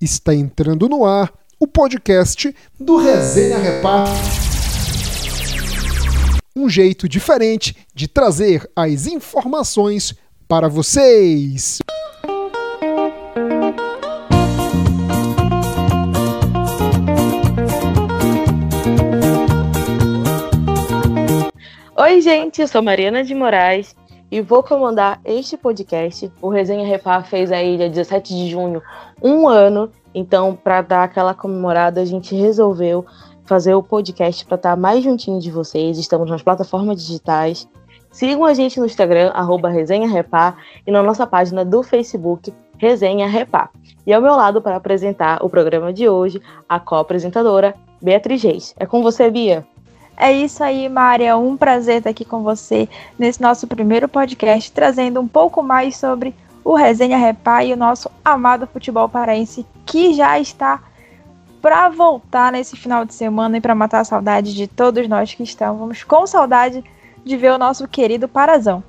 Está 0.00 0.32
entrando 0.32 0.88
no 0.88 1.04
ar 1.04 1.32
o 1.58 1.66
podcast 1.66 2.54
do 2.78 2.98
Resenha 2.98 3.58
Repar. 3.58 4.06
Um 6.54 6.68
jeito 6.68 7.08
diferente 7.08 7.76
de 7.92 8.06
trazer 8.06 8.70
as 8.76 9.08
informações 9.08 10.14
para 10.46 10.68
vocês. 10.68 11.78
Oi, 21.96 22.20
gente, 22.20 22.62
eu 22.62 22.68
sou 22.68 22.80
Mariana 22.80 23.24
de 23.24 23.34
Moraes 23.34 23.96
e 24.30 24.40
vou 24.40 24.62
comandar 24.62 25.20
este 25.24 25.56
podcast. 25.56 26.30
O 26.40 26.48
Resenha 26.48 26.86
Repar 26.86 27.26
fez 27.26 27.50
aí 27.50 27.76
dia 27.76 27.88
17 27.88 28.34
de 28.34 28.50
junho 28.50 28.82
um 29.22 29.48
ano, 29.48 29.90
então 30.14 30.54
para 30.54 30.82
dar 30.82 31.04
aquela 31.04 31.34
comemorada 31.34 32.00
a 32.00 32.04
gente 32.04 32.34
resolveu 32.34 33.04
fazer 33.44 33.74
o 33.74 33.82
podcast 33.82 34.44
para 34.44 34.56
estar 34.56 34.70
tá 34.70 34.76
mais 34.76 35.02
juntinho 35.02 35.40
de 35.40 35.50
vocês. 35.50 35.98
Estamos 35.98 36.30
nas 36.30 36.42
plataformas 36.42 37.02
digitais. 37.02 37.66
Sigam 38.10 38.44
a 38.44 38.52
gente 38.52 38.78
no 38.78 38.86
Instagram, 38.86 39.30
arroba 39.34 39.68
Resenha 39.68 40.08
Repar, 40.08 40.56
e 40.86 40.90
na 40.90 41.02
nossa 41.02 41.26
página 41.26 41.64
do 41.64 41.82
Facebook, 41.82 42.52
Resenha 42.76 43.26
Repar. 43.26 43.70
E 44.06 44.12
ao 44.12 44.22
meu 44.22 44.34
lado, 44.34 44.60
para 44.60 44.76
apresentar 44.76 45.42
o 45.42 45.48
programa 45.48 45.92
de 45.92 46.08
hoje, 46.08 46.40
a 46.68 46.78
co-apresentadora 46.78 47.74
Beatriz 48.02 48.42
Reis. 48.42 48.74
É 48.78 48.86
com 48.86 49.02
você, 49.02 49.30
Bia. 49.30 49.66
É 50.20 50.32
isso 50.32 50.64
aí, 50.64 50.88
Maria. 50.88 51.36
Um 51.36 51.56
prazer 51.56 51.98
estar 51.98 52.10
aqui 52.10 52.24
com 52.24 52.42
você 52.42 52.88
nesse 53.16 53.40
nosso 53.40 53.68
primeiro 53.68 54.08
podcast, 54.08 54.72
trazendo 54.72 55.20
um 55.20 55.28
pouco 55.28 55.62
mais 55.62 55.96
sobre 55.96 56.34
o 56.64 56.74
Resenha 56.74 57.16
Repá 57.16 57.62
e 57.62 57.72
o 57.72 57.76
nosso 57.76 58.10
amado 58.24 58.66
futebol 58.66 59.08
paraense, 59.08 59.64
que 59.86 60.12
já 60.14 60.38
está 60.40 60.82
para 61.62 61.88
voltar 61.88 62.50
nesse 62.50 62.76
final 62.76 63.04
de 63.04 63.14
semana 63.14 63.58
e 63.58 63.60
para 63.60 63.76
matar 63.76 64.00
a 64.00 64.04
saudade 64.04 64.54
de 64.54 64.66
todos 64.66 65.06
nós 65.08 65.32
que 65.32 65.42
estamos 65.44 66.02
com 66.02 66.26
saudade 66.26 66.82
de 67.24 67.36
ver 67.36 67.52
o 67.52 67.58
nosso 67.58 67.86
querido 67.86 68.26
Parazão. 68.28 68.82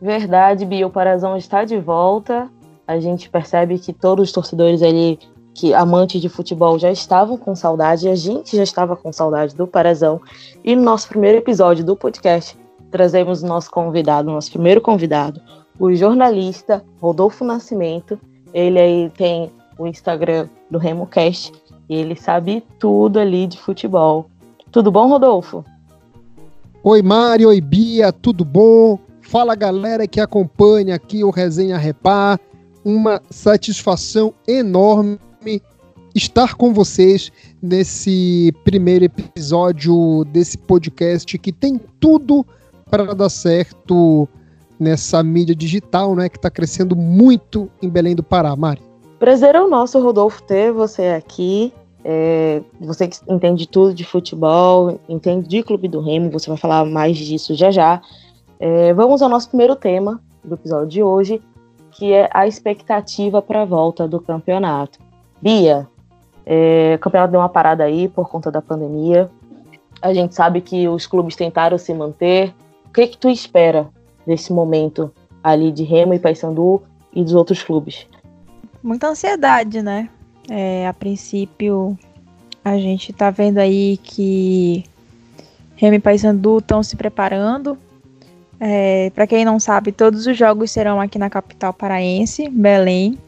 Verdade, 0.00 0.66
Bia, 0.66 0.86
o 0.86 0.90
Parazão 0.90 1.36
está 1.38 1.64
de 1.64 1.78
volta. 1.78 2.50
A 2.86 3.00
gente 3.00 3.30
percebe 3.30 3.78
que 3.78 3.94
todos 3.94 4.28
os 4.28 4.32
torcedores 4.32 4.82
ali 4.82 5.18
que 5.54 5.72
amantes 5.72 6.20
de 6.20 6.28
futebol 6.28 6.78
já 6.78 6.90
estavam 6.90 7.38
com 7.38 7.54
saudade, 7.54 8.08
a 8.08 8.16
gente 8.16 8.56
já 8.56 8.64
estava 8.64 8.96
com 8.96 9.12
saudade 9.12 9.54
do 9.54 9.66
Parazão. 9.66 10.20
E 10.64 10.74
no 10.74 10.82
nosso 10.82 11.08
primeiro 11.08 11.38
episódio 11.38 11.84
do 11.84 11.94
podcast, 11.94 12.58
trazemos 12.90 13.42
o 13.42 13.46
nosso 13.46 13.70
convidado, 13.70 14.30
nosso 14.30 14.50
primeiro 14.50 14.80
convidado, 14.80 15.40
o 15.78 15.94
jornalista 15.94 16.84
Rodolfo 17.00 17.44
Nascimento. 17.44 18.18
Ele 18.52 18.80
aí 18.80 19.10
tem 19.16 19.50
o 19.78 19.86
Instagram 19.86 20.48
do 20.68 20.78
RemoCast 20.78 21.52
e 21.88 21.94
ele 21.94 22.16
sabe 22.16 22.64
tudo 22.78 23.20
ali 23.20 23.46
de 23.46 23.58
futebol. 23.58 24.26
Tudo 24.72 24.90
bom, 24.90 25.08
Rodolfo? 25.08 25.64
Oi, 26.82 27.00
Mário, 27.00 27.48
oi, 27.48 27.60
Bia, 27.60 28.12
tudo 28.12 28.44
bom? 28.44 28.98
Fala, 29.22 29.54
galera 29.54 30.06
que 30.06 30.20
acompanha 30.20 30.96
aqui 30.96 31.22
o 31.22 31.30
Resenha 31.30 31.78
Repar. 31.78 32.38
Uma 32.84 33.22
satisfação 33.30 34.34
enorme 34.46 35.18
estar 36.14 36.54
com 36.54 36.72
vocês 36.72 37.32
nesse 37.60 38.52
primeiro 38.64 39.04
episódio 39.04 40.24
desse 40.26 40.56
podcast 40.56 41.36
que 41.38 41.52
tem 41.52 41.80
tudo 41.98 42.46
para 42.88 43.14
dar 43.14 43.28
certo 43.28 44.28
nessa 44.78 45.22
mídia 45.22 45.54
digital, 45.54 46.14
né, 46.14 46.28
que 46.28 46.36
está 46.36 46.50
crescendo 46.50 46.94
muito 46.94 47.70
em 47.82 47.88
Belém 47.88 48.14
do 48.14 48.22
Pará, 48.22 48.54
Mari. 48.54 48.82
Prazer 49.18 49.54
é 49.54 49.60
o 49.62 49.68
nosso, 49.68 50.00
Rodolfo, 50.00 50.42
ter 50.42 50.72
você 50.72 51.08
aqui. 51.08 51.72
É, 52.04 52.62
você 52.78 53.08
que 53.08 53.16
entende 53.26 53.66
tudo 53.66 53.94
de 53.94 54.04
futebol, 54.04 55.00
entende 55.08 55.48
de 55.48 55.62
Clube 55.62 55.88
do 55.88 56.00
Remo, 56.00 56.30
você 56.30 56.48
vai 56.48 56.58
falar 56.58 56.84
mais 56.84 57.16
disso 57.16 57.54
já 57.54 57.70
já. 57.70 58.02
É, 58.60 58.92
vamos 58.92 59.22
ao 59.22 59.28
nosso 59.28 59.48
primeiro 59.48 59.74
tema 59.74 60.20
do 60.44 60.54
episódio 60.54 60.88
de 60.88 61.02
hoje, 61.02 61.40
que 61.92 62.12
é 62.12 62.28
a 62.32 62.46
expectativa 62.46 63.40
para 63.40 63.62
a 63.62 63.64
volta 63.64 64.06
do 64.06 64.20
campeonato. 64.20 64.98
Bia, 65.44 65.86
é, 66.46 66.94
o 66.96 66.98
campeonato 66.98 67.32
deu 67.32 67.40
uma 67.40 67.50
parada 67.50 67.84
aí 67.84 68.08
por 68.08 68.30
conta 68.30 68.50
da 68.50 68.62
pandemia. 68.62 69.30
A 70.00 70.14
gente 70.14 70.34
sabe 70.34 70.62
que 70.62 70.88
os 70.88 71.06
clubes 71.06 71.36
tentaram 71.36 71.76
se 71.76 71.92
manter. 71.92 72.54
O 72.86 72.90
que, 72.90 73.08
que 73.08 73.18
tu 73.18 73.28
espera 73.28 73.86
desse 74.26 74.54
momento 74.54 75.12
ali 75.42 75.70
de 75.70 75.84
Remo 75.84 76.14
e 76.14 76.18
Paysandu 76.18 76.82
e 77.12 77.22
dos 77.22 77.34
outros 77.34 77.62
clubes? 77.62 78.06
Muita 78.82 79.08
ansiedade, 79.08 79.82
né? 79.82 80.08
É, 80.48 80.88
a 80.88 80.94
princípio, 80.94 81.94
a 82.64 82.78
gente 82.78 83.12
tá 83.12 83.28
vendo 83.28 83.58
aí 83.58 83.98
que 83.98 84.82
Remo 85.76 85.96
e 85.96 86.00
Paysandu 86.00 86.56
estão 86.56 86.82
se 86.82 86.96
preparando. 86.96 87.76
É, 88.58 89.10
Para 89.10 89.26
quem 89.26 89.44
não 89.44 89.60
sabe, 89.60 89.92
todos 89.92 90.26
os 90.26 90.38
jogos 90.38 90.70
serão 90.70 91.02
aqui 91.02 91.18
na 91.18 91.28
capital 91.28 91.74
paraense, 91.74 92.48
Belém. 92.48 93.18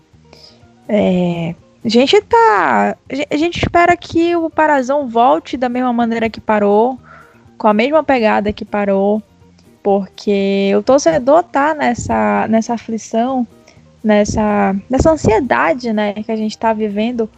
É, 0.89 1.55
a 1.87 1.89
gente 1.89 2.21
tá. 2.21 2.97
A 3.31 3.37
gente 3.37 3.59
espera 3.59 3.97
que 3.97 4.35
o 4.35 4.51
Parazão 4.51 5.09
volte 5.09 5.57
da 5.57 5.69
mesma 5.69 5.93
maneira 5.93 6.29
que 6.29 6.41
parou, 6.41 6.99
com 7.57 7.69
a 7.69 7.73
mesma 7.73 8.03
pegada 8.03 8.53
que 8.53 8.65
parou, 8.65 9.23
porque 9.85 10.73
o 10.77 10.83
torcedor 10.83 11.45
tá 11.45 11.75
nessa, 11.75 12.49
nessa 12.49 12.75
aflição, 12.75 13.47
nessa, 14.03 14.75
nessa 14.91 15.13
ansiedade, 15.13 15.93
né, 15.93 16.13
que 16.13 16.33
a 16.33 16.37
gente 16.37 16.59
tá 16.59 16.73
vivendo. 16.73 17.31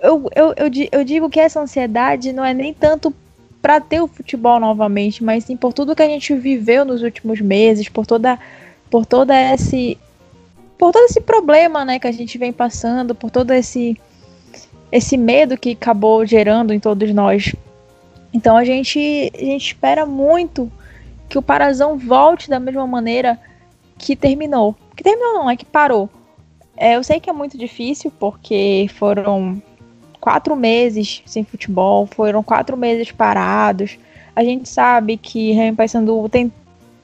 Eu, 0.00 0.30
eu, 0.34 0.54
eu, 0.56 0.70
eu 0.92 1.04
digo 1.04 1.28
que 1.28 1.38
essa 1.38 1.60
ansiedade 1.60 2.32
não 2.32 2.42
é 2.42 2.54
nem 2.54 2.72
tanto 2.72 3.14
para 3.60 3.80
ter 3.80 4.00
o 4.00 4.08
futebol 4.08 4.58
novamente, 4.58 5.22
mas 5.22 5.44
sim 5.44 5.58
por 5.58 5.74
tudo 5.74 5.94
que 5.94 6.02
a 6.02 6.08
gente 6.08 6.34
viveu 6.34 6.86
nos 6.86 7.02
últimos 7.02 7.40
meses, 7.40 7.88
por 7.88 8.06
toda 8.06 8.38
por 8.90 9.04
toda 9.04 9.34
esse 9.52 9.98
por 10.78 10.92
todo 10.92 11.04
esse 11.04 11.20
problema, 11.20 11.84
né, 11.84 11.98
que 11.98 12.06
a 12.06 12.12
gente 12.12 12.36
vem 12.38 12.52
passando, 12.52 13.14
por 13.14 13.30
todo 13.30 13.52
esse 13.52 13.98
esse 14.92 15.16
medo 15.16 15.58
que 15.58 15.72
acabou 15.72 16.24
gerando 16.24 16.72
em 16.72 16.78
todos 16.78 17.12
nós. 17.12 17.54
Então 18.32 18.56
a 18.56 18.64
gente 18.64 19.32
a 19.34 19.38
gente 19.38 19.66
espera 19.66 20.06
muito 20.06 20.70
que 21.28 21.38
o 21.38 21.42
Parazão 21.42 21.98
volte 21.98 22.48
da 22.48 22.60
mesma 22.60 22.86
maneira 22.86 23.38
que 23.98 24.14
terminou. 24.14 24.74
Que 24.94 25.02
terminou 25.02 25.34
não, 25.34 25.50
é 25.50 25.56
que 25.56 25.64
parou. 25.64 26.08
É, 26.76 26.96
eu 26.96 27.02
sei 27.02 27.18
que 27.18 27.30
é 27.30 27.32
muito 27.32 27.56
difícil 27.56 28.12
porque 28.18 28.86
foram 28.96 29.60
quatro 30.20 30.54
meses 30.54 31.22
sem 31.24 31.42
futebol, 31.42 32.06
foram 32.06 32.42
quatro 32.42 32.76
meses 32.76 33.10
parados. 33.10 33.98
A 34.34 34.44
gente 34.44 34.68
sabe 34.68 35.16
que 35.16 35.52
Remy 35.52 35.76
Paysandu 35.76 36.28
tem 36.28 36.52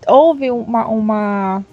houve 0.06 0.50
uma, 0.50 0.86
uma 0.86 1.64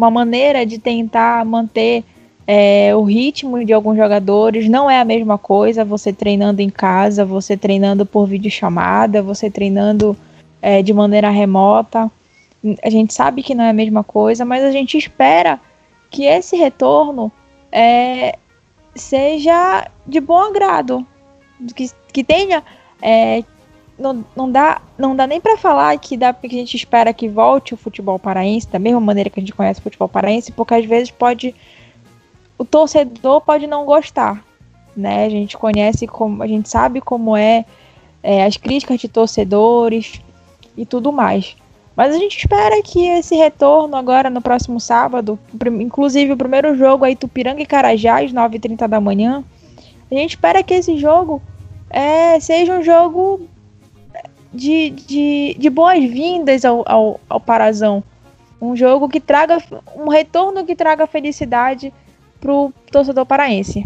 uma 0.00 0.10
maneira 0.10 0.64
de 0.64 0.78
tentar 0.78 1.44
manter 1.44 2.02
é, 2.46 2.96
o 2.96 3.02
ritmo 3.02 3.62
de 3.62 3.72
alguns 3.72 3.98
jogadores. 3.98 4.66
Não 4.66 4.90
é 4.90 4.98
a 4.98 5.04
mesma 5.04 5.36
coisa 5.36 5.84
você 5.84 6.10
treinando 6.10 6.62
em 6.62 6.70
casa, 6.70 7.22
você 7.22 7.54
treinando 7.54 8.06
por 8.06 8.26
videochamada, 8.26 9.22
você 9.22 9.50
treinando 9.50 10.16
é, 10.62 10.80
de 10.80 10.94
maneira 10.94 11.28
remota. 11.28 12.10
A 12.82 12.88
gente 12.88 13.12
sabe 13.12 13.42
que 13.42 13.54
não 13.54 13.64
é 13.64 13.70
a 13.70 13.74
mesma 13.74 14.02
coisa, 14.02 14.42
mas 14.42 14.64
a 14.64 14.70
gente 14.70 14.96
espera 14.96 15.60
que 16.10 16.24
esse 16.24 16.56
retorno 16.56 17.30
é, 17.70 18.38
seja 18.94 19.86
de 20.06 20.18
bom 20.18 20.38
agrado, 20.38 21.06
que, 21.76 21.90
que 22.10 22.24
tenha 22.24 22.62
é, 23.02 23.44
não, 24.00 24.24
não, 24.34 24.50
dá, 24.50 24.80
não 24.98 25.14
dá 25.14 25.26
nem 25.26 25.40
para 25.40 25.58
falar 25.58 25.96
que 25.98 26.16
dá 26.16 26.32
que 26.32 26.46
a 26.46 26.50
gente 26.50 26.74
espera 26.74 27.12
que 27.12 27.28
volte 27.28 27.74
o 27.74 27.76
futebol 27.76 28.18
paraense 28.18 28.66
da 28.66 28.78
mesma 28.78 29.00
maneira 29.00 29.28
que 29.28 29.38
a 29.38 29.42
gente 29.42 29.52
conhece 29.52 29.78
o 29.78 29.82
futebol 29.82 30.08
paraense, 30.08 30.50
porque 30.50 30.74
às 30.74 30.84
vezes 30.86 31.10
pode 31.10 31.54
o 32.56 32.64
torcedor 32.64 33.40
pode 33.40 33.66
não 33.66 33.84
gostar, 33.84 34.44
né? 34.96 35.24
A 35.24 35.30
gente 35.30 35.56
conhece 35.56 36.06
como 36.06 36.42
a 36.42 36.46
gente 36.46 36.68
sabe 36.68 37.00
como 37.00 37.36
é, 37.36 37.64
é 38.22 38.44
as 38.44 38.56
críticas 38.56 38.98
de 38.98 39.08
torcedores 39.08 40.20
e 40.76 40.84
tudo 40.86 41.12
mais. 41.12 41.56
Mas 41.94 42.14
a 42.14 42.18
gente 42.18 42.38
espera 42.38 42.82
que 42.82 43.06
esse 43.06 43.34
retorno 43.34 43.96
agora 43.96 44.30
no 44.30 44.40
próximo 44.40 44.80
sábado, 44.80 45.38
inclusive 45.78 46.32
o 46.32 46.36
primeiro 46.36 46.74
jogo 46.76 47.04
aí 47.04 47.14
Tupiranga 47.14 47.60
e 47.60 47.66
Carajás, 47.66 48.32
9h30 48.32 48.88
da 48.88 49.00
manhã, 49.00 49.44
a 50.10 50.14
gente 50.14 50.30
espera 50.30 50.62
que 50.62 50.74
esse 50.74 50.96
jogo 50.96 51.42
é, 51.90 52.38
seja 52.40 52.78
um 52.78 52.82
jogo 52.82 53.48
de, 54.52 54.90
de, 54.90 55.56
de 55.58 55.70
boas-vindas 55.70 56.64
ao, 56.64 56.82
ao, 56.86 57.20
ao 57.28 57.40
Parazão. 57.40 58.02
Um 58.60 58.76
jogo 58.76 59.08
que 59.08 59.20
traga 59.20 59.58
um 59.96 60.08
retorno 60.08 60.64
que 60.64 60.76
traga 60.76 61.06
felicidade 61.06 61.92
pro 62.40 62.72
torcedor 62.90 63.24
paraense. 63.24 63.84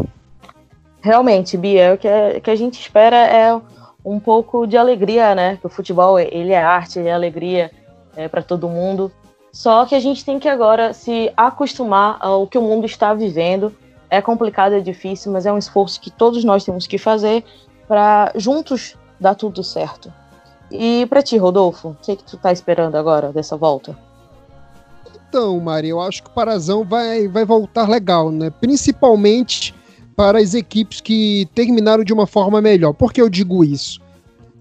Realmente, 1.01 1.55
Bia, 1.57 1.93
o 1.93 1.97
que, 1.97 2.07
a, 2.07 2.39
que 2.41 2.49
a 2.49 2.55
gente 2.55 2.79
espera 2.79 3.15
é 3.15 3.59
um 4.03 4.19
pouco 4.19 4.65
de 4.65 4.77
alegria, 4.77 5.33
né? 5.35 5.57
Que 5.57 5.67
o 5.67 5.69
futebol 5.69 6.19
ele 6.19 6.51
é 6.51 6.61
arte, 6.61 6.99
ele 6.99 7.09
é 7.09 7.13
alegria 7.13 7.71
é, 8.15 8.27
para 8.27 8.41
todo 8.41 8.67
mundo. 8.67 9.11
Só 9.51 9.85
que 9.85 9.95
a 9.95 9.99
gente 9.99 10.25
tem 10.25 10.39
que 10.39 10.49
agora 10.49 10.93
se 10.93 11.31
acostumar 11.37 12.17
ao 12.19 12.45
que 12.45 12.57
o 12.57 12.61
mundo 12.61 12.85
está 12.85 13.13
vivendo 13.13 13.73
É 14.09 14.21
complicado, 14.21 14.73
é 14.73 14.79
difícil, 14.79 15.31
mas 15.31 15.45
é 15.45 15.51
um 15.51 15.57
esforço 15.57 15.99
que 15.99 16.11
todos 16.11 16.43
nós 16.43 16.63
temos 16.63 16.85
que 16.85 16.97
fazer 16.97 17.43
para 17.87 18.31
juntos 18.35 18.95
dar 19.19 19.35
tudo 19.35 19.63
certo. 19.63 20.11
E 20.71 21.05
para 21.07 21.21
ti, 21.21 21.37
Rodolfo, 21.37 21.89
o 21.89 21.97
que, 22.01 22.15
que 22.15 22.23
tu 22.23 22.37
tá 22.37 22.51
esperando 22.51 22.95
agora 22.95 23.31
dessa 23.31 23.55
volta? 23.55 23.97
Então, 25.27 25.59
Mari, 25.59 25.89
eu 25.89 25.99
acho 25.99 26.23
que 26.23 26.29
o 26.29 26.33
Parazão 26.33 26.83
vai, 26.83 27.27
vai 27.27 27.45
voltar 27.45 27.89
legal, 27.89 28.31
né? 28.31 28.49
Principalmente 28.49 29.73
para 30.15 30.39
as 30.39 30.53
equipes 30.53 31.01
que 31.01 31.47
terminaram 31.53 32.03
de 32.03 32.13
uma 32.13 32.25
forma 32.25 32.61
melhor. 32.61 32.93
Por 32.93 33.11
que 33.11 33.21
eu 33.21 33.29
digo 33.29 33.63
isso? 33.63 33.99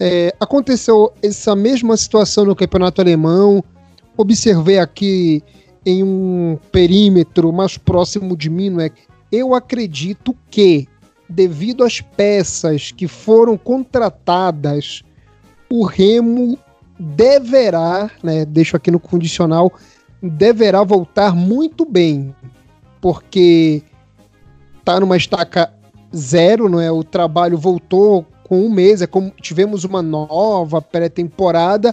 É, 0.00 0.34
aconteceu 0.40 1.12
essa 1.22 1.54
mesma 1.54 1.96
situação 1.96 2.44
no 2.44 2.56
campeonato 2.56 3.00
alemão. 3.00 3.62
Observei 4.16 4.78
aqui 4.78 5.42
em 5.86 6.02
um 6.02 6.58
perímetro 6.72 7.52
mais 7.52 7.78
próximo 7.78 8.36
de 8.36 8.50
mim, 8.50 8.70
não 8.70 8.80
é? 8.80 8.90
Eu 9.30 9.54
acredito 9.54 10.34
que, 10.50 10.88
devido 11.28 11.84
às 11.84 12.00
peças 12.00 12.90
que 12.90 13.06
foram 13.06 13.56
contratadas, 13.56 15.02
o 15.74 15.82
Remo 15.82 16.56
deverá, 16.96 18.08
né? 18.22 18.44
Deixo 18.44 18.76
aqui 18.76 18.92
no 18.92 19.00
condicional, 19.00 19.72
deverá 20.22 20.84
voltar 20.84 21.34
muito 21.34 21.84
bem, 21.84 22.32
porque 23.00 23.82
tá 24.84 25.00
numa 25.00 25.16
estaca 25.16 25.74
zero, 26.14 26.68
não 26.68 26.80
é? 26.80 26.92
O 26.92 27.02
trabalho 27.02 27.58
voltou 27.58 28.24
com 28.44 28.64
um 28.64 28.70
mês, 28.70 29.02
é 29.02 29.06
como 29.08 29.32
tivemos 29.42 29.82
uma 29.82 30.00
nova 30.00 30.80
pré-temporada 30.80 31.92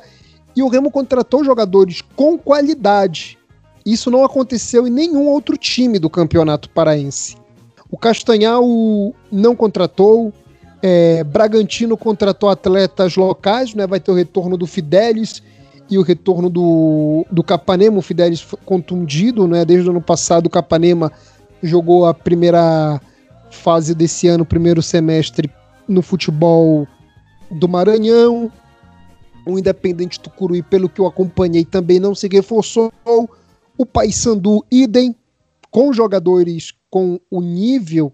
e 0.55 0.61
o 0.61 0.67
Remo 0.67 0.91
contratou 0.91 1.43
jogadores 1.43 2.03
com 2.15 2.37
qualidade. 2.37 3.35
Isso 3.83 4.11
não 4.11 4.23
aconteceu 4.23 4.85
em 4.85 4.91
nenhum 4.91 5.25
outro 5.25 5.57
time 5.57 5.97
do 5.97 6.07
Campeonato 6.07 6.69
Paraense. 6.69 7.35
O 7.89 7.97
Castanhal 7.97 8.63
não 9.31 9.55
contratou, 9.55 10.31
é, 10.81 11.23
Bragantino 11.23 11.95
contratou 11.95 12.49
atletas 12.49 13.15
locais, 13.15 13.75
né? 13.75 13.85
Vai 13.85 13.99
ter 13.99 14.11
o 14.11 14.15
retorno 14.15 14.57
do 14.57 14.65
Fidelis 14.65 15.43
e 15.89 15.97
o 15.97 16.01
retorno 16.01 16.49
do, 16.49 17.25
do 17.31 17.43
Capanema. 17.43 17.99
O 17.99 18.01
Fidelis 18.01 18.45
contundido, 18.65 19.47
né? 19.47 19.63
Desde 19.63 19.87
o 19.87 19.91
ano 19.91 20.01
passado, 20.01 20.47
o 20.47 20.49
Capanema 20.49 21.11
jogou 21.61 22.05
a 22.05 22.13
primeira 22.13 22.99
fase 23.51 23.93
desse 23.93 24.27
ano, 24.27 24.45
primeiro 24.45 24.81
semestre, 24.81 25.51
no 25.87 26.01
futebol 26.01 26.87
do 27.51 27.67
Maranhão. 27.67 28.51
O 29.45 29.59
Independente 29.59 30.19
Tucuruí, 30.19 30.63
pelo 30.63 30.89
que 30.89 31.01
eu 31.01 31.05
acompanhei, 31.05 31.65
também 31.65 31.99
não 31.99 32.15
se 32.15 32.27
reforçou. 32.27 32.91
O 33.77 33.85
Paysandu, 33.85 34.65
idem, 34.71 35.15
com 35.69 35.93
jogadores 35.93 36.73
com 36.89 37.19
o 37.29 37.41
nível 37.41 38.11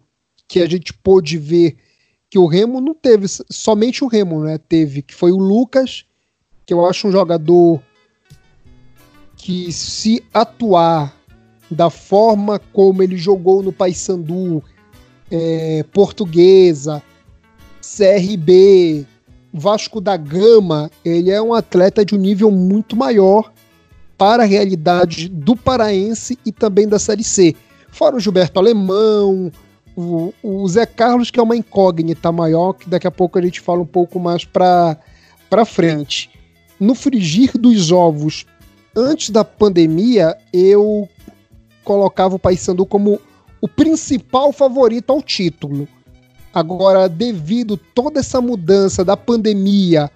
que 0.48 0.62
a 0.62 0.68
gente 0.68 0.94
pôde 0.94 1.38
ver 1.38 1.76
que 2.30 2.38
o 2.38 2.46
Remo 2.46 2.82
não 2.82 2.94
teve, 2.94 3.26
somente 3.50 4.04
o 4.04 4.08
Remo, 4.08 4.44
né? 4.44 4.58
Teve, 4.58 5.02
que 5.02 5.16
foi 5.16 5.32
o 5.32 5.38
Lucas, 5.38 6.06
que 6.66 6.74
eu 6.74 6.86
acho 6.86 7.08
um 7.08 7.12
jogador 7.12 7.82
que 9.36 9.72
se 9.72 10.24
atuar 10.34 11.16
da 11.70 11.90
forma 11.90 12.60
como 12.74 13.04
ele 13.04 13.18
jogou 13.18 13.62
no 13.62 13.72
Paysandu, 13.72 14.64
é, 15.32 15.84
Portuguesa, 15.94 17.02
CRB, 17.82 19.06
Vasco 19.54 20.02
da 20.02 20.18
Gama, 20.18 20.92
ele 21.04 21.32
é 21.32 21.42
um 21.42 21.54
atleta 21.54 22.04
de 22.04 22.16
um 22.16 22.18
nível 22.18 22.52
muito 22.52 22.96
maior 22.96 23.52
para 24.18 24.44
a 24.44 24.46
realidade 24.46 25.30
do 25.30 25.56
paraense 25.56 26.38
e 26.46 26.52
também 26.52 26.88
da 26.88 27.00
Série 27.00 27.24
C. 27.24 27.56
Fora 27.90 28.16
o 28.16 28.20
Gilberto 28.20 28.60
Alemão, 28.60 29.52
o, 29.98 30.32
o 30.44 30.68
Zé 30.68 30.86
Carlos, 30.86 31.32
que 31.32 31.40
é 31.40 31.44
uma 31.44 31.56
incógnita 31.56 32.32
maior, 32.32 32.74
que 32.74 32.88
daqui 32.88 33.08
a 33.08 33.12
pouco 33.12 33.40
a 33.40 33.42
gente 33.42 33.60
fala 33.60 33.82
um 33.82 33.86
pouco 33.86 34.20
mais 34.20 34.46
para 34.46 35.66
frente. 35.66 36.30
No 36.80 36.94
frigir 36.94 37.58
dos 37.58 37.92
ovos, 37.92 38.46
antes 38.96 39.32
da 39.32 39.44
pandemia, 39.44 40.38
eu 40.54 41.10
colocava 41.84 42.36
o 42.36 42.40
Paysandu 42.40 42.86
como 42.86 43.20
o 43.60 43.68
principal 43.68 44.54
favorito 44.54 45.12
ao 45.12 45.20
título. 45.20 45.88
Agora, 46.54 47.10
devido 47.10 47.76
toda 47.76 48.20
essa 48.20 48.40
mudança 48.40 49.04
da 49.04 49.18
pandemia, 49.18 50.12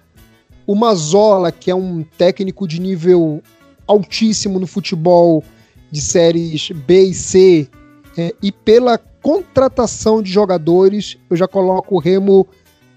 o 0.64 0.76
Mazola, 0.76 1.50
que 1.50 1.72
é 1.72 1.74
um 1.74 2.04
técnico 2.16 2.68
de 2.68 2.80
nível 2.80 3.42
altíssimo 3.84 4.60
no 4.60 4.66
futebol 4.68 5.42
de 5.90 6.00
séries 6.00 6.70
B 6.70 7.06
e 7.06 7.14
C, 7.14 7.68
é, 8.16 8.32
e 8.40 8.52
pela 8.52 8.96
contratação 9.22 10.20
de 10.20 10.30
jogadores, 10.30 11.16
eu 11.30 11.36
já 11.36 11.46
coloco 11.46 11.94
o 11.94 11.98
Remo 11.98 12.46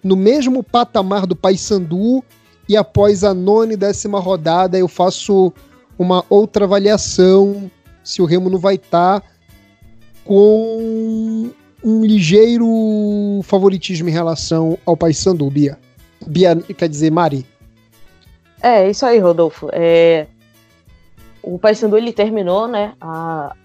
no 0.03 0.15
mesmo 0.15 0.63
patamar 0.63 1.25
do 1.25 1.35
Paysandu 1.35 2.23
e 2.67 2.75
após 2.75 3.23
a 3.23 3.33
nona 3.33 3.73
e 3.73 3.77
décima 3.77 4.19
rodada 4.19 4.77
eu 4.77 4.87
faço 4.87 5.53
uma 5.97 6.25
outra 6.29 6.65
avaliação 6.65 7.69
se 8.03 8.21
o 8.21 8.25
Remo 8.25 8.49
não 8.49 8.59
vai 8.59 8.75
estar 8.75 9.21
tá 9.21 9.27
com 10.25 11.51
um 11.83 12.03
ligeiro 12.03 12.65
favoritismo 13.43 14.09
em 14.09 14.11
relação 14.11 14.77
ao 14.85 14.97
Paysandu, 14.97 15.49
Bia. 15.49 15.77
Bia 16.25 16.55
quer 16.55 16.89
dizer 16.89 17.11
Mari. 17.11 17.45
É, 18.61 18.89
isso 18.89 19.05
aí, 19.05 19.19
Rodolfo. 19.19 19.69
É... 19.71 20.25
O 21.43 21.59
Paysandu 21.59 21.95
ele 21.95 22.11
terminou, 22.11 22.67
né, 22.67 22.93
a, 22.99 23.55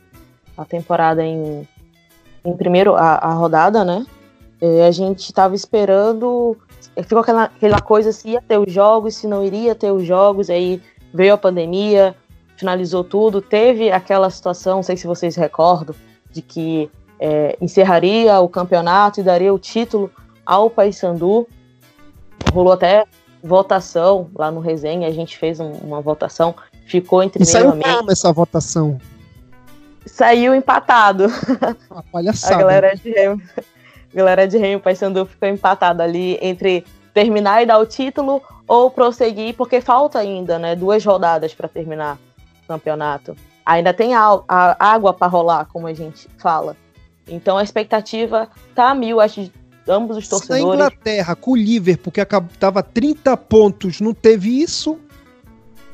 a 0.56 0.64
temporada 0.66 1.24
em, 1.24 1.66
em 2.44 2.56
primeiro, 2.56 2.94
a, 2.94 3.16
a 3.16 3.32
rodada, 3.32 3.84
né? 3.84 4.04
E 4.60 4.82
a 4.82 4.90
gente 4.90 5.20
estava 5.20 5.54
esperando, 5.54 6.56
ficou 7.02 7.20
aquela, 7.20 7.44
aquela 7.44 7.80
coisa 7.80 8.12
se 8.12 8.30
ia 8.30 8.42
ter 8.42 8.58
os 8.58 8.72
jogos, 8.72 9.16
se 9.16 9.26
não 9.26 9.44
iria 9.44 9.74
ter 9.74 9.90
os 9.90 10.04
jogos, 10.04 10.50
aí 10.50 10.82
veio 11.14 11.34
a 11.34 11.38
pandemia, 11.38 12.14
finalizou 12.56 13.02
tudo, 13.02 13.40
teve 13.40 13.90
aquela 13.90 14.28
situação, 14.28 14.76
não 14.76 14.82
sei 14.82 14.96
se 14.96 15.06
vocês 15.06 15.34
recordam, 15.34 15.94
de 16.30 16.42
que 16.42 16.90
é, 17.18 17.56
encerraria 17.60 18.38
o 18.40 18.48
campeonato 18.48 19.20
e 19.20 19.22
daria 19.22 19.52
o 19.52 19.58
título 19.58 20.10
ao 20.44 20.68
Paysandu. 20.68 21.46
Rolou 22.52 22.72
até 22.72 23.04
votação 23.42 24.28
lá 24.34 24.50
no 24.50 24.60
resenha, 24.60 25.08
a 25.08 25.10
gente 25.10 25.38
fez 25.38 25.58
um, 25.58 25.72
uma 25.72 26.00
votação, 26.00 26.54
ficou 26.86 27.22
entre 27.22 27.42
e 27.42 27.46
saiu 27.46 27.72
como 27.72 28.10
essa 28.10 28.32
votação? 28.32 28.98
Saiu 30.06 30.54
empatado. 30.54 31.26
Uma 31.90 32.02
palhaçada. 32.02 32.54
a 32.54 32.58
galera 32.58 32.96
de 32.96 33.10
Remo, 33.10 33.42
a 33.58 34.16
galera 34.16 34.48
de 34.48 34.58
Remo 34.58 34.82
Paysandu 34.82 35.26
ficou 35.26 35.48
empatada 35.48 36.02
ali 36.02 36.38
entre 36.40 36.84
terminar 37.12 37.62
e 37.62 37.66
dar 37.66 37.78
o 37.78 37.86
título 37.86 38.42
ou 38.66 38.90
prosseguir, 38.90 39.54
porque 39.56 39.80
falta 39.80 40.18
ainda, 40.18 40.58
né, 40.58 40.76
duas 40.76 41.04
rodadas 41.04 41.52
para 41.54 41.68
terminar 41.68 42.18
o 42.64 42.68
campeonato. 42.68 43.36
Ainda 43.66 43.92
tem 43.92 44.14
a, 44.14 44.40
a 44.48 44.92
água 44.92 45.12
para 45.12 45.26
rolar, 45.26 45.66
como 45.66 45.86
a 45.86 45.94
gente 45.94 46.28
fala. 46.38 46.76
Então 47.28 47.58
a 47.58 47.62
expectativa 47.62 48.48
tá 48.74 48.90
a 48.90 48.94
mil, 48.94 49.20
acho, 49.20 49.50
ambos 49.86 50.16
os 50.16 50.28
torcedores. 50.28 50.64
Na 50.64 50.74
Inglaterra, 50.74 51.36
com 51.36 51.52
o 51.52 51.56
Liverpool, 51.56 52.12
que 52.12 52.24
tava 52.58 52.82
30 52.82 53.36
pontos, 53.36 54.00
não 54.00 54.14
teve 54.14 54.62
isso? 54.62 54.98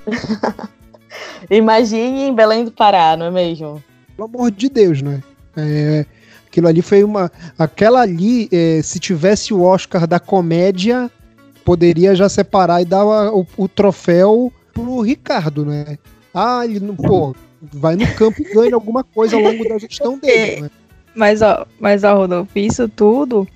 Imagine 1.50 2.24
em 2.24 2.34
Belém 2.34 2.64
do 2.64 2.70
Pará, 2.70 3.16
não 3.16 3.26
é 3.26 3.30
mesmo? 3.30 3.82
Pelo 4.16 4.28
amor 4.28 4.50
de 4.50 4.68
Deus, 4.68 5.02
né? 5.02 5.22
É, 5.56 6.06
aquilo 6.46 6.68
ali 6.68 6.82
foi 6.82 7.04
uma. 7.04 7.30
Aquela 7.58 8.00
ali, 8.00 8.48
é, 8.50 8.80
se 8.82 8.98
tivesse 8.98 9.52
o 9.52 9.62
Oscar 9.62 10.06
da 10.06 10.18
comédia, 10.18 11.10
poderia 11.64 12.14
já 12.14 12.28
separar 12.28 12.80
e 12.80 12.84
dar 12.84 13.04
o, 13.04 13.46
o 13.56 13.68
troféu 13.68 14.52
pro 14.72 15.00
Ricardo, 15.00 15.66
né? 15.66 15.98
Ah, 16.32 16.64
ele 16.64 16.80
não. 16.80 16.96
Pô, 16.96 17.34
vai 17.60 17.96
no 17.96 18.06
campo 18.14 18.40
e 18.40 18.54
ganha 18.54 18.74
alguma 18.74 19.04
coisa 19.04 19.36
ao 19.36 19.42
longo 19.42 19.68
da 19.68 19.78
gestão 19.78 20.18
dele, 20.20 20.62
né? 20.62 20.70
Mas, 21.14 21.40
ó, 21.40 21.66
mas, 21.80 22.04
ó, 22.04 22.14
Rodolfo, 22.14 22.58
isso 22.58 22.88
tudo 22.88 23.48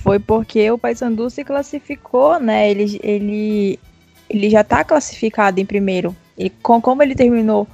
foi 0.00 0.18
porque 0.18 0.70
o 0.70 0.78
Paysandu 0.78 1.28
se 1.30 1.44
classificou, 1.44 2.40
né? 2.40 2.70
Ele, 2.70 2.98
ele, 3.02 3.78
ele 4.28 4.50
já 4.50 4.64
tá 4.64 4.82
classificado 4.82 5.60
em 5.60 5.66
primeiro. 5.66 6.16
E 6.36 6.48
com, 6.50 6.80
como 6.80 7.02
ele 7.02 7.14
terminou, 7.14 7.68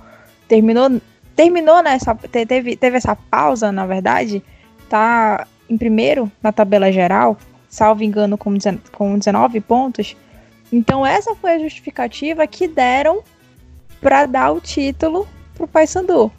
terminou, 0.49 1.01
terminou 1.41 1.83
nessa, 1.83 2.15
teve, 2.15 2.77
teve 2.77 2.99
essa 2.99 3.17
pausa, 3.17 3.73
na 3.73 3.87
verdade, 3.87 4.43
tá 4.91 5.47
em 5.71 5.79
primeiro 5.79 6.31
na 6.43 6.53
tabela 6.53 6.93
geral, 6.93 7.39
salvo 7.67 8.05
engano, 8.05 8.37
com, 8.37 8.53
com 8.93 9.19
19 9.19 9.59
pontos. 9.63 10.15
Então 10.71 11.07
essa 11.07 11.35
foi 11.35 11.53
a 11.53 11.59
justificativa 11.59 12.47
que 12.47 12.69
deram 12.69 13.23
para 14.03 14.27
dar 14.27 14.53
o 14.53 14.61
título 14.61 15.27
pro 15.55 15.67
Paysandu. 15.67 16.31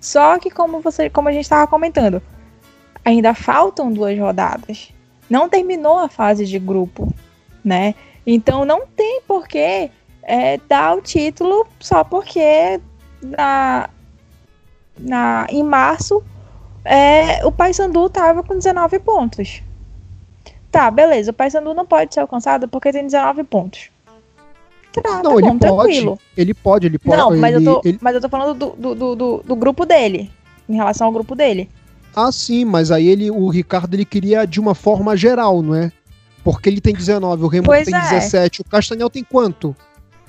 Só 0.00 0.40
que 0.40 0.50
como 0.50 0.80
você, 0.80 1.08
como 1.08 1.28
a 1.28 1.32
gente 1.32 1.44
estava 1.44 1.68
comentando, 1.68 2.20
ainda 3.04 3.32
faltam 3.32 3.92
duas 3.92 4.18
rodadas. 4.18 4.92
Não 5.30 5.48
terminou 5.48 5.98
a 5.98 6.08
fase 6.08 6.44
de 6.46 6.58
grupo, 6.58 7.14
né? 7.64 7.94
Então 8.26 8.64
não 8.64 8.88
tem 8.88 9.20
porquê 9.24 9.88
é, 10.24 10.58
dar 10.68 10.96
o 10.96 11.00
título 11.00 11.64
só 11.78 12.02
porque 12.02 12.80
na, 13.22 13.88
na, 14.98 15.46
em 15.50 15.62
março 15.62 16.22
é, 16.84 17.44
o 17.44 17.50
Paysandu 17.52 18.08
tava 18.08 18.42
com 18.42 18.54
19 18.56 18.98
pontos. 19.00 19.62
Tá, 20.70 20.90
beleza. 20.90 21.30
O 21.30 21.34
Paysandu 21.34 21.74
não 21.74 21.86
pode 21.86 22.12
ser 22.14 22.20
alcançado 22.20 22.68
porque 22.68 22.92
tem 22.92 23.04
19 23.04 23.44
pontos. 23.44 23.90
Tá, 24.92 25.22
não, 25.22 25.22
tá 25.22 25.30
ele 25.32 25.42
bom, 25.42 25.58
pode. 25.58 25.58
tranquilo. 25.58 26.18
Ele 26.36 26.54
pode, 26.54 26.86
ele 26.86 26.98
pode. 26.98 27.16
Não, 27.16 27.36
mas, 27.36 27.54
ele- 27.54 27.68
eu 27.68 27.74
tô, 27.74 27.88
ele- 27.88 27.98
mas 28.00 28.14
eu 28.14 28.20
tô 28.20 28.28
falando 28.28 28.54
do, 28.58 28.70
do, 28.76 28.94
do, 28.94 29.16
do- 29.16 29.42
do 29.44 29.56
grupo 29.56 29.84
dele. 29.84 30.30
Em 30.68 30.74
relação 30.74 31.06
ao 31.06 31.12
grupo 31.12 31.34
dele. 31.34 31.68
Ah, 32.14 32.32
sim, 32.32 32.64
mas 32.64 32.90
aí 32.90 33.06
ele, 33.06 33.30
o 33.30 33.48
Ricardo 33.48 33.94
ele 33.94 34.04
queria 34.04 34.46
de 34.46 34.58
uma 34.58 34.74
forma 34.74 35.16
geral, 35.16 35.62
não 35.62 35.74
é? 35.74 35.92
Porque 36.42 36.68
ele 36.68 36.80
tem 36.80 36.94
19, 36.94 37.44
o 37.44 37.46
Remo 37.46 37.66
Pois 37.66 37.84
tem 37.84 37.94
é. 37.94 38.00
17. 38.00 38.62
O 38.62 38.64
Castanhal 38.64 39.10
tem 39.10 39.22
quanto? 39.22 39.76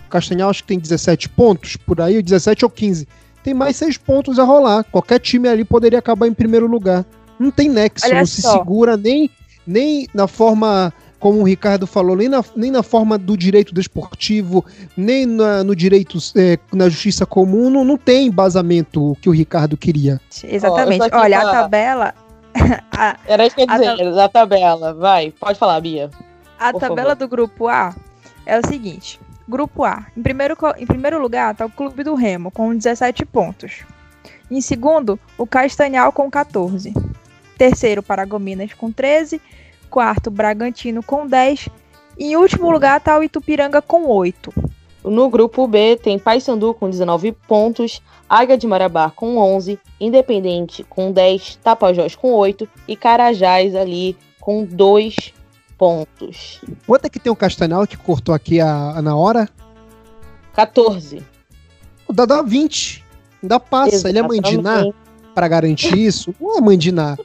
O 0.05 0.09
Castanhal 0.09 0.49
acho 0.49 0.63
que 0.63 0.67
tem 0.67 0.79
17 0.79 1.29
pontos, 1.29 1.75
por 1.77 2.01
aí, 2.01 2.21
17 2.21 2.65
ou 2.65 2.69
15. 2.71 3.07
Tem 3.47 3.53
mais 3.53 3.77
6 3.77 3.97
pontos 3.97 4.37
a 4.39 4.43
rolar. 4.43 4.83
Qualquer 4.91 5.19
time 5.19 5.47
ali 5.47 5.63
poderia 5.63 5.99
acabar 5.99 6.27
em 6.27 6.33
primeiro 6.33 6.67
lugar. 6.67 7.05
Não 7.39 7.49
tem 7.49 7.69
nexo, 7.69 8.05
Olha 8.05 8.19
não 8.19 8.25
se 8.25 8.41
segura 8.41 8.97
nem, 8.97 9.29
nem 9.65 10.05
na 10.13 10.27
forma, 10.27 10.91
como 11.17 11.39
o 11.39 11.43
Ricardo 11.45 11.87
falou, 11.87 12.17
nem 12.17 12.27
na, 12.27 12.43
nem 12.57 12.69
na 12.69 12.83
forma 12.83 13.17
do 13.17 13.37
direito 13.37 13.73
desportivo, 13.73 14.65
nem 14.97 15.25
na- 15.25 15.63
no 15.63 15.73
direito, 15.73 16.17
é, 16.35 16.59
na 16.73 16.89
justiça 16.89 17.25
comum, 17.25 17.69
não, 17.69 17.85
não 17.85 17.97
tem 17.97 18.27
embasamento 18.27 19.11
o 19.11 19.15
que 19.15 19.29
o 19.29 19.31
Ricardo 19.31 19.77
queria. 19.77 20.19
Exatamente. 20.43 21.03
aqui 21.03 21.15
Olha, 21.15 21.39
a 21.39 21.47
a- 21.49 21.51
tabela. 21.53 22.13
a, 22.91 23.15
Era 23.25 23.47
isso 23.47 23.55
que 23.55 23.61
eu 23.61 23.65
ia 23.65 23.73
A 23.73 23.77
dizer, 23.95 24.13
da 24.13 24.27
tabela. 24.27 24.93
Vai, 24.93 25.31
pode 25.39 25.57
falar, 25.57 25.79
Bia. 25.79 26.09
a 26.59 26.73
tabela 26.73 27.11
favor. 27.11 27.15
do 27.15 27.27
grupo 27.29 27.69
A 27.69 27.95
é 28.45 28.59
o 28.59 28.67
seguinte: 28.67 29.21
Grupo 29.47 29.85
A, 29.85 30.05
em 30.15 30.21
primeiro, 30.21 30.57
em 30.77 30.85
primeiro 30.85 31.21
lugar 31.21 31.55
tá 31.55 31.65
o 31.65 31.71
Clube 31.71 32.03
do 32.03 32.15
Remo, 32.15 32.51
com 32.51 32.75
17 32.75 33.25
pontos. 33.25 33.85
Em 34.51 34.59
segundo, 34.59 35.19
o 35.37 35.47
Castanhal, 35.47 36.11
com 36.11 36.29
14. 36.29 36.93
Terceiro, 37.57 38.03
Paragominas, 38.03 38.73
com 38.73 38.91
13. 38.91 39.41
Quarto, 39.89 40.29
Bragantino, 40.29 41.01
com 41.01 41.25
10. 41.25 41.69
E 42.17 42.31
em 42.31 42.35
último 42.35 42.69
lugar 42.69 42.99
tá 42.99 43.17
o 43.17 43.23
Itupiranga, 43.23 43.81
com 43.81 44.05
8. 44.05 44.53
No 45.03 45.29
grupo 45.29 45.65
B 45.67 45.95
tem 45.95 46.19
Paysandu 46.19 46.73
com 46.73 46.89
19 46.89 47.31
pontos, 47.31 48.01
Águia 48.27 48.57
de 48.57 48.67
Marabá 48.67 49.09
com 49.09 49.37
11, 49.37 49.79
Independente 50.01 50.83
com 50.83 51.11
10, 51.11 51.57
Tapajós 51.63 52.15
com 52.15 52.33
8 52.33 52.67
e 52.87 52.95
Carajás 52.95 53.73
ali 53.73 54.17
com 54.41 54.65
2 54.65 55.33
pontos. 55.77 56.61
Quanto 56.85 57.05
é 57.05 57.09
que 57.09 57.19
tem 57.19 57.31
o 57.31 57.35
Castanhal 57.35 57.85
que 57.85 57.97
cortou 57.97 58.33
aqui 58.33 58.59
a, 58.59 59.01
na 59.01 59.15
hora? 59.15 59.47
14. 60.53 61.21
Dá, 62.09 62.25
dá 62.25 62.41
20. 62.41 63.03
Ainda 63.43 63.59
passa. 63.59 64.09
Ele 64.09 64.19
é 64.19 64.21
mandinar 64.23 64.73
Exatamente. 64.79 64.95
pra 65.35 65.47
garantir 65.47 65.97
isso? 65.97 66.33
Não 66.39 66.57
é 66.57 66.61
mandinar. 66.61 67.17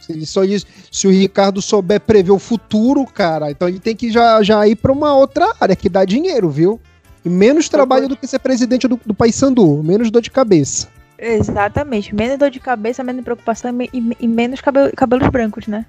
Se, 0.00 0.12
ele 0.12 0.24
só 0.24 0.44
diz, 0.44 0.66
se 0.90 1.06
o 1.06 1.10
Ricardo 1.10 1.60
souber 1.60 2.00
prever 2.00 2.30
o 2.32 2.38
futuro, 2.38 3.04
cara, 3.04 3.50
então 3.50 3.68
ele 3.68 3.78
tem 3.80 3.94
que 3.94 4.10
já, 4.10 4.42
já 4.42 4.66
ir 4.66 4.76
pra 4.76 4.92
uma 4.92 5.14
outra 5.14 5.52
área 5.60 5.76
que 5.76 5.88
dá 5.88 6.04
dinheiro, 6.04 6.48
viu? 6.48 6.80
E 7.24 7.28
menos 7.28 7.68
trabalho 7.68 8.08
do 8.08 8.16
que 8.16 8.26
ser 8.26 8.38
presidente 8.38 8.88
do, 8.88 8.98
do 9.04 9.12
Paysandu. 9.12 9.82
Menos 9.82 10.10
dor 10.10 10.22
de 10.22 10.30
cabeça. 10.30 10.88
Exatamente. 11.18 12.14
Menos 12.14 12.38
dor 12.38 12.48
de 12.50 12.60
cabeça, 12.60 13.02
menos 13.04 13.22
preocupação 13.24 13.70
e, 13.82 13.90
e- 13.92 14.16
e 14.20 14.28
menos 14.28 14.60
cabelo- 14.60 14.92
cabelos 14.96 15.28
brancos, 15.28 15.66
né? 15.66 15.84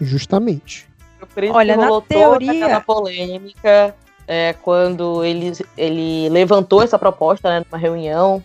Justamente. 0.00 0.86
Por 1.26 1.44
isso 1.44 1.54
Olha, 1.54 1.76
na 1.76 2.00
teoria- 2.02 2.52
toda 2.52 2.64
aquela 2.64 2.80
polêmica 2.80 3.94
é, 4.26 4.54
quando 4.62 5.24
ele, 5.24 5.52
ele 5.76 6.28
levantou 6.30 6.82
essa 6.82 6.98
proposta 6.98 7.48
né, 7.48 7.64
numa 7.70 7.78
reunião 7.78 8.42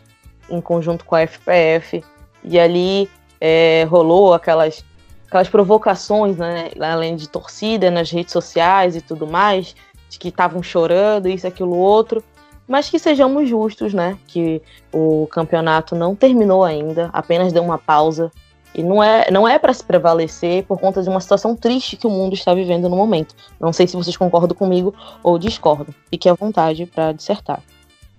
em 0.49 0.59
conjunto 0.59 1.05
com 1.05 1.15
a 1.15 1.21
FPF 1.21 2.03
e 2.43 2.59
ali 2.59 3.09
é, 3.39 3.85
rolou 3.89 4.33
aquelas, 4.33 4.83
aquelas 5.27 5.47
provocações, 5.47 6.37
né, 6.37 6.71
além 6.79 7.15
de 7.15 7.29
torcida 7.29 7.89
nas 7.89 8.11
redes 8.11 8.33
sociais 8.33 8.95
e 8.95 9.01
tudo 9.01 9.27
mais, 9.27 9.75
de 10.09 10.17
que 10.17 10.29
estavam 10.29 10.61
chorando, 10.61 11.29
isso, 11.29 11.47
aquilo, 11.47 11.75
outro. 11.75 12.23
Mas 12.67 12.87
que 12.89 12.99
sejamos 12.99 13.49
justos, 13.49 13.95
né? 13.95 14.15
Que 14.27 14.61
o 14.93 15.27
campeonato 15.31 15.95
não 15.95 16.15
terminou 16.15 16.63
ainda, 16.63 17.09
apenas 17.11 17.51
deu 17.51 17.63
uma 17.63 17.79
pausa. 17.79 18.31
E 18.73 18.83
não 18.83 19.03
é, 19.03 19.31
não 19.31 19.47
é 19.47 19.57
para 19.57 19.73
se 19.73 19.83
prevalecer 19.83 20.63
por 20.63 20.79
conta 20.79 21.01
de 21.01 21.09
uma 21.09 21.19
situação 21.19 21.55
triste 21.55 21.97
que 21.97 22.05
o 22.05 22.09
mundo 22.09 22.33
está 22.33 22.53
vivendo 22.53 22.87
no 22.87 22.95
momento. 22.95 23.35
Não 23.59 23.73
sei 23.73 23.87
se 23.87 23.95
vocês 23.95 24.15
concordam 24.15 24.55
comigo 24.55 24.93
ou 25.23 25.39
discordam. 25.39 25.93
Fique 26.09 26.29
à 26.29 26.33
vontade 26.33 26.85
para 26.85 27.11
dissertar. 27.11 27.61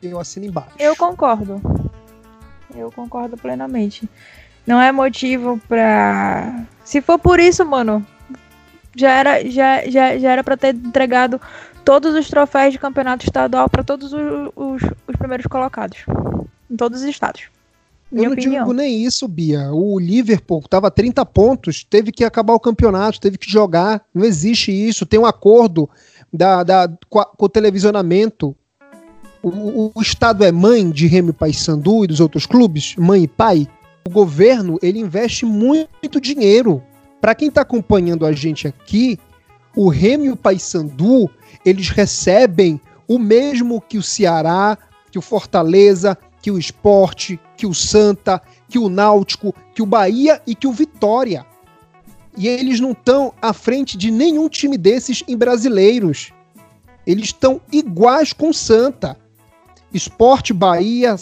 Eu 0.02 0.18
assino 0.18 0.46
embaixo. 0.46 0.70
Eu 0.78 0.96
concordo. 0.96 1.60
Eu 2.74 2.90
concordo 2.90 3.36
plenamente. 3.36 4.08
Não 4.66 4.80
é 4.80 4.90
motivo 4.92 5.60
pra. 5.68 6.64
Se 6.84 7.00
for 7.00 7.18
por 7.18 7.38
isso, 7.38 7.64
mano, 7.64 8.04
já 8.94 9.10
era, 9.12 9.48
já, 9.48 9.88
já, 9.88 10.18
já 10.18 10.32
era 10.32 10.44
pra 10.44 10.56
ter 10.56 10.74
entregado 10.74 11.40
todos 11.84 12.14
os 12.14 12.28
troféus 12.28 12.72
de 12.72 12.78
campeonato 12.78 13.24
estadual 13.24 13.68
pra 13.68 13.82
todos 13.82 14.12
os, 14.12 14.52
os, 14.54 14.82
os 15.06 15.16
primeiros 15.16 15.46
colocados. 15.46 16.04
Em 16.70 16.76
todos 16.76 17.00
os 17.00 17.08
estados. 17.08 17.48
Minha 18.10 18.26
Eu 18.26 18.30
não 18.30 18.36
opinião. 18.38 18.64
digo 18.64 18.72
nem 18.74 19.02
isso, 19.04 19.26
Bia. 19.28 19.70
O 19.72 19.98
Liverpool 19.98 20.62
tava 20.68 20.88
a 20.88 20.90
30 20.90 21.24
pontos, 21.26 21.84
teve 21.84 22.10
que 22.10 22.24
acabar 22.24 22.54
o 22.54 22.60
campeonato, 22.60 23.20
teve 23.20 23.38
que 23.38 23.50
jogar. 23.50 24.02
Não 24.14 24.24
existe 24.24 24.72
isso. 24.72 25.06
Tem 25.06 25.18
um 25.20 25.26
acordo 25.26 25.88
da, 26.32 26.62
da, 26.64 26.88
com, 27.08 27.20
a- 27.20 27.24
com 27.26 27.46
o 27.46 27.48
televisionamento. 27.48 28.54
O, 29.42 29.48
o- 29.48 29.92
o 29.94 30.02
Estado 30.02 30.44
é 30.44 30.50
mãe 30.52 30.90
de 30.90 31.06
Remy 31.06 31.32
Paysandu 31.32 32.04
e 32.04 32.08
dos 32.08 32.20
outros 32.20 32.46
clubes, 32.46 32.94
mãe 32.96 33.22
e 33.24 33.28
pai. 33.28 33.68
O 34.06 34.10
governo 34.10 34.78
ele 34.82 34.98
investe 34.98 35.44
muito 35.46 36.20
dinheiro. 36.20 36.82
Para 37.20 37.34
quem 37.34 37.48
está 37.48 37.60
acompanhando 37.60 38.26
a 38.26 38.32
gente 38.32 38.66
aqui, 38.66 39.18
o 39.76 39.88
Remy 39.88 40.26
e 40.26 40.30
o 40.32 40.36
Paysandu 40.36 41.30
eles 41.64 41.90
recebem 41.90 42.80
o 43.06 43.18
mesmo 43.18 43.80
que 43.80 43.98
o 43.98 44.02
Ceará, 44.02 44.76
que 45.10 45.18
o 45.18 45.22
Fortaleza, 45.22 46.16
que 46.40 46.50
o 46.50 46.58
Esporte, 46.58 47.38
que 47.56 47.66
o 47.66 47.74
Santa, 47.74 48.40
que 48.68 48.78
o 48.78 48.88
Náutico, 48.88 49.54
que 49.74 49.82
o 49.82 49.86
Bahia 49.86 50.40
e 50.46 50.54
que 50.54 50.66
o 50.66 50.72
Vitória. 50.72 51.44
E 52.36 52.48
eles 52.48 52.80
não 52.80 52.92
estão 52.92 53.34
à 53.42 53.52
frente 53.52 53.96
de 53.96 54.10
nenhum 54.10 54.48
time 54.48 54.78
desses 54.78 55.22
em 55.26 55.36
brasileiros. 55.36 56.32
Eles 57.06 57.26
estão 57.26 57.60
iguais 57.72 58.32
com 58.32 58.50
o 58.50 58.54
Santa. 58.54 59.16
Esporte, 59.92 60.52
Bahia, 60.52 61.16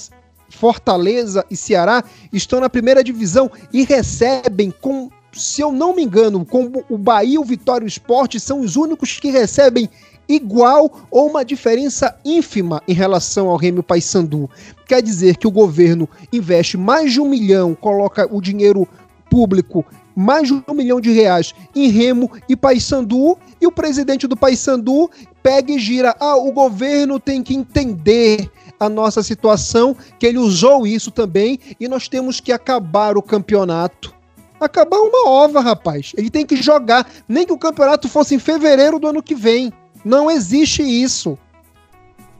Fortaleza 0.50 1.44
e 1.50 1.56
Ceará 1.56 2.04
estão 2.32 2.60
na 2.60 2.68
primeira 2.68 3.02
divisão 3.02 3.50
e 3.72 3.84
recebem 3.84 4.70
com, 4.70 5.10
se 5.32 5.60
eu 5.60 5.72
não 5.72 5.94
me 5.94 6.02
engano, 6.02 6.44
com 6.44 6.84
o 6.88 6.98
Bahia, 6.98 7.40
o 7.40 7.44
Vitória 7.44 7.84
e 7.84 7.86
o 7.86 7.88
Esporte 7.88 8.38
são 8.38 8.60
os 8.60 8.76
únicos 8.76 9.18
que 9.18 9.30
recebem 9.30 9.88
igual 10.28 11.06
ou 11.10 11.28
uma 11.28 11.44
diferença 11.44 12.14
ínfima 12.24 12.82
em 12.86 12.92
relação 12.92 13.48
ao 13.48 13.56
Remy 13.56 13.82
Paysandu. 13.82 14.50
Quer 14.86 15.02
dizer 15.02 15.36
que 15.36 15.46
o 15.46 15.50
governo 15.50 16.08
investe 16.32 16.76
mais 16.76 17.12
de 17.12 17.20
um 17.20 17.28
milhão, 17.28 17.74
coloca 17.74 18.28
o 18.30 18.40
dinheiro 18.40 18.86
público, 19.30 19.84
mais 20.14 20.48
de 20.48 20.54
um 20.54 20.74
milhão 20.74 21.00
de 21.00 21.12
reais 21.12 21.54
em 21.74 21.88
Remo 21.88 22.30
e 22.48 22.56
Paysandu, 22.56 23.38
e 23.60 23.66
o 23.66 23.72
presidente 23.72 24.26
do 24.26 24.36
Paysandu 24.36 25.08
pega 25.42 25.72
e 25.72 25.78
gira. 25.78 26.14
Ah, 26.18 26.36
o 26.36 26.50
governo 26.50 27.20
tem 27.20 27.42
que 27.42 27.54
entender 27.54 28.50
a 28.80 28.88
nossa 28.88 29.22
situação, 29.22 29.96
que 30.18 30.26
ele 30.26 30.38
usou 30.38 30.86
isso 30.86 31.10
também, 31.10 31.58
e 31.78 31.88
nós 31.88 32.08
temos 32.08 32.40
que 32.40 32.52
acabar 32.52 33.16
o 33.16 33.22
campeonato. 33.22 34.14
Acabar 34.60 34.98
uma 34.98 35.28
ova, 35.28 35.60
rapaz. 35.60 36.12
Ele 36.16 36.30
tem 36.30 36.44
que 36.44 36.56
jogar, 36.56 37.08
nem 37.28 37.46
que 37.46 37.52
o 37.52 37.58
campeonato 37.58 38.08
fosse 38.08 38.34
em 38.34 38.38
fevereiro 38.38 38.98
do 38.98 39.06
ano 39.06 39.22
que 39.22 39.34
vem. 39.34 39.72
Não 40.04 40.30
existe 40.30 40.82
isso. 40.82 41.38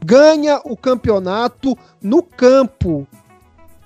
Ganha 0.03 0.61
o 0.63 0.77
campeonato 0.77 1.77
no 2.01 2.23
campo. 2.23 3.07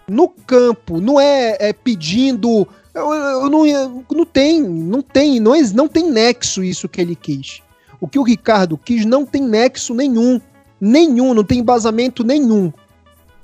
No 0.07 0.29
campo. 0.29 0.99
Não 1.01 1.19
é, 1.19 1.57
é 1.59 1.73
pedindo. 1.73 2.67
Eu, 2.93 3.11
eu 3.13 3.49
não, 3.49 3.65
eu- 3.65 4.03
não 4.11 4.25
tem, 4.25 4.61
não 4.61 5.01
tem, 5.01 5.39
não, 5.39 5.53
não 5.73 5.87
tem 5.87 6.09
nexo 6.11 6.63
isso 6.63 6.87
que 6.87 7.01
ele 7.01 7.15
quis. 7.15 7.61
O 7.99 8.07
que 8.07 8.19
o 8.19 8.23
Ricardo 8.23 8.77
quis 8.77 9.05
não 9.05 9.25
tem 9.25 9.41
nexo 9.41 9.93
nenhum. 9.93 10.39
Nenhum, 10.79 11.33
não 11.33 11.43
tem 11.43 11.59
embasamento 11.59 12.23
nenhum. 12.23 12.71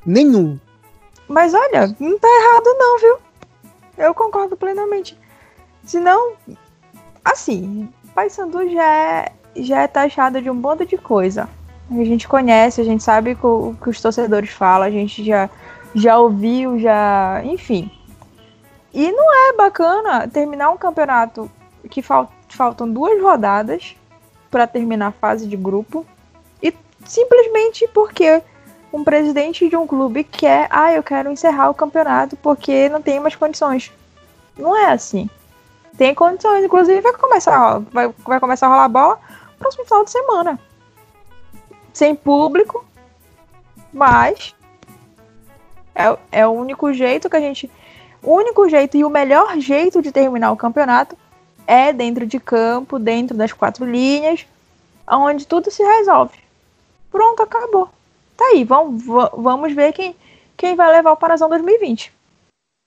Nenhum. 0.06 0.60
Mas 1.28 1.54
olha, 1.54 1.96
não 2.00 2.20
tá 2.20 2.28
errado 2.28 2.66
não, 2.78 3.00
viu? 3.00 3.18
Eu 3.98 4.14
concordo 4.14 4.56
plenamente. 4.58 5.18
Senão, 5.84 6.34
assim, 7.24 7.90
Paysandu 8.14 8.70
já 8.70 8.84
é, 8.96 9.32
já 9.64 9.82
é 9.82 9.88
taxado 9.88 10.42
de 10.42 10.50
um 10.50 10.56
bando 10.56 10.86
de 10.86 10.98
coisa. 10.98 11.50
A 11.92 12.04
gente 12.04 12.28
conhece, 12.28 12.82
a 12.82 12.84
gente 12.84 13.04
sabe 13.04 13.38
o 13.42 13.76
que 13.82 13.90
os 13.90 14.02
torcedores 14.02 14.52
falam, 14.52 14.88
a 14.88 14.92
gente 14.92 15.24
já, 15.24 15.50
já 15.96 16.18
ouviu, 16.18 16.78
já. 16.80 17.42
Enfim. 17.44 17.92
E 18.94 19.12
não 19.12 19.50
é 19.50 19.54
bacana 19.54 20.28
terminar 20.28 20.70
um 20.72 20.78
campeonato 20.78 21.50
que 21.90 22.02
fal- 22.02 22.32
faltam 22.48 22.92
duas 22.92 23.22
rodadas 23.22 23.96
para 24.52 24.68
terminar 24.68 25.08
a 25.08 25.12
fase 25.12 25.48
de 25.48 25.56
grupo 25.56 26.06
e 26.62 26.74
simplesmente 27.06 27.88
porque 27.94 28.42
um 28.92 29.04
presidente 29.04 29.70
de 29.70 29.76
um 29.76 29.86
clube 29.86 30.24
quer, 30.24 30.68
ah, 30.72 30.92
eu 30.92 31.04
quero 31.04 31.32
encerrar 31.32 31.70
o 31.70 31.76
campeonato 31.76 32.36
porque 32.38 32.90
não 32.90 33.02
tem 33.02 33.20
mais 33.20 33.36
condições. 33.36 33.92
Não 34.58 34.76
é 34.76 34.92
assim. 34.92 35.30
Tem 35.98 36.16
condições, 36.16 36.64
inclusive 36.64 37.02
vai 37.02 37.14
começar, 37.14 37.80
vai, 37.92 38.10
vai 38.26 38.40
começar 38.40 38.68
a 38.68 38.70
rolar 38.70 38.90
bola 38.90 39.20
próximo 39.60 39.86
final 39.86 40.04
de 40.04 40.12
semana. 40.12 40.60
Sem 41.94 42.16
público, 42.16 42.86
mas 43.92 44.56
é, 45.94 46.18
é 46.32 46.48
o 46.48 46.52
único 46.52 46.94
jeito 46.94 47.30
que 47.30 47.36
a 47.36 47.42
gente. 47.42 47.70
O 48.24 48.34
único 48.34 48.68
jeito 48.70 48.98
e 48.98 49.04
o 49.04 49.10
melhor 49.10 49.60
jeito 49.60 50.02
de 50.02 50.12
terminar 50.12 50.52
o 50.52 50.58
campeonato 50.58 51.18
é 51.68 51.94
dentro 51.94 52.26
de 52.26 52.40
campo, 52.40 52.98
dentro 52.98 53.38
das 53.38 53.54
quatro 53.54 53.86
linhas, 53.86 54.46
onde 55.08 55.46
tudo 55.46 55.70
se 55.70 55.84
resolve. 55.84 56.38
Pronto, 57.12 57.44
acabou. 57.44 57.90
Tá 58.36 58.46
aí, 58.46 58.64
vamos, 58.64 59.04
vamos 59.06 59.74
ver 59.74 59.94
quem, 59.94 60.16
quem 60.56 60.76
vai 60.76 60.92
levar 60.92 61.12
o 61.12 61.18
Parazão 61.18 61.50
2020. 61.50 62.14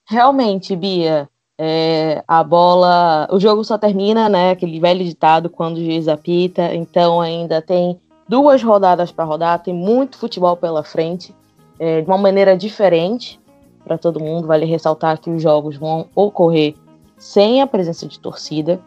Realmente, 0.07 0.75
Bia, 0.75 1.29
é, 1.57 2.23
a 2.27 2.43
bola, 2.43 3.27
o 3.31 3.39
jogo 3.39 3.63
só 3.63 3.77
termina, 3.77 4.27
né? 4.27 4.51
Aquele 4.51 4.79
velho 4.79 5.03
ditado 5.03 5.49
quando 5.49 5.77
o 5.77 5.83
juiz 5.83 6.07
apita. 6.07 6.73
Então 6.73 7.21
ainda 7.21 7.61
tem 7.61 7.99
duas 8.27 8.63
rodadas 8.63 9.11
para 9.11 9.25
rodar, 9.25 9.61
tem 9.61 9.73
muito 9.73 10.17
futebol 10.17 10.57
pela 10.57 10.83
frente, 10.83 11.35
é, 11.79 12.01
de 12.01 12.07
uma 12.07 12.17
maneira 12.17 12.57
diferente 12.57 13.39
para 13.83 13.97
todo 13.97 14.19
mundo. 14.19 14.47
Vale 14.47 14.65
ressaltar 14.65 15.19
que 15.19 15.29
os 15.29 15.41
jogos 15.41 15.77
vão 15.77 16.07
ocorrer 16.15 16.75
sem 17.17 17.61
a 17.61 17.67
presença 17.67 18.07
de 18.07 18.19
torcida. 18.19 18.79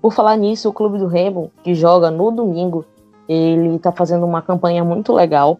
Por 0.00 0.12
falar 0.12 0.36
nisso, 0.36 0.68
o 0.68 0.72
Clube 0.72 0.98
do 0.98 1.06
Remo, 1.06 1.50
que 1.62 1.74
joga 1.74 2.10
no 2.10 2.30
domingo, 2.30 2.84
ele 3.28 3.76
está 3.76 3.90
fazendo 3.92 4.24
uma 4.24 4.42
campanha 4.42 4.84
muito 4.84 5.12
legal 5.12 5.58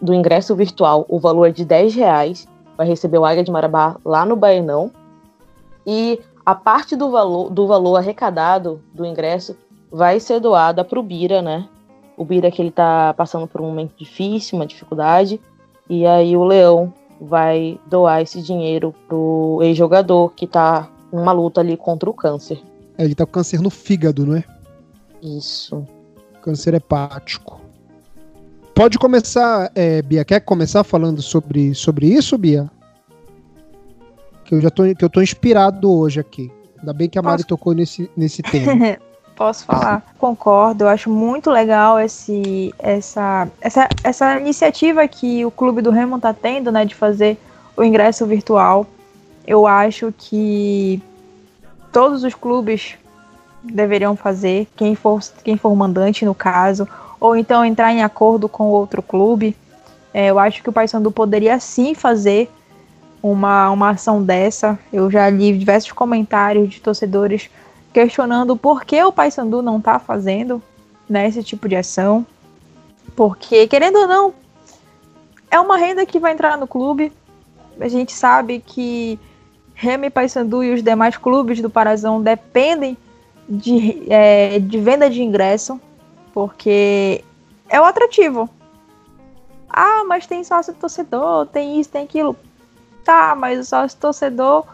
do 0.00 0.14
ingresso 0.14 0.54
virtual. 0.54 1.04
O 1.08 1.18
valor 1.18 1.46
é 1.46 1.52
de 1.52 1.64
10 1.64 1.94
reais. 1.94 2.48
Vai 2.76 2.86
receber 2.86 3.18
o 3.18 3.24
Águia 3.24 3.44
de 3.44 3.50
Marabá 3.50 3.96
lá 4.04 4.24
no 4.24 4.36
Baenão. 4.36 4.90
E 5.86 6.20
a 6.44 6.54
parte 6.54 6.96
do 6.96 7.10
valor, 7.10 7.50
do 7.50 7.66
valor 7.66 7.96
arrecadado 7.96 8.80
do 8.92 9.04
ingresso 9.04 9.56
vai 9.90 10.20
ser 10.20 10.40
doada 10.40 10.84
para 10.84 10.98
o 10.98 11.02
Bira, 11.02 11.42
né? 11.42 11.68
O 12.16 12.24
Bira 12.24 12.50
que 12.50 12.60
ele 12.60 12.68
está 12.68 13.14
passando 13.14 13.46
por 13.46 13.60
um 13.60 13.66
momento 13.66 13.94
difícil, 13.96 14.58
uma 14.58 14.66
dificuldade. 14.66 15.40
E 15.88 16.06
aí 16.06 16.36
o 16.36 16.44
Leão 16.44 16.92
vai 17.20 17.78
doar 17.86 18.22
esse 18.22 18.40
dinheiro 18.40 18.94
pro 19.08 19.58
ex-jogador 19.62 20.32
que 20.34 20.44
está 20.44 20.88
numa 21.12 21.32
luta 21.32 21.60
ali 21.60 21.76
contra 21.76 22.08
o 22.08 22.14
câncer. 22.14 22.62
É, 22.96 23.04
ele 23.04 23.14
tá 23.14 23.26
com 23.26 23.32
câncer 23.32 23.60
no 23.60 23.70
fígado, 23.70 24.24
não 24.26 24.36
é? 24.36 24.44
Isso. 25.22 25.86
Câncer 26.42 26.74
hepático. 26.74 27.60
Pode 28.74 28.98
começar, 28.98 29.70
é, 29.74 30.00
Bia. 30.00 30.24
Quer 30.24 30.40
começar 30.40 30.84
falando 30.84 31.20
sobre, 31.20 31.74
sobre 31.74 32.06
isso, 32.06 32.38
Bia? 32.38 32.70
Que 34.50 34.56
eu 34.56 34.60
já 34.60 34.68
tô, 34.68 34.82
que 34.82 35.04
eu 35.04 35.08
tô 35.08 35.22
inspirado 35.22 35.88
hoje 35.88 36.18
aqui. 36.18 36.50
Ainda 36.76 36.92
bem 36.92 37.08
que 37.08 37.16
a 37.16 37.22
Mari 37.22 37.36
Posso... 37.36 37.46
tocou 37.46 37.72
nesse, 37.72 38.10
nesse 38.16 38.42
tema. 38.42 38.98
Posso 39.36 39.64
falar? 39.64 40.04
Concordo, 40.18 40.82
eu 40.82 40.88
acho 40.88 41.08
muito 41.08 41.52
legal 41.52 42.00
esse, 42.00 42.74
essa, 42.80 43.46
essa, 43.60 43.88
essa 44.02 44.40
iniciativa 44.40 45.06
que 45.06 45.44
o 45.44 45.52
Clube 45.52 45.80
do 45.80 45.92
Remo 45.92 46.18
tá 46.18 46.34
tendo, 46.34 46.72
né, 46.72 46.84
de 46.84 46.96
fazer 46.96 47.38
o 47.76 47.84
ingresso 47.84 48.26
virtual. 48.26 48.84
Eu 49.46 49.68
acho 49.68 50.12
que 50.18 51.00
todos 51.92 52.24
os 52.24 52.34
clubes 52.34 52.96
deveriam 53.62 54.16
fazer, 54.16 54.66
quem 54.74 54.96
for, 54.96 55.20
quem 55.44 55.56
for 55.56 55.72
mandante 55.76 56.24
no 56.24 56.34
caso, 56.34 56.88
ou 57.20 57.36
então 57.36 57.64
entrar 57.64 57.92
em 57.92 58.02
acordo 58.02 58.48
com 58.48 58.64
outro 58.64 59.00
clube. 59.00 59.56
É, 60.12 60.26
eu 60.26 60.40
acho 60.40 60.60
que 60.60 60.68
o 60.68 60.72
Paysandu 60.72 61.12
poderia 61.12 61.60
sim 61.60 61.94
fazer 61.94 62.50
uma, 63.22 63.70
uma 63.70 63.90
ação 63.90 64.22
dessa. 64.22 64.78
Eu 64.92 65.10
já 65.10 65.28
li 65.28 65.56
diversos 65.56 65.92
comentários 65.92 66.70
de 66.70 66.80
torcedores 66.80 67.50
questionando 67.92 68.56
por 68.56 68.84
que 68.84 69.02
o 69.02 69.12
Paysandu 69.12 69.62
não 69.62 69.78
está 69.78 69.98
fazendo 69.98 70.62
né, 71.08 71.26
esse 71.28 71.42
tipo 71.42 71.68
de 71.68 71.76
ação. 71.76 72.24
Porque, 73.16 73.66
querendo 73.66 73.98
ou 73.98 74.06
não, 74.06 74.34
é 75.50 75.58
uma 75.58 75.76
renda 75.76 76.06
que 76.06 76.18
vai 76.18 76.32
entrar 76.32 76.56
no 76.56 76.66
clube. 76.66 77.12
A 77.80 77.88
gente 77.88 78.12
sabe 78.12 78.62
que 78.64 79.18
Remy 79.74 80.10
Paysandu 80.10 80.62
e 80.62 80.74
os 80.74 80.82
demais 80.82 81.16
clubes 81.16 81.60
do 81.60 81.68
Parazão 81.68 82.22
dependem 82.22 82.96
de, 83.48 84.04
é, 84.08 84.58
de 84.58 84.78
venda 84.78 85.10
de 85.10 85.22
ingresso, 85.22 85.80
porque 86.32 87.24
é 87.68 87.80
o 87.80 87.84
atrativo. 87.84 88.48
Ah, 89.68 90.04
mas 90.06 90.26
tem 90.26 90.44
sócio 90.44 90.74
torcedor, 90.74 91.46
tem 91.46 91.80
isso, 91.80 91.90
tem 91.90 92.04
aquilo. 92.04 92.36
Tá, 93.04 93.34
mas 93.34 93.58
o 93.58 93.64
sócio 93.64 93.98
torcedor 93.98 94.64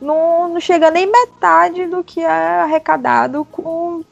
não, 0.00 0.48
não 0.48 0.60
chega 0.60 0.90
nem 0.90 1.10
metade 1.10 1.86
do 1.86 2.02
que 2.02 2.20
é 2.20 2.60
arrecadado 2.60 3.44
com, 3.46 4.02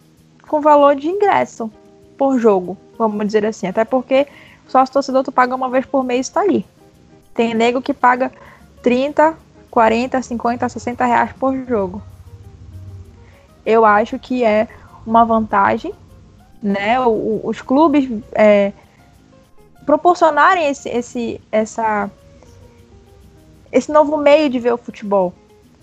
com 0.46 0.60
valor 0.60 0.94
de 0.96 1.08
ingresso 1.08 1.70
por 2.16 2.38
jogo, 2.38 2.76
vamos 2.98 3.26
dizer 3.26 3.44
assim. 3.44 3.66
Até 3.66 3.84
porque 3.84 4.26
o 4.66 4.70
sócio 4.70 4.92
torcedor 4.92 5.24
tu 5.24 5.32
paga 5.32 5.54
uma 5.54 5.68
vez 5.68 5.84
por 5.84 6.04
mês 6.04 6.28
e 6.28 6.32
tá 6.32 6.40
ali. 6.40 6.66
Tem 7.34 7.54
nego 7.54 7.82
que 7.82 7.92
paga 7.92 8.30
30, 8.82 9.34
40, 9.70 10.22
50, 10.22 10.68
60 10.68 11.04
reais 11.04 11.32
por 11.32 11.54
jogo. 11.66 12.02
Eu 13.66 13.84
acho 13.84 14.18
que 14.18 14.44
é 14.44 14.68
uma 15.06 15.24
vantagem, 15.24 15.92
né? 16.62 17.00
O, 17.00 17.40
os 17.44 17.60
clubes 17.60 18.08
é, 18.32 18.72
proporcionarem 19.84 20.68
esse, 20.68 20.88
esse, 20.88 21.40
essa, 21.50 22.10
esse 23.74 23.90
novo 23.92 24.16
meio 24.16 24.48
de 24.48 24.60
ver 24.60 24.72
o 24.72 24.78
futebol 24.78 25.34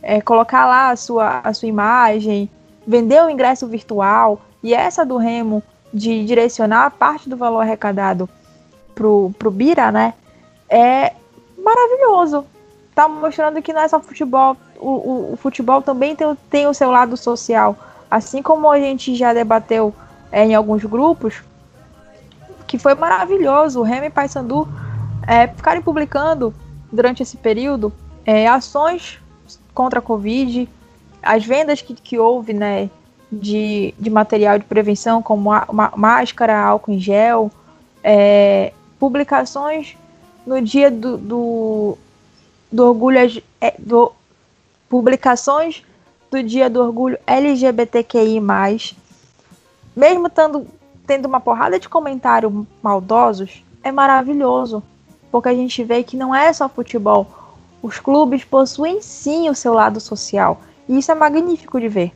é, 0.02 0.22
colocar 0.22 0.66
lá 0.66 0.90
a 0.90 0.96
sua, 0.96 1.42
a 1.44 1.54
sua 1.54 1.68
imagem, 1.68 2.50
vender 2.88 3.22
o 3.22 3.30
ingresso 3.30 3.68
virtual, 3.68 4.42
e 4.64 4.74
essa 4.74 5.06
do 5.06 5.18
Remo 5.18 5.62
de 5.94 6.26
direcionar 6.26 6.92
parte 6.92 7.30
do 7.30 7.36
valor 7.36 7.60
arrecadado 7.60 8.30
pro, 8.96 9.32
pro 9.38 9.52
Bira, 9.52 9.92
né? 9.92 10.14
É 10.70 11.14
maravilhoso. 11.62 12.46
Tá 12.96 13.08
mostrando 13.08 13.62
que 13.62 13.74
não 13.74 13.82
é 13.82 13.88
só 13.88 14.00
futebol, 14.00 14.56
o, 14.80 14.90
o, 14.90 15.34
o 15.34 15.38
futebol 15.38 15.82
também 15.82 16.16
tem, 16.16 16.36
tem 16.50 16.68
o 16.68 16.74
seu 16.74 16.90
lado 16.90 17.18
social. 17.18 17.76
Assim 18.10 18.42
como 18.42 18.70
a 18.70 18.80
gente 18.80 19.16
já 19.16 19.34
debateu 19.34 19.94
é, 20.32 20.46
em 20.46 20.56
alguns 20.56 20.84
grupos, 20.86 21.44
que 22.68 22.78
foi 22.78 22.96
maravilhoso. 22.96 23.82
O 23.82 23.84
Remo 23.84 24.06
e 24.06 24.10
Paysandu 24.10 24.68
é, 25.28 25.48
ficarem 25.48 25.82
publicando 25.82 26.54
durante 26.92 27.24
esse 27.24 27.38
período 27.38 27.94
é, 28.26 28.48
ações 28.48 29.20
contra 29.74 30.00
a 30.00 30.02
Covid, 30.02 30.68
as 31.22 31.46
vendas 31.46 31.82
que, 31.82 31.94
que 31.94 32.18
houve, 32.18 32.54
né, 32.54 32.90
de, 33.32 33.94
de 33.98 34.10
material 34.10 34.60
de 34.60 34.66
prevenção, 34.66 35.22
como 35.22 35.52
a, 35.52 35.66
máscara, 35.96 36.60
álcool 36.60 36.92
em 36.92 37.00
gel, 37.00 37.52
é, 38.04 38.74
publicações 39.00 39.96
no 40.46 40.62
dia 40.62 40.92
do, 40.92 41.18
do, 41.18 41.98
do 42.72 42.88
orgulho, 42.88 43.20
é, 43.60 43.74
do, 43.80 44.12
publicações 44.90 45.84
do 46.30 46.44
dia 46.44 46.70
do 46.70 46.82
orgulho 46.82 47.18
LGBTQI+, 47.26 48.42
mesmo 49.96 50.30
tendo, 50.30 50.68
tendo 51.06 51.26
uma 51.28 51.40
porrada 51.40 51.80
de 51.80 51.88
comentários 51.88 52.52
maldosos, 52.82 53.64
é 53.84 53.92
maravilhoso, 53.92 54.84
porque 55.32 55.50
a 55.50 55.54
gente 55.54 55.84
vê 55.84 56.04
que 56.04 56.18
não 56.18 56.36
é 56.36 56.52
só 56.52 56.68
futebol, 56.68 57.28
os 57.82 58.00
clubes 58.00 58.44
possuem 58.44 59.02
sim 59.02 59.50
o 59.50 59.56
seu 59.56 59.74
lado 59.74 60.00
social. 60.00 60.62
E 60.88 60.98
isso 60.98 61.12
é 61.12 61.16
magnífico 61.16 61.80
de 61.80 61.88
ver. 61.88 62.12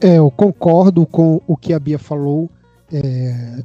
É, 0.00 0.18
eu 0.18 0.30
concordo 0.30 1.04
com 1.06 1.40
o 1.46 1.56
que 1.56 1.72
a 1.72 1.78
Bia 1.78 1.98
falou. 1.98 2.48
É... 2.92 3.62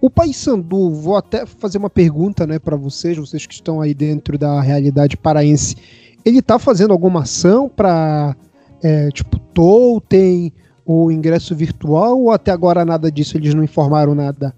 O 0.00 0.10
Paysandu, 0.10 0.90
vou 0.90 1.16
até 1.16 1.46
fazer 1.46 1.78
uma 1.78 1.88
pergunta 1.88 2.46
né, 2.46 2.58
para 2.58 2.76
vocês, 2.76 3.16
vocês 3.16 3.46
que 3.46 3.54
estão 3.54 3.80
aí 3.80 3.94
dentro 3.94 4.36
da 4.36 4.60
realidade 4.60 5.16
paraense. 5.16 5.76
Ele 6.22 6.40
está 6.40 6.58
fazendo 6.58 6.92
alguma 6.92 7.22
ação 7.22 7.68
para, 7.68 8.36
é, 8.82 9.08
tipo, 9.10 9.38
totem, 9.38 10.52
o 10.84 11.10
ingresso 11.10 11.54
virtual, 11.56 12.20
ou 12.20 12.30
até 12.30 12.52
agora 12.52 12.84
nada 12.84 13.10
disso? 13.10 13.36
Eles 13.36 13.54
não 13.54 13.64
informaram 13.64 14.14
nada? 14.14 14.54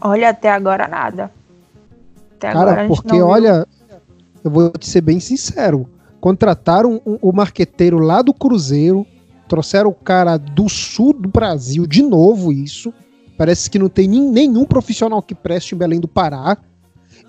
Olha, 0.00 0.30
até 0.30 0.50
agora 0.50 0.86
nada. 0.86 1.30
Até 2.36 2.52
Cara, 2.52 2.86
porque 2.86 3.20
olha, 3.20 3.66
eu 4.44 4.50
vou 4.50 4.70
te 4.70 4.88
ser 4.88 5.00
bem 5.00 5.18
sincero. 5.20 5.88
Contrataram 6.20 7.00
o, 7.04 7.30
o 7.30 7.32
marqueteiro 7.32 7.98
lá 7.98 8.22
do 8.22 8.34
Cruzeiro, 8.34 9.06
trouxeram 9.48 9.90
o 9.90 9.94
cara 9.94 10.36
do 10.36 10.68
sul 10.68 11.12
do 11.12 11.28
Brasil, 11.28 11.86
de 11.86 12.02
novo 12.02 12.52
isso. 12.52 12.92
Parece 13.36 13.70
que 13.70 13.78
não 13.78 13.88
tem 13.88 14.08
nenhum 14.08 14.64
profissional 14.64 15.22
que 15.22 15.34
preste 15.34 15.74
em 15.74 15.78
Belém 15.78 16.00
do 16.00 16.08
Pará. 16.08 16.56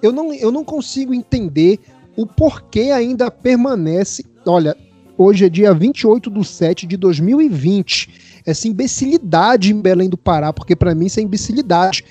Eu 0.02 0.12
não, 0.12 0.34
eu 0.34 0.52
não 0.52 0.64
consigo 0.64 1.14
entender 1.14 1.80
o 2.16 2.26
porquê 2.26 2.92
ainda 2.94 3.30
permanece. 3.30 4.26
Olha, 4.46 4.76
hoje 5.18 5.46
é 5.46 5.50
dia 5.50 5.74
28 5.74 6.30
de 6.30 6.46
7 6.46 6.88
de 6.88 6.98
2020. 6.98 8.42
Essa 8.46 8.68
imbecilidade 8.68 9.74
em 9.74 9.82
Belém 9.82 10.10
do 10.10 10.18
Pará, 10.18 10.54
porque 10.54 10.76
para 10.76 10.96
mim 10.96 11.08
isso 11.08 11.20
é 11.20 11.24
imbecilidade 11.24 12.06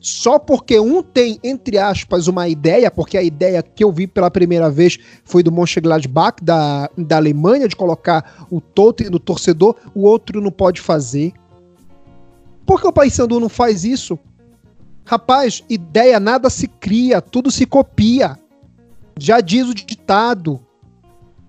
só 0.00 0.38
porque 0.38 0.78
um 0.78 1.02
tem, 1.02 1.40
entre 1.42 1.76
aspas, 1.76 2.28
uma 2.28 2.48
ideia, 2.48 2.90
porque 2.90 3.18
a 3.18 3.22
ideia 3.22 3.62
que 3.62 3.82
eu 3.82 3.90
vi 3.90 4.06
pela 4.06 4.30
primeira 4.30 4.70
vez 4.70 4.98
foi 5.24 5.42
do 5.42 5.50
Mönchengladbach, 5.50 6.42
da, 6.42 6.88
da 6.96 7.16
Alemanha, 7.16 7.66
de 7.66 7.74
colocar 7.74 8.46
o 8.50 8.60
totem 8.60 9.10
no 9.10 9.18
torcedor, 9.18 9.74
o 9.94 10.02
outro 10.02 10.40
não 10.40 10.52
pode 10.52 10.80
fazer. 10.80 11.32
Por 12.64 12.80
que 12.80 12.86
o 12.86 12.92
Paysandu 12.92 13.40
não 13.40 13.48
faz 13.48 13.84
isso? 13.84 14.18
Rapaz, 15.04 15.64
ideia 15.68 16.20
nada 16.20 16.48
se 16.48 16.68
cria, 16.68 17.20
tudo 17.20 17.50
se 17.50 17.66
copia. 17.66 18.38
Já 19.18 19.40
diz 19.40 19.66
o 19.68 19.74
ditado. 19.74 20.60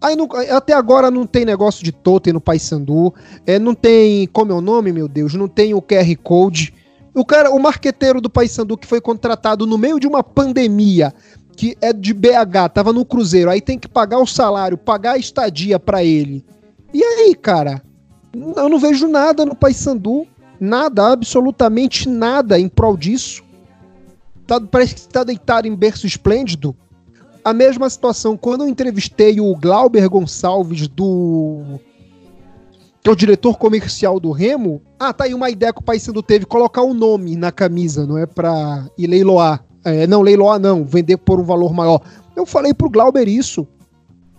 Aí 0.01 0.15
não, 0.15 0.29
até 0.49 0.73
agora 0.73 1.11
não 1.11 1.27
tem 1.27 1.43
negócio 1.43 1.83
de 1.83 1.91
totem 1.91 2.31
no 2.31 2.39
Paysandu, 2.39 3.13
é, 3.45 3.59
não 3.59 3.75
tem, 3.75 4.27
como 4.27 4.53
é 4.53 4.55
o 4.55 4.61
nome, 4.61 4.93
meu 4.93 5.09
Deus, 5.09 5.33
não 5.33 5.47
tem 5.47 5.73
o 5.73 5.81
QR 5.81 6.15
Code, 6.23 6.73
o 7.13 7.25
cara, 7.25 7.51
o 7.51 7.59
marqueteiro 7.59 8.21
do 8.21 8.29
Paysandu 8.29 8.77
que 8.77 8.87
foi 8.87 9.01
contratado 9.01 9.65
no 9.65 9.77
meio 9.77 9.99
de 9.99 10.07
uma 10.07 10.23
pandemia, 10.23 11.13
que 11.55 11.77
é 11.81 11.91
de 11.91 12.13
BH, 12.13 12.69
tava 12.73 12.93
no 12.93 13.03
Cruzeiro, 13.03 13.49
aí 13.49 13.59
tem 13.59 13.77
que 13.77 13.87
pagar 13.87 14.19
o 14.19 14.25
salário, 14.25 14.77
pagar 14.77 15.13
a 15.13 15.17
estadia 15.17 15.79
para 15.79 16.03
ele. 16.03 16.45
E 16.93 17.03
aí, 17.03 17.35
cara? 17.35 17.81
Eu 18.33 18.69
não 18.69 18.79
vejo 18.79 19.07
nada 19.07 19.45
no 19.45 19.55
Paysandu, 19.55 20.27
nada, 20.59 21.11
absolutamente 21.11 22.07
nada 22.07 22.59
em 22.59 22.69
prol 22.69 22.95
disso. 22.95 23.43
Tá, 24.45 24.59
parece 24.59 24.95
que 24.95 24.99
está 25.01 25.23
deitado 25.23 25.67
em 25.67 25.75
berço 25.75 26.07
esplêndido. 26.07 26.75
A 27.43 27.53
mesma 27.53 27.89
situação 27.89 28.37
quando 28.37 28.63
eu 28.63 28.67
entrevistei 28.67 29.39
o 29.39 29.55
Glauber 29.55 30.07
Gonçalves 30.09 30.87
do 30.87 31.79
que 33.09 33.11
é 33.11 33.13
o 33.13 33.15
diretor 33.15 33.57
comercial 33.57 34.19
do 34.19 34.31
Remo, 34.31 34.81
ah, 34.99 35.11
tá 35.11 35.23
aí 35.23 35.33
uma 35.33 35.49
ideia 35.49 35.73
que 35.73 35.79
o 35.79 35.83
Paysandu 35.83 36.21
teve, 36.21 36.45
colocar 36.45 36.83
o 36.83 36.91
um 36.91 36.93
nome 36.93 37.35
na 37.35 37.51
camisa, 37.51 38.05
não 38.05 38.17
é 38.19 38.27
pra 38.27 38.87
ir 38.97 39.07
leiloar. 39.07 39.65
É, 39.83 40.05
não, 40.05 40.21
leiloar 40.21 40.59
não, 40.59 40.85
vender 40.85 41.17
por 41.17 41.39
um 41.39 41.43
valor 41.43 41.73
maior. 41.73 42.01
Eu 42.35 42.45
falei 42.45 42.73
pro 42.73 42.89
Glauber 42.89 43.27
isso. 43.27 43.67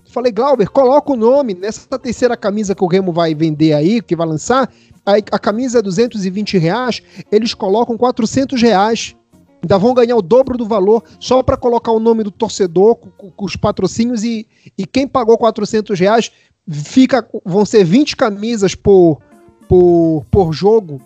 Falei, 0.06 0.30
Glauber, 0.30 0.68
coloca 0.68 1.12
o 1.12 1.16
nome 1.16 1.54
nessa 1.54 1.98
terceira 1.98 2.36
camisa 2.36 2.74
que 2.74 2.84
o 2.84 2.86
Remo 2.86 3.12
vai 3.12 3.34
vender 3.34 3.72
aí, 3.72 4.00
que 4.00 4.14
vai 4.14 4.26
lançar. 4.26 4.70
A, 5.04 5.38
camisa 5.38 5.78
é 5.78 5.82
220 5.82 6.58
reais, 6.58 7.02
eles 7.32 7.54
colocam 7.54 7.96
400 7.96 8.60
reais. 8.60 9.16
Ainda 9.62 9.78
vão 9.78 9.92
ganhar 9.92 10.16
o 10.16 10.22
dobro 10.22 10.56
do 10.56 10.64
valor 10.64 11.02
só 11.18 11.42
para 11.42 11.56
colocar 11.56 11.92
o 11.92 12.00
nome 12.00 12.22
do 12.22 12.30
torcedor 12.30 12.96
com, 12.96 13.30
com, 13.30 13.44
os 13.44 13.56
patrocínios 13.56 14.24
e, 14.24 14.46
e 14.76 14.86
quem 14.86 15.06
pagou 15.06 15.36
400 15.36 15.98
reais 15.98 16.30
fica, 16.70 17.26
vão 17.44 17.64
ser 17.64 17.84
20 17.84 18.16
camisas 18.16 18.74
por, 18.74 19.20
por, 19.68 20.24
por 20.30 20.52
jogo. 20.52 21.00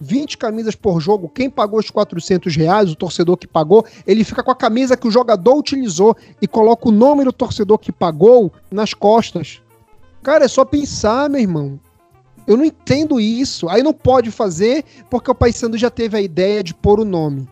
20 0.00 0.36
camisas 0.36 0.74
por 0.74 1.00
jogo. 1.00 1.28
Quem 1.28 1.48
pagou 1.48 1.78
os 1.78 1.88
400 1.88 2.54
reais, 2.56 2.90
o 2.90 2.96
torcedor 2.96 3.36
que 3.36 3.46
pagou, 3.46 3.86
ele 4.06 4.24
fica 4.24 4.42
com 4.42 4.50
a 4.50 4.56
camisa 4.56 4.96
que 4.96 5.06
o 5.06 5.10
jogador 5.10 5.56
utilizou 5.56 6.16
e 6.42 6.46
coloca 6.46 6.88
o 6.88 6.92
nome 6.92 7.24
do 7.24 7.32
torcedor 7.32 7.78
que 7.78 7.92
pagou 7.92 8.52
nas 8.70 8.92
costas. 8.92 9.62
Cara, 10.22 10.44
é 10.44 10.48
só 10.48 10.64
pensar, 10.64 11.30
meu 11.30 11.40
irmão. 11.40 11.78
Eu 12.46 12.56
não 12.56 12.64
entendo 12.64 13.20
isso. 13.20 13.68
Aí 13.68 13.82
não 13.82 13.92
pode 13.92 14.30
fazer 14.30 14.84
porque 15.08 15.30
o 15.30 15.34
Paysandu 15.34 15.78
já 15.78 15.90
teve 15.90 16.16
a 16.16 16.20
ideia 16.20 16.62
de 16.62 16.74
pôr 16.74 17.00
o 17.00 17.04
nome. 17.04 17.48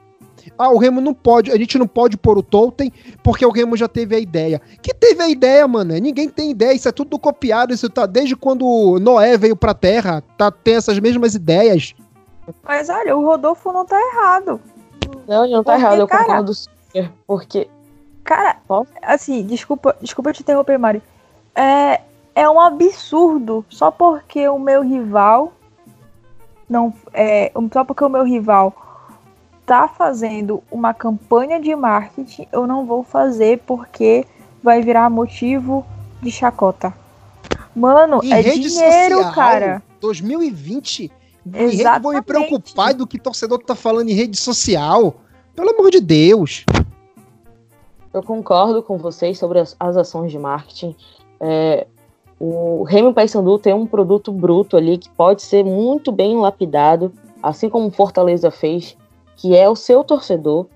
Ah, 0.59 0.70
o 0.70 0.78
Remo 0.78 1.00
não 1.00 1.14
pode, 1.14 1.50
a 1.50 1.57
gente 1.57 1.78
não 1.78 1.87
pode 1.87 2.16
pôr 2.16 2.38
o 2.38 2.42
Tolten 2.42 2.92
porque 3.22 3.44
o 3.44 3.50
Remo 3.50 3.76
já 3.76 3.88
teve 3.88 4.14
a 4.14 4.18
ideia. 4.18 4.61
Que 4.81 4.94
teve 4.94 5.22
a 5.22 5.28
ideia, 5.28 5.66
mano? 5.66 5.94
Ninguém 5.94 6.28
tem 6.28 6.50
ideia, 6.50 6.72
isso 6.72 6.88
é 6.88 6.92
tudo 6.92 7.18
copiado, 7.18 7.72
isso 7.72 7.88
tá 7.88 8.07
desde 8.07 8.37
quando 8.37 8.98
Noé 9.00 9.37
veio 9.37 9.57
pra 9.57 9.74
Terra, 9.74 10.22
tá 10.37 10.50
tem 10.50 10.76
essas 10.76 10.98
mesmas 10.98 11.35
ideias. 11.35 11.94
Mas 12.64 12.88
olha, 12.88 13.16
o 13.16 13.24
Rodolfo 13.24 13.72
não 13.72 13.85
tá 13.85 13.98
errado. 14.00 14.61
Não, 15.28 15.44
ele 15.44 15.55
não 15.55 15.62
tá 15.62 15.72
porque, 15.72 15.87
errado, 15.87 16.00
eu 16.00 16.07
cara, 16.07 16.24
concordo 16.24 16.55
super, 16.55 17.11
porque 17.26 17.68
Cara, 18.24 18.57
assim, 19.02 19.44
desculpa, 19.44 19.96
desculpa 20.00 20.33
te 20.33 20.42
interromper, 20.42 20.78
Mari. 20.78 21.02
É, 21.55 22.00
é 22.35 22.48
um 22.48 22.61
absurdo 22.61 23.64
só 23.68 23.90
porque 23.90 24.48
o 24.48 24.59
meu 24.59 24.83
rival 24.83 25.52
não 26.68 26.94
é, 27.12 27.52
só 27.72 27.85
porque 27.85 28.05
o 28.05 28.09
meu 28.09 28.24
rival 28.24 28.72
tá 29.73 29.89
fazendo 29.89 30.63
uma 30.71 30.93
campanha 30.93 31.59
de 31.59 31.75
marketing, 31.75 32.47
eu 32.53 32.67
não 32.67 32.85
vou 32.85 33.03
fazer 33.03 33.63
porque 33.67 34.27
vai 34.63 34.83
virar 34.83 35.09
motivo 35.09 35.83
de 36.21 36.31
chacota. 36.31 36.93
Mano, 37.75 38.21
em 38.23 38.35
é 38.35 38.43
dinheiro, 38.43 39.17
social, 39.17 39.33
cara. 39.33 39.83
2020, 39.99 41.11
Exatamente. 41.55 42.03
vou 42.03 42.13
me 42.13 42.21
preocupar 42.21 42.93
do 42.93 43.07
que 43.07 43.19
torcedor 43.19 43.61
tá 43.61 43.75
falando 43.75 44.11
em 44.11 44.13
rede 44.13 44.37
social. 44.37 45.15
Pelo 45.57 45.71
amor 45.71 45.91
de 45.91 46.03
Deus. 46.03 46.67
Eu 48.13 48.23
concordo 48.23 48.83
com 48.83 48.99
vocês 48.99 49.39
sobre 49.39 49.59
as, 49.59 49.75
as 49.81 49.97
ações 49.97 50.31
de 50.31 50.39
marketing. 50.39 50.95
É, 51.41 51.87
o 52.39 52.83
Remy 52.83 53.15
Paysandu 53.15 53.59
tem 53.59 53.73
um 53.73 53.87
produto 53.87 54.31
bruto 54.31 54.77
ali 54.77 54.99
que 54.99 55.09
pode 55.09 55.41
ser 55.41 55.65
muito 55.65 56.13
bem 56.13 56.37
lapidado, 56.37 57.11
assim 57.43 57.71
como 57.71 57.91
Fortaleza 57.91 58.51
fez 58.51 58.99
que 59.37 59.57
é 59.57 59.68
o 59.68 59.77
seu 59.77 60.05
torcedor. 60.05 60.66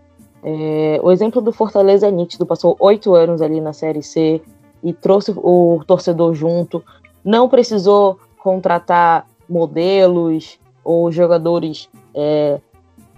É, 0.42 1.00
o 1.02 1.10
exemplo 1.10 1.40
do 1.40 1.52
Fortaleza 1.52 2.06
é 2.06 2.10
nítido, 2.10 2.46
passou 2.46 2.76
oito 2.78 3.14
anos 3.14 3.42
ali 3.42 3.60
na 3.60 3.72
Série 3.72 4.02
C 4.02 4.40
e 4.82 4.92
trouxe 4.92 5.32
o 5.36 5.82
torcedor 5.86 6.34
junto, 6.34 6.84
não 7.24 7.48
precisou 7.48 8.20
contratar 8.38 9.26
modelos 9.48 10.58
ou 10.84 11.10
jogadores 11.10 11.88
é, 12.14 12.60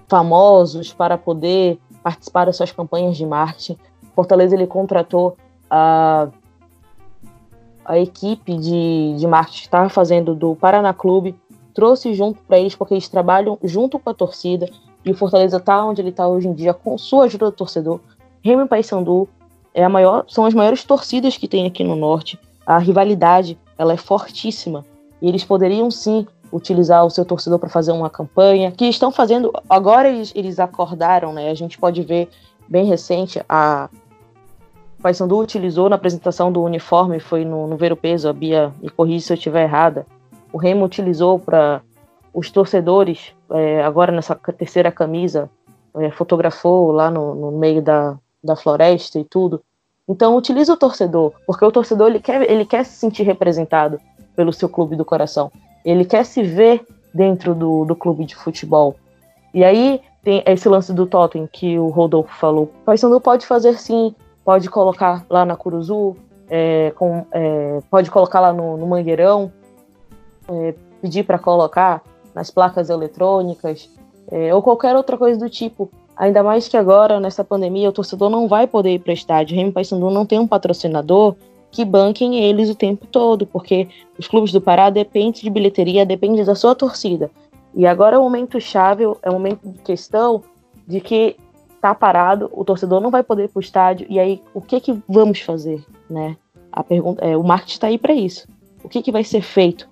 famosos 0.09 0.93
para 0.95 1.19
poder 1.19 1.79
participar 2.03 2.47
das 2.47 2.57
suas 2.57 2.73
campanhas 2.73 3.17
de 3.17 3.27
marketing. 3.27 3.77
Fortaleza 4.15 4.55
ele 4.55 4.67
contratou 4.67 5.37
a, 5.71 6.29
a 7.85 7.99
equipe 7.99 8.57
de, 8.57 9.17
de 9.19 9.27
marketing 9.27 9.59
que 9.59 9.67
estava 9.67 9.89
fazendo 9.91 10.35
do 10.35 10.57
Paraná 10.57 10.95
Clube, 10.95 11.39
trouxe 11.75 12.15
junto 12.15 12.41
para 12.43 12.59
eles 12.59 12.75
porque 12.75 12.95
eles 12.95 13.09
trabalham 13.09 13.59
junto 13.63 13.99
com 13.99 14.11
a 14.11 14.15
torcida, 14.15 14.69
e 15.09 15.11
o 15.11 15.15
Fortaleza 15.15 15.59
tá 15.59 15.83
onde 15.83 16.03
ele 16.03 16.13
tá 16.13 16.29
hoje 16.29 16.47
em 16.47 16.53
dia 16.53 16.75
com 16.75 16.99
sua 16.99 17.25
ajuda 17.25 17.47
do 17.47 17.53
torcedor. 17.53 17.99
Remo 18.43 18.63
e 18.63 18.69
Paysandu 18.69 19.27
é 19.73 19.83
a 19.83 19.89
maior, 19.89 20.25
são 20.29 20.45
as 20.45 20.53
maiores 20.53 20.85
torcidas 20.85 21.37
que 21.37 21.49
tem 21.49 21.67
aqui 21.67 21.83
no 21.83 21.97
norte. 21.97 22.39
A 22.67 22.79
rivalidade 22.79 23.59
ela 23.79 23.95
é 23.95 23.97
fortíssima 23.97 24.85
e 25.23 25.29
eles 25.29 25.45
poderiam 25.45 25.91
sim 25.91 26.27
utilizar 26.53 27.07
o 27.07 27.11
seu 27.11 27.25
torcedor 27.25 27.59
para 27.59 27.71
fazer 27.71 27.93
uma 27.93 28.11
campanha 28.11 28.71
que 28.71 28.85
estão 28.85 29.11
fazendo. 29.11 29.51
Agora 29.69 30.11
eles, 30.11 30.31
eles 30.37 30.59
acordaram, 30.59 31.33
né? 31.33 31.51
A 31.51 31.55
gente 31.55 31.79
pode 31.79 32.03
ver 32.03 32.29
bem 32.69 32.85
recente 32.85 33.41
a 33.49 33.89
Paysandu 35.01 35.39
utilizou 35.39 35.89
na 35.89 35.97
apresentação 35.97 36.53
do 36.53 36.63
uniforme, 36.63 37.19
foi 37.19 37.45
no, 37.45 37.67
no 37.67 37.77
Ver 37.77 37.93
o 37.93 37.97
Peso, 37.97 38.29
a 38.29 38.33
Bia 38.33 38.75
me 38.83 38.91
corrija 38.91 39.27
se 39.27 39.33
eu 39.33 39.37
estiver 39.37 39.63
errada. 39.63 40.07
O 40.53 40.59
Remo 40.59 40.85
utilizou 40.85 41.39
para 41.39 41.81
os 42.33 42.51
torcedores, 42.51 43.35
é, 43.51 43.83
agora 43.83 44.13
nessa 44.13 44.35
terceira 44.35 44.93
camisa, 44.93 45.51
é, 45.97 46.11
fotografou 46.11 46.93
lá 46.93 47.11
no, 47.11 47.35
no, 47.35 47.53
meio 47.53 47.83
da, 47.83 48.17
da 48.43 48.57
floresta 48.57 49.19
e 49.19 49.25
tudo. 49.25 49.63
Então 50.09 50.37
utiliza 50.37 50.73
o 50.73 50.77
torcedor, 50.77 51.33
porque 51.47 51.65
o 51.65 51.73
torcedor 51.73 52.09
ele 52.09 52.21
quer, 52.21 52.51
ele 52.51 52.65
quer 52.65 52.85
se 52.85 52.93
sentir 52.93 53.25
representado 53.25 54.01
pelo 54.35 54.53
seu 54.53 54.69
clube 54.69 54.97
do 54.97 55.05
coração. 55.05 55.51
Ele 55.85 56.05
quer 56.05 56.25
se 56.25 56.43
ver 56.43 56.85
dentro 57.13 57.55
do, 57.55 57.85
do 57.85 57.97
clube 57.97 58.25
de 58.25 58.35
futebol. 58.35 58.97
E 59.53 59.65
aí 59.65 60.01
tem 60.23 60.43
esse 60.47 60.69
lance 60.69 60.93
do 60.93 61.07
totem 61.07 61.47
que 61.51 61.79
o 61.79 61.89
Rodolfo 61.89 62.35
falou. 62.37 62.65
O 62.65 62.85
Paysandu 62.85 63.21
pode 63.21 63.47
fazer 63.47 63.79
sim, 63.79 64.15
pode 64.45 64.69
colocar 64.71 65.25
lá 65.29 65.45
na 65.45 65.57
Curuzu, 65.57 66.17
é, 66.49 66.93
com, 66.97 67.27
é, 67.33 67.81
pode 67.91 68.11
colocar 68.11 68.41
lá 68.41 68.53
no, 68.53 68.77
no 68.77 68.87
Mangueirão, 68.87 69.53
é, 70.49 70.75
pedir 71.01 71.25
para 71.25 71.39
colocar 71.39 72.03
nas 72.39 72.53
placas 72.53 72.89
eletrônicas, 72.89 73.91
é, 74.31 74.55
ou 74.55 74.63
qualquer 74.63 74.95
outra 74.95 75.19
coisa 75.19 75.37
do 75.41 75.51
tipo. 75.51 75.91
Ainda 76.17 76.41
mais 76.41 76.69
que 76.69 76.77
agora, 76.77 77.19
nessa 77.19 77.43
pandemia, 77.43 77.89
o 77.89 77.93
torcedor 77.93 78.31
não 78.31 78.47
vai 78.47 78.67
poder 78.67 78.95
ir 78.95 79.01
para 79.01 79.11
o 79.11 79.15
estádio. 79.15 79.57
O 79.57 79.59
Remy 79.59 79.73
Paysandu 79.73 80.09
não 80.09 80.25
tem 80.25 80.39
um 80.39 80.47
patrocinador 80.47 81.35
que 81.73 81.85
banquem 81.85 82.39
eles 82.39 82.71
o 82.71 82.77
tempo 82.77 83.07
todo, 83.07 83.45
porque 83.45 83.89
os 84.17 84.29
clubes 84.29 84.53
do 84.53 84.61
Pará 84.61 84.89
dependem 84.89 85.33
de 85.33 85.51
bilheteria, 85.51 86.07
dependem 86.07 86.45
da 86.45 86.55
sua 86.55 86.77
torcida. 86.77 87.29
E 87.75 87.87
agora 87.87 88.17
é 88.17 88.19
um 88.19 88.23
momento 88.23 88.61
chave, 88.61 89.05
é 89.23 89.29
um 89.29 89.35
momento 89.35 89.69
de 89.69 89.79
questão 89.81 90.43
de 90.87 91.01
que 91.01 91.37
tá 91.81 91.95
parado, 91.95 92.49
o 92.53 92.65
torcedor 92.65 93.01
não 93.01 93.11
vai 93.11 93.23
poder 93.23 93.45
ir 93.45 93.49
para 93.49 93.59
o 93.59 93.63
estádio, 93.63 94.07
e 94.09 94.19
aí 94.19 94.41
o 94.55 94.61
que 94.61 94.81
que 94.81 94.99
vamos 95.09 95.41
fazer, 95.41 95.85
né? 96.09 96.37
A 96.73 96.83
pergunta 96.83 97.25
é, 97.25 97.37
o 97.37 97.43
marketing 97.43 97.73
está 97.73 97.87
aí 97.89 97.99
para 97.99 98.15
isso. 98.15 98.47
O 98.83 98.89
que 98.89 99.03
que 99.03 99.13
vai 99.13 99.25
ser 99.25 99.43
feito 99.43 99.89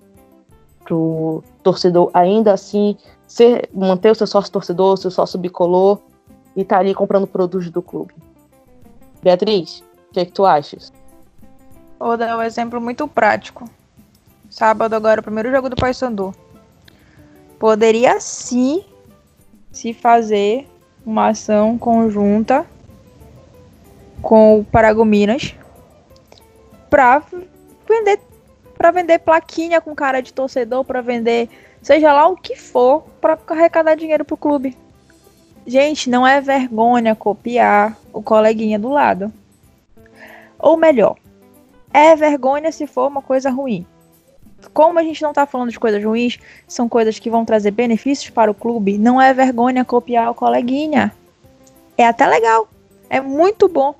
pro 0.87 1.43
torcedor 1.61 2.09
ainda 2.13 2.53
assim 2.53 2.95
ser, 3.27 3.69
manter 3.73 4.09
o 4.09 4.15
seu 4.15 4.25
sócio 4.25 4.51
torcedor, 4.51 4.97
seu 4.97 5.11
sócio 5.11 5.37
bicolor 5.37 5.99
e 6.55 6.63
tá 6.63 6.79
ali 6.79 6.95
comprando 6.95 7.27
produtos 7.27 7.69
do 7.69 7.81
clube. 7.81 8.13
Beatriz, 9.21 9.83
o 10.09 10.13
que, 10.13 10.21
é 10.21 10.25
que 10.25 10.31
tu 10.31 10.45
achas? 10.45 10.93
Vou 11.99 12.15
dar 12.15 12.37
um 12.37 12.41
exemplo 12.41 12.79
muito 12.79 13.05
prático. 13.07 13.69
Sábado 14.49 14.93
agora, 14.93 15.19
o 15.19 15.23
primeiro 15.23 15.51
jogo 15.51 15.69
do 15.69 15.75
Paysandu. 15.75 16.33
Poderia 17.59 18.19
sim 18.21 18.85
se 19.71 19.93
fazer 19.93 20.67
uma 21.05 21.29
ação 21.29 21.77
conjunta 21.77 22.65
com 24.21 24.59
o 24.59 24.63
Paragominas 24.63 25.53
para 26.89 27.21
vender 27.87 28.19
para 28.77 28.91
vender 28.91 29.19
plaquinha 29.19 29.81
com 29.81 29.95
cara 29.95 30.21
de 30.21 30.31
torcedor, 30.31 30.83
para 30.83 31.01
vender 31.01 31.49
seja 31.81 32.13
lá 32.13 32.27
o 32.27 32.35
que 32.35 32.55
for, 32.55 33.03
para 33.21 33.37
arrecadar 33.47 33.95
dinheiro 33.95 34.25
pro 34.25 34.37
clube. 34.37 34.77
Gente, 35.65 36.09
não 36.09 36.25
é 36.25 36.39
vergonha 36.39 37.15
copiar 37.15 37.97
o 38.13 38.21
coleguinha 38.21 38.79
do 38.79 38.89
lado. 38.89 39.31
Ou 40.59 40.77
melhor, 40.77 41.17
é 41.93 42.15
vergonha 42.15 42.71
se 42.71 42.87
for 42.87 43.07
uma 43.07 43.21
coisa 43.21 43.49
ruim. 43.49 43.85
Como 44.73 44.97
a 44.99 45.03
gente 45.03 45.21
não 45.21 45.33
tá 45.33 45.45
falando 45.45 45.69
de 45.69 45.79
coisas 45.79 46.03
ruins, 46.03 46.39
são 46.67 46.89
coisas 46.89 47.19
que 47.19 47.29
vão 47.29 47.45
trazer 47.45 47.71
benefícios 47.71 48.29
para 48.29 48.49
o 48.51 48.55
clube, 48.55 48.97
não 48.97 49.21
é 49.21 49.33
vergonha 49.33 49.85
copiar 49.85 50.31
o 50.31 50.35
coleguinha. 50.35 51.13
É 51.97 52.05
até 52.05 52.25
legal. 52.27 52.67
É 53.09 53.21
muito 53.21 53.67
bom. 53.67 53.95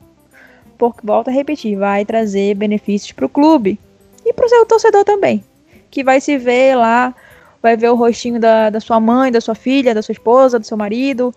Porque, 0.77 1.01
volta 1.03 1.31
a 1.31 1.33
repetir, 1.33 1.77
vai 1.77 2.05
trazer 2.05 2.53
benefícios 2.55 3.11
para 3.11 3.25
o 3.25 3.29
clube. 3.29 3.79
E 4.27 4.33
para 4.33 4.45
o 4.45 4.49
seu 4.49 4.65
torcedor 4.65 5.05
também. 5.05 5.41
Que 5.89 6.03
vai 6.03 6.19
se 6.19 6.37
ver 6.37 6.75
lá, 6.75 7.15
vai 7.61 7.77
ver 7.77 7.89
o 7.89 7.95
rostinho 7.95 8.39
da, 8.41 8.69
da 8.69 8.81
sua 8.81 8.99
mãe, 8.99 9.31
da 9.31 9.39
sua 9.39 9.55
filha, 9.55 9.95
da 9.95 10.01
sua 10.01 10.11
esposa, 10.11 10.59
do 10.59 10.65
seu 10.65 10.75
marido, 10.75 11.33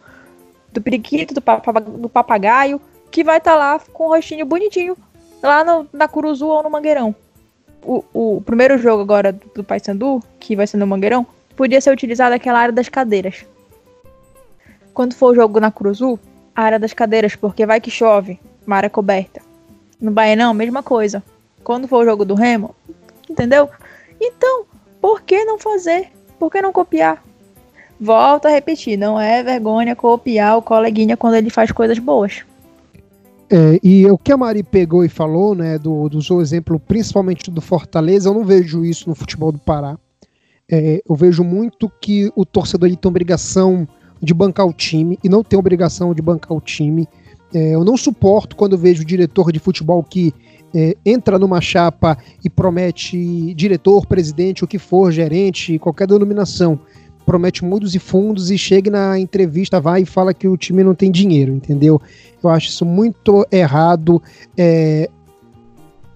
do 0.73 0.83
periquito, 0.83 1.33
do, 1.33 1.41
do 1.99 2.09
papagaio, 2.09 2.81
que 3.13 3.23
vai 3.23 3.39
estar 3.39 3.53
tá 3.53 3.57
lá 3.57 3.81
com 3.93 4.07
o 4.07 4.09
rostinho 4.09 4.45
bonitinho, 4.45 4.97
lá 5.41 5.63
no, 5.63 5.87
na 5.93 6.09
Curuzu 6.09 6.49
ou 6.49 6.65
no 6.65 6.71
Mangueirão. 6.71 7.15
O, 7.85 8.05
o 8.13 8.41
primeiro 8.43 8.77
jogo 8.77 9.03
agora 9.03 9.33
do 9.33 9.63
Paysandu, 9.63 10.21
que 10.41 10.57
vai 10.57 10.67
ser 10.67 10.77
no 10.77 10.87
Mangueirão, 10.87 11.25
podia 11.57 11.81
ser 11.81 11.93
utilizado 11.93 12.35
aquela 12.35 12.59
área 12.59 12.73
das 12.73 12.89
cadeiras. 12.89 13.47
Quando 14.93 15.15
for 15.15 15.29
o 15.29 15.35
jogo 15.35 15.61
na 15.61 15.71
Curuzu, 15.71 16.19
a 16.57 16.63
área 16.63 16.79
das 16.79 16.93
cadeiras, 16.93 17.37
porque 17.37 17.65
vai 17.65 17.81
que 17.81 17.91
chove, 17.91 18.41
uma 18.67 18.77
área 18.77 18.91
coberta. 18.91 19.41
No 20.01 20.11
Baianão, 20.11 20.53
mesma 20.53 20.83
coisa. 20.83 21.23
Quando 21.63 21.89
for 21.89 22.03
o 22.03 22.05
jogo 22.05 22.25
do 22.25 22.35
Remo, 22.35 22.75
entendeu? 23.29 23.69
Então, 24.21 24.65
por 25.01 25.23
que 25.23 25.45
não 25.45 25.59
fazer? 25.59 26.09
Por 26.39 26.51
que 26.51 26.61
não 26.61 26.73
copiar? 26.73 27.23
Volto 28.01 28.47
a 28.47 28.51
repetir, 28.51 28.97
não 28.97 29.21
é 29.21 29.43
vergonha 29.43 29.95
copiar 29.95 30.57
o 30.57 30.63
coleguinha 30.63 31.17
quando 31.17 31.35
ele 31.35 31.51
faz 31.51 31.71
coisas 31.71 31.99
boas. 31.99 32.43
É, 33.53 33.81
e 33.83 34.07
o 34.07 34.17
que 34.17 34.31
a 34.31 34.37
Mari 34.37 34.63
pegou 34.63 35.05
e 35.05 35.09
falou, 35.09 35.57
né, 35.57 35.77
do, 35.77 36.09
do 36.09 36.23
seu 36.23 36.41
exemplo, 36.41 36.79
principalmente 36.79 37.51
do 37.51 37.61
Fortaleza, 37.61 38.29
eu 38.29 38.35
não 38.35 38.45
vejo 38.45 38.85
isso 38.85 39.09
no 39.09 39.15
futebol 39.15 39.51
do 39.51 39.59
Pará. 39.59 39.99
É, 40.71 41.03
eu 41.09 41.17
vejo 41.17 41.43
muito 41.43 41.91
que 42.01 42.31
o 42.37 42.47
torcedor 42.47 42.89
ele 42.89 42.97
tem 42.97 43.09
obrigação 43.09 43.89
de 44.23 44.33
bancar 44.33 44.67
o 44.67 44.73
time 44.73 45.19
e 45.25 45.29
não 45.29 45.43
tem 45.43 45.59
obrigação 45.59 46.15
de 46.15 46.23
bancar 46.23 46.57
o 46.57 46.61
time. 46.61 47.09
É, 47.53 47.75
eu 47.75 47.83
não 47.83 47.97
suporto 47.97 48.55
quando 48.55 48.79
vejo 48.79 49.05
diretor 49.05 49.51
de 49.51 49.59
futebol 49.59 50.03
que 50.05 50.33
é, 50.75 50.97
entra 51.05 51.39
numa 51.39 51.61
chapa 51.61 52.17
e 52.45 52.51
promete 52.51 53.55
diretor, 53.55 54.07
presidente, 54.07 54.65
o 54.65 54.69
que 54.69 54.79
for, 54.79 55.11
gerente, 55.11 55.79
qualquer 55.79 56.07
denominação, 56.07 56.79
promete 57.25 57.65
muitos 57.65 57.95
e 57.95 57.99
fundos 57.99 58.51
e 58.51 58.59
chega 58.59 58.91
na 58.91 59.19
entrevista, 59.19 59.81
vai 59.81 60.03
e 60.03 60.07
fala 60.07 60.35
que 60.35 60.49
o 60.49 60.57
time 60.57 60.83
não 60.83 60.95
tem 60.95 61.11
dinheiro, 61.11 61.55
entendeu? 61.55 62.01
Eu 62.43 62.51
acho 62.51 62.69
isso 62.69 62.85
muito 62.85 63.47
errado. 63.53 64.23
É, 64.57 65.09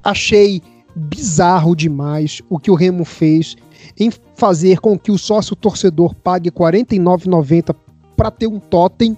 achei 0.02 0.62
bizarro 0.94 1.74
demais 1.74 2.40
o 2.48 2.58
que 2.58 2.70
o 2.70 2.74
Remo 2.74 3.04
fez 3.04 3.56
em 3.98 4.10
fazer 4.34 4.80
com 4.80 4.98
que 4.98 5.10
o 5.10 5.18
sócio 5.18 5.54
torcedor 5.54 6.14
pague 6.14 6.48
R$ 6.48 6.56
49,90 6.56 7.74
para 8.16 8.30
ter 8.30 8.46
um 8.46 8.58
totem 8.58 9.16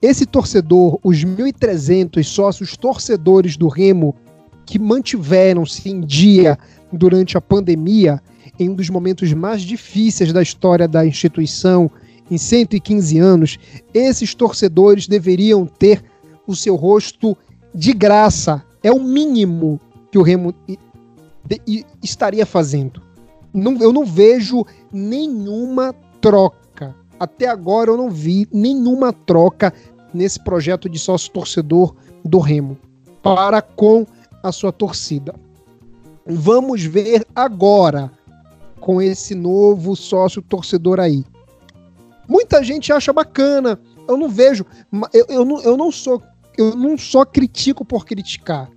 esse 0.00 0.24
torcedor, 0.26 0.98
os 1.02 1.24
1.300 1.24 2.22
sócios 2.24 2.76
torcedores 2.76 3.56
do 3.56 3.68
Remo 3.68 4.14
que 4.64 4.78
mantiveram-se 4.78 5.88
em 5.88 6.00
dia 6.00 6.58
durante 6.92 7.36
a 7.36 7.40
pandemia, 7.40 8.22
em 8.58 8.68
um 8.68 8.74
dos 8.74 8.90
momentos 8.90 9.32
mais 9.32 9.62
difíceis 9.62 10.32
da 10.32 10.42
história 10.42 10.86
da 10.86 11.06
instituição, 11.06 11.90
em 12.30 12.36
115 12.36 13.18
anos, 13.18 13.58
esses 13.92 14.34
torcedores 14.34 15.08
deveriam 15.08 15.66
ter 15.66 16.04
o 16.46 16.54
seu 16.54 16.76
rosto 16.76 17.36
de 17.74 17.92
graça. 17.92 18.62
É 18.82 18.92
o 18.92 19.02
mínimo 19.02 19.80
que 20.12 20.18
o 20.18 20.22
Remo 20.22 20.54
estaria 22.02 22.44
fazendo. 22.44 23.02
Eu 23.80 23.92
não 23.92 24.04
vejo 24.04 24.64
nenhuma 24.92 25.94
troca 26.20 26.67
até 27.18 27.46
agora 27.48 27.90
eu 27.90 27.96
não 27.96 28.10
vi 28.10 28.48
nenhuma 28.52 29.12
troca 29.12 29.72
nesse 30.12 30.42
projeto 30.42 30.88
de 30.88 30.98
sócio 30.98 31.30
torcedor 31.32 31.94
do 32.24 32.38
Remo 32.38 32.78
para 33.22 33.60
com 33.60 34.06
a 34.42 34.52
sua 34.52 34.72
torcida. 34.72 35.34
Vamos 36.26 36.84
ver 36.84 37.26
agora 37.34 38.10
com 38.80 39.02
esse 39.02 39.34
novo 39.34 39.96
sócio 39.96 40.42
torcedor 40.42 41.00
aí. 41.00 41.24
Muita 42.28 42.62
gente 42.62 42.92
acha 42.92 43.12
bacana. 43.12 43.80
Eu 44.06 44.16
não 44.16 44.28
vejo. 44.28 44.64
Eu, 45.12 45.26
eu, 45.28 45.44
não, 45.44 45.60
eu 45.62 45.76
não 45.76 45.90
sou. 45.90 46.22
Eu 46.56 46.76
não 46.76 46.96
só 46.98 47.24
critico 47.24 47.84
por 47.84 48.04
criticar. 48.04 48.70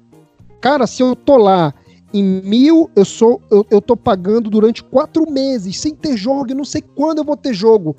Cara, 0.61 0.87
se 0.87 1.01
eu 1.03 1.15
tô 1.15 1.37
lá 1.37 1.73
em 2.13 2.23
mil, 2.41 2.89
eu 2.95 3.03
sou. 3.03 3.41
Eu, 3.51 3.65
eu 3.69 3.81
tô 3.81 3.97
pagando 3.97 4.49
durante 4.49 4.83
quatro 4.83 5.29
meses, 5.29 5.79
sem 5.79 5.93
ter 5.93 6.15
jogo, 6.15 6.51
e 6.51 6.55
não 6.55 6.65
sei 6.65 6.81
quando 6.81 7.19
eu 7.19 7.23
vou 7.23 7.35
ter 7.35 7.53
jogo 7.53 7.95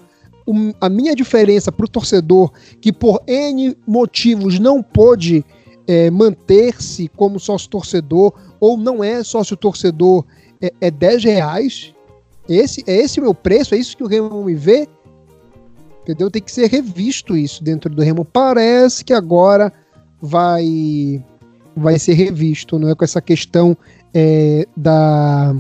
a 0.81 0.89
minha 0.89 1.15
diferença 1.15 1.71
para 1.73 1.87
o 1.87 1.89
torcedor 1.89 2.53
que 2.81 2.93
por 2.93 3.23
N 3.27 3.77
motivos 3.87 4.59
não 4.59 4.83
pôde 4.83 5.45
é, 5.87 6.11
manter-se 6.11 7.09
como 7.09 7.41
sócio 7.41 7.69
torcedor 7.69 8.33
ou 8.61 8.77
não 8.77 9.03
é 9.03 9.23
sócio 9.25 9.57
torcedor 9.57 10.25
é, 10.61 10.73
é 10.81 10.91
10 10.91 11.25
reais. 11.25 11.95
Esse, 12.49 12.85
é 12.87 12.97
esse 12.97 13.19
o 13.21 13.23
meu 13.23 13.35
preço? 13.35 13.75
É 13.75 13.79
isso 13.79 13.97
que 13.97 14.05
o 14.05 14.07
Remo 14.07 14.45
me 14.45 14.55
vê? 14.55 14.89
Entendeu? 16.03 16.31
Tem 16.31 16.43
que 16.43 16.51
ser 16.51 16.69
revisto 16.69 17.37
isso 17.37 17.63
dentro 17.63 17.89
do 17.91 18.03
Remo. 18.03 18.25
Parece 18.25 19.05
que 19.05 19.13
agora 19.13 19.73
vai 20.21 21.25
vai 21.75 21.99
ser 21.99 22.13
revisto, 22.13 22.79
não 22.79 22.91
é 22.91 22.95
com 22.95 23.03
essa 23.03 23.21
questão 23.23 23.75
é, 24.13 24.69
da 24.77 25.57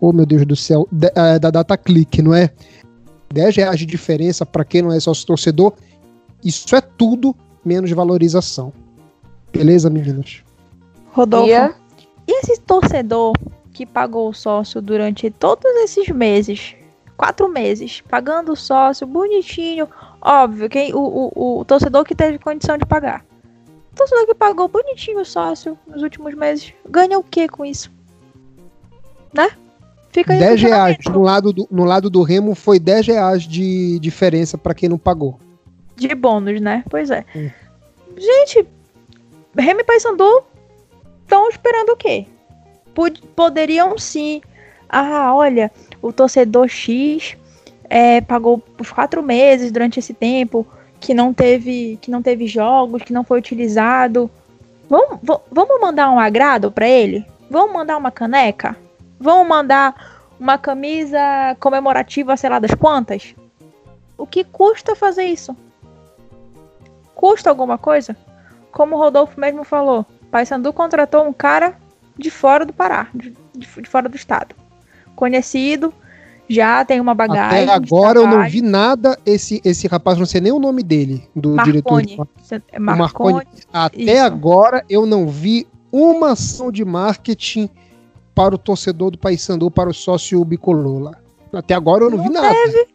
oh 0.00 0.10
meu 0.10 0.24
Deus 0.24 0.46
do 0.46 0.56
céu 0.56 0.88
da, 0.90 1.10
é, 1.14 1.38
da 1.38 1.50
data 1.50 1.76
click, 1.76 2.22
não 2.22 2.34
é? 2.34 2.50
10 3.32 3.56
reais 3.56 3.78
de 3.78 3.86
diferença 3.86 4.46
para 4.46 4.64
quem 4.64 4.82
não 4.82 4.92
é 4.92 5.00
sócio 5.00 5.26
torcedor, 5.26 5.74
isso 6.44 6.74
é 6.74 6.80
tudo 6.80 7.34
menos 7.64 7.90
valorização. 7.90 8.72
Beleza, 9.52 9.90
meninas? 9.90 10.42
Rodolfo, 11.12 11.50
e 12.26 12.32
esse 12.40 12.60
torcedor 12.60 13.32
que 13.72 13.86
pagou 13.86 14.28
o 14.28 14.34
sócio 14.34 14.82
durante 14.82 15.30
todos 15.30 15.64
esses 15.76 16.08
meses, 16.08 16.76
quatro 17.16 17.48
meses, 17.48 18.02
pagando 18.02 18.52
o 18.52 18.56
sócio 18.56 19.06
bonitinho, 19.06 19.88
óbvio, 20.20 20.68
quem, 20.68 20.94
o, 20.94 21.32
o, 21.34 21.60
o 21.60 21.64
torcedor 21.64 22.04
que 22.04 22.14
teve 22.14 22.38
condição 22.38 22.76
de 22.76 22.84
pagar. 22.84 23.24
O 23.92 23.96
torcedor 23.96 24.26
que 24.26 24.34
pagou 24.34 24.68
bonitinho 24.68 25.20
o 25.20 25.24
sócio 25.24 25.78
nos 25.86 26.02
últimos 26.02 26.34
meses, 26.34 26.72
ganha 26.88 27.18
o 27.18 27.22
que 27.22 27.48
com 27.48 27.64
isso? 27.64 27.90
Né? 29.32 29.50
Fica 30.10 30.32
aí 30.32 30.38
10 30.38 30.62
reais. 30.62 30.96
No 31.10 31.22
lado, 31.22 31.52
do, 31.52 31.68
no 31.70 31.84
lado 31.84 32.08
do 32.08 32.22
Remo 32.22 32.54
foi 32.54 32.78
10 32.78 33.06
reais 33.06 33.42
de 33.42 33.98
diferença 34.00 34.56
para 34.56 34.74
quem 34.74 34.88
não 34.88 34.98
pagou. 34.98 35.38
De 35.96 36.14
bônus, 36.14 36.60
né? 36.60 36.84
Pois 36.88 37.10
é. 37.10 37.24
Hum. 37.34 37.50
Gente, 38.16 38.66
Remo 39.56 39.80
e 39.80 39.84
Paysandu 39.84 40.44
estão 41.22 41.48
esperando 41.48 41.90
o 41.90 41.96
quê? 41.96 42.26
Pod 42.94 43.20
poderiam 43.34 43.96
sim. 43.98 44.40
Ah, 44.88 45.34
olha, 45.34 45.70
o 46.00 46.12
torcedor 46.12 46.68
X 46.68 47.36
é, 47.88 48.20
pagou 48.20 48.62
os 48.78 48.90
quatro 48.90 49.22
meses 49.22 49.70
durante 49.70 49.98
esse 49.98 50.14
tempo 50.14 50.66
que 51.00 51.14
não 51.14 51.32
teve 51.32 51.98
que 52.00 52.10
não 52.10 52.22
teve 52.22 52.46
jogos, 52.46 53.02
que 53.02 53.12
não 53.12 53.22
foi 53.22 53.38
utilizado. 53.38 54.30
Vamos, 54.88 55.20
vamos 55.50 55.80
mandar 55.80 56.10
um 56.10 56.18
agrado 56.18 56.72
para 56.72 56.88
ele? 56.88 57.24
Vamos 57.50 57.72
mandar 57.72 57.96
uma 57.96 58.10
caneca? 58.10 58.76
Vão 59.18 59.46
mandar 59.46 59.94
uma 60.38 60.56
camisa 60.56 61.56
comemorativa, 61.58 62.36
sei 62.36 62.50
lá 62.50 62.58
das 62.58 62.74
quantas? 62.74 63.34
O 64.16 64.26
que 64.26 64.44
custa 64.44 64.94
fazer 64.94 65.24
isso? 65.24 65.56
Custa 67.14 67.50
alguma 67.50 67.78
coisa? 67.78 68.16
Como 68.70 68.94
o 68.94 68.98
Rodolfo 68.98 69.40
mesmo 69.40 69.64
falou, 69.64 70.06
Paysandu 70.30 70.72
contratou 70.72 71.26
um 71.26 71.32
cara 71.32 71.76
de 72.16 72.30
fora 72.30 72.64
do 72.64 72.72
Pará, 72.72 73.08
de, 73.14 73.34
de, 73.56 73.66
fora 73.88 74.08
do 74.08 74.16
estado. 74.16 74.54
Conhecido, 75.16 75.92
já 76.48 76.84
tem 76.84 77.00
uma 77.00 77.14
bagagem. 77.14 77.64
Até 77.64 77.72
agora 77.72 78.18
eu 78.18 78.26
não 78.26 78.48
vi 78.48 78.60
nada, 78.60 79.18
esse, 79.24 79.60
esse 79.64 79.86
rapaz, 79.86 80.18
não 80.18 80.26
sei 80.26 80.40
nem 80.40 80.52
o 80.52 80.58
nome 80.58 80.82
dele, 80.82 81.28
do 81.34 81.54
Marconi. 81.54 82.06
diretor. 82.06 82.28
É 82.70 82.78
Marconi. 82.78 83.34
Marconi. 83.34 83.46
Até 83.72 84.14
Isso. 84.14 84.22
agora 84.22 84.84
eu 84.88 85.06
não 85.06 85.26
vi 85.26 85.66
uma 85.90 86.32
ação 86.32 86.70
de 86.70 86.84
marketing 86.84 87.68
para 88.38 88.54
o 88.54 88.58
torcedor 88.58 89.10
do 89.10 89.18
Paysandu, 89.18 89.68
para 89.68 89.90
o 89.90 89.92
sócio 89.92 90.44
bicolor 90.44 91.02
lá. 91.02 91.18
Até 91.52 91.74
agora 91.74 92.04
eu 92.04 92.10
não, 92.10 92.18
não 92.18 92.24
vi 92.24 92.30
nada. 92.30 92.54
Teve. 92.54 92.88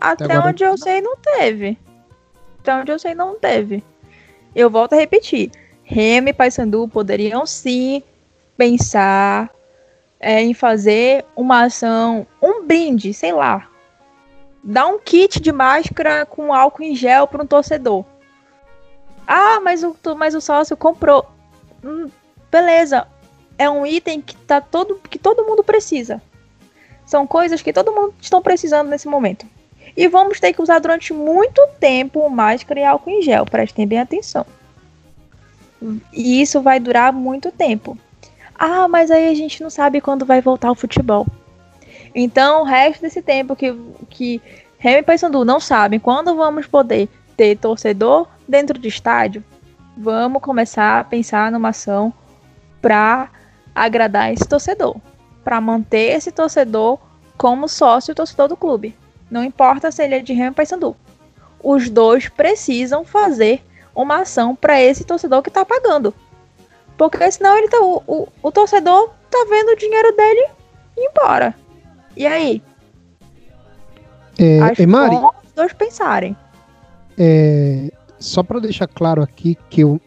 Até, 0.00 0.24
Até 0.24 0.38
onde 0.38 0.62
eu 0.62 0.78
sei, 0.78 1.00
não 1.00 1.16
teve. 1.16 1.76
Então, 2.60 2.80
onde 2.80 2.92
eu 2.92 2.98
sei, 3.00 3.12
não 3.12 3.34
teve. 3.34 3.82
Eu 4.54 4.70
volto 4.70 4.92
a 4.92 4.96
repetir. 4.96 5.50
Remy 5.82 6.30
e 6.30 6.32
Paysandu 6.32 6.86
poderiam 6.86 7.44
sim 7.44 8.04
pensar 8.56 9.50
é, 10.20 10.40
em 10.40 10.54
fazer 10.54 11.24
uma 11.34 11.64
ação, 11.64 12.24
um 12.40 12.64
brinde, 12.64 13.12
sei 13.12 13.32
lá. 13.32 13.68
Dar 14.62 14.86
um 14.86 15.00
kit 15.00 15.40
de 15.40 15.50
máscara 15.50 16.24
com 16.24 16.54
álcool 16.54 16.84
em 16.84 16.94
gel 16.94 17.26
para 17.26 17.42
um 17.42 17.46
torcedor. 17.48 18.04
Ah, 19.26 19.58
mas 19.60 19.82
o, 19.82 19.96
mas 20.16 20.36
o 20.36 20.40
sócio 20.40 20.76
comprou. 20.76 21.26
Hum, 21.82 22.08
beleza. 22.48 23.08
É 23.58 23.68
um 23.68 23.86
item 23.86 24.20
que, 24.20 24.36
tá 24.36 24.60
todo, 24.60 25.00
que 25.08 25.18
todo 25.18 25.44
mundo 25.44 25.62
precisa. 25.62 26.20
São 27.06 27.26
coisas 27.26 27.62
que 27.62 27.72
todo 27.72 27.92
mundo 27.92 28.14
está 28.20 28.40
precisando 28.40 28.88
nesse 28.88 29.08
momento. 29.08 29.46
E 29.96 30.08
vamos 30.08 30.40
ter 30.40 30.52
que 30.52 30.62
usar 30.62 30.78
durante 30.78 31.12
muito 31.12 31.60
tempo 31.78 32.28
máscara 32.30 32.80
e 32.80 32.84
álcool 32.84 33.10
em 33.10 33.22
gel. 33.22 33.44
Prestem 33.44 33.86
bem 33.86 33.98
atenção. 34.00 34.46
E 36.12 36.40
isso 36.40 36.60
vai 36.60 36.80
durar 36.80 37.12
muito 37.12 37.50
tempo. 37.50 37.98
Ah, 38.54 38.86
mas 38.88 39.10
aí 39.10 39.28
a 39.28 39.34
gente 39.34 39.62
não 39.62 39.68
sabe 39.68 40.00
quando 40.00 40.24
vai 40.24 40.40
voltar 40.40 40.70
o 40.70 40.76
futebol. 40.76 41.26
Então, 42.14 42.62
o 42.62 42.64
resto 42.64 43.02
desse 43.02 43.20
tempo 43.20 43.56
que, 43.56 43.74
que 44.08 44.40
Remy 44.78 44.98
e 44.98 45.02
Paysandu 45.02 45.44
não 45.44 45.58
sabem 45.58 45.98
quando 45.98 46.36
vamos 46.36 46.66
poder 46.66 47.08
ter 47.36 47.56
torcedor 47.56 48.28
dentro 48.46 48.78
do 48.78 48.86
estádio, 48.86 49.42
vamos 49.96 50.42
começar 50.42 51.00
a 51.00 51.04
pensar 51.04 51.50
numa 51.50 51.70
ação 51.70 52.12
para 52.80 53.30
agradar 53.74 54.32
esse 54.32 54.46
torcedor, 54.46 54.96
para 55.44 55.60
manter 55.60 56.16
esse 56.16 56.30
torcedor 56.30 56.98
como 57.36 57.68
sócio 57.68 58.14
torcedor 58.14 58.48
do 58.48 58.56
clube. 58.56 58.96
Não 59.30 59.42
importa 59.42 59.90
se 59.90 60.02
ele 60.02 60.14
é 60.14 60.20
de 60.20 60.32
Remy 60.32 60.48
ou 60.48 60.54
Paysandu. 60.54 60.96
Os 61.62 61.88
dois 61.88 62.28
precisam 62.28 63.04
fazer 63.04 63.62
uma 63.94 64.22
ação 64.22 64.54
para 64.54 64.80
esse 64.80 65.04
torcedor 65.04 65.42
que 65.42 65.48
está 65.48 65.64
pagando. 65.64 66.14
Porque 66.96 67.30
senão 67.30 67.56
ele 67.56 67.68
tá, 67.68 67.80
o, 67.80 68.02
o, 68.06 68.28
o, 68.42 68.52
torcedor 68.52 69.10
tá 69.30 69.46
vendo 69.48 69.70
o 69.70 69.76
dinheiro 69.76 70.14
dele 70.14 70.48
ir 70.96 71.10
embora. 71.10 71.54
E 72.16 72.26
aí? 72.26 72.62
É, 74.38 74.60
Acho 74.60 74.82
é, 74.82 74.86
Mari, 74.86 75.16
bom 75.16 75.30
os 75.44 75.52
dois 75.52 75.72
pensarem. 75.72 76.36
É, 77.18 77.90
só 78.18 78.42
para 78.42 78.60
deixar 78.60 78.86
claro 78.86 79.22
aqui 79.22 79.56
que 79.68 79.82
eu, 79.82 80.00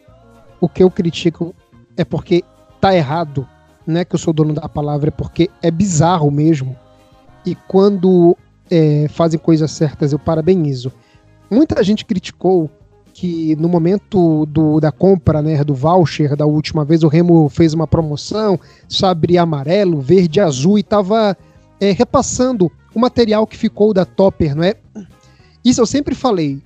o 0.59 0.67
que 0.67 0.83
eu 0.83 0.89
critico 0.89 1.55
é 1.95 2.03
porque 2.03 2.43
tá 2.81 2.95
errado. 2.95 3.47
Não 3.85 3.99
é 3.99 4.05
que 4.05 4.15
eu 4.15 4.19
sou 4.19 4.33
dono 4.33 4.53
da 4.53 4.67
palavra, 4.67 5.09
é 5.09 5.11
porque 5.11 5.49
é 5.61 5.69
bizarro 5.69 6.31
mesmo. 6.31 6.75
E 7.45 7.55
quando 7.67 8.35
é, 8.69 9.07
fazem 9.09 9.39
coisas 9.39 9.71
certas, 9.71 10.11
eu 10.11 10.19
parabenizo. 10.19 10.91
Muita 11.49 11.83
gente 11.83 12.03
criticou 12.05 12.69
que 13.13 13.55
no 13.55 13.69
momento 13.69 14.45
do, 14.47 14.79
da 14.79 14.91
compra, 14.91 15.41
né, 15.41 15.63
do 15.63 15.73
voucher 15.73 16.35
da 16.35 16.45
última 16.45 16.83
vez, 16.83 17.01
o 17.01 17.07
Remo 17.07 17.47
fez 17.47 17.73
uma 17.73 17.87
promoção, 17.87 18.59
sabre 18.89 19.37
amarelo, 19.37 20.01
verde, 20.01 20.41
azul 20.41 20.77
e 20.77 20.81
estava 20.81 21.37
é, 21.79 21.91
repassando 21.91 22.69
o 22.93 22.99
material 22.99 23.47
que 23.47 23.55
ficou 23.55 23.93
da 23.93 24.03
Topper, 24.03 24.55
não 24.55 24.63
é? 24.63 24.75
Isso 25.63 25.79
eu 25.79 25.85
sempre 25.85 26.13
falei. 26.13 26.61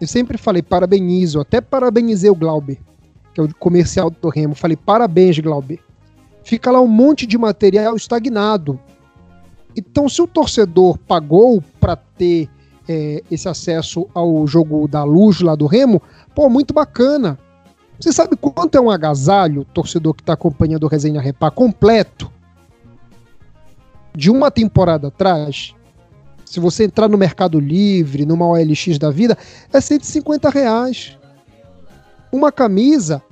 Eu 0.00 0.08
sempre 0.08 0.36
falei 0.36 0.62
parabenizo, 0.62 1.40
até 1.40 1.60
parabenizei 1.60 2.28
o 2.28 2.34
Glauber, 2.34 2.78
que 3.32 3.40
é 3.40 3.44
o 3.44 3.54
comercial 3.54 4.10
do 4.10 4.28
Remo. 4.28 4.54
Falei 4.56 4.76
parabéns, 4.76 5.38
Glauber. 5.38 5.78
Fica 6.44 6.70
lá 6.70 6.80
um 6.80 6.86
monte 6.86 7.26
de 7.26 7.38
material 7.38 7.96
estagnado. 7.96 8.78
Então, 9.76 10.08
se 10.08 10.20
o 10.22 10.26
torcedor 10.26 10.98
pagou 10.98 11.62
para 11.80 11.96
ter 11.96 12.48
é, 12.88 13.22
esse 13.30 13.48
acesso 13.48 14.06
ao 14.14 14.46
jogo 14.46 14.86
da 14.86 15.02
luz 15.02 15.40
lá 15.40 15.54
do 15.54 15.66
Remo, 15.66 16.00
pô, 16.34 16.48
muito 16.48 16.72
bacana. 16.72 17.38
Você 17.98 18.12
sabe 18.12 18.36
quanto 18.36 18.76
é 18.76 18.80
um 18.80 18.90
agasalho, 18.90 19.64
torcedor 19.64 20.14
que 20.14 20.22
está 20.22 20.34
acompanhando 20.34 20.84
o 20.84 20.88
Resenha 20.88 21.20
Repá 21.20 21.50
completo? 21.50 22.30
De 24.14 24.30
uma 24.30 24.50
temporada 24.50 25.08
atrás, 25.08 25.74
se 26.44 26.60
você 26.60 26.84
entrar 26.84 27.08
no 27.08 27.18
Mercado 27.18 27.58
Livre, 27.58 28.26
numa 28.26 28.46
OLX 28.46 28.98
da 28.98 29.10
vida, 29.10 29.36
é 29.72 29.80
150 29.80 30.50
reais. 30.50 31.18
Uma 32.30 32.52
camisa 32.52 33.22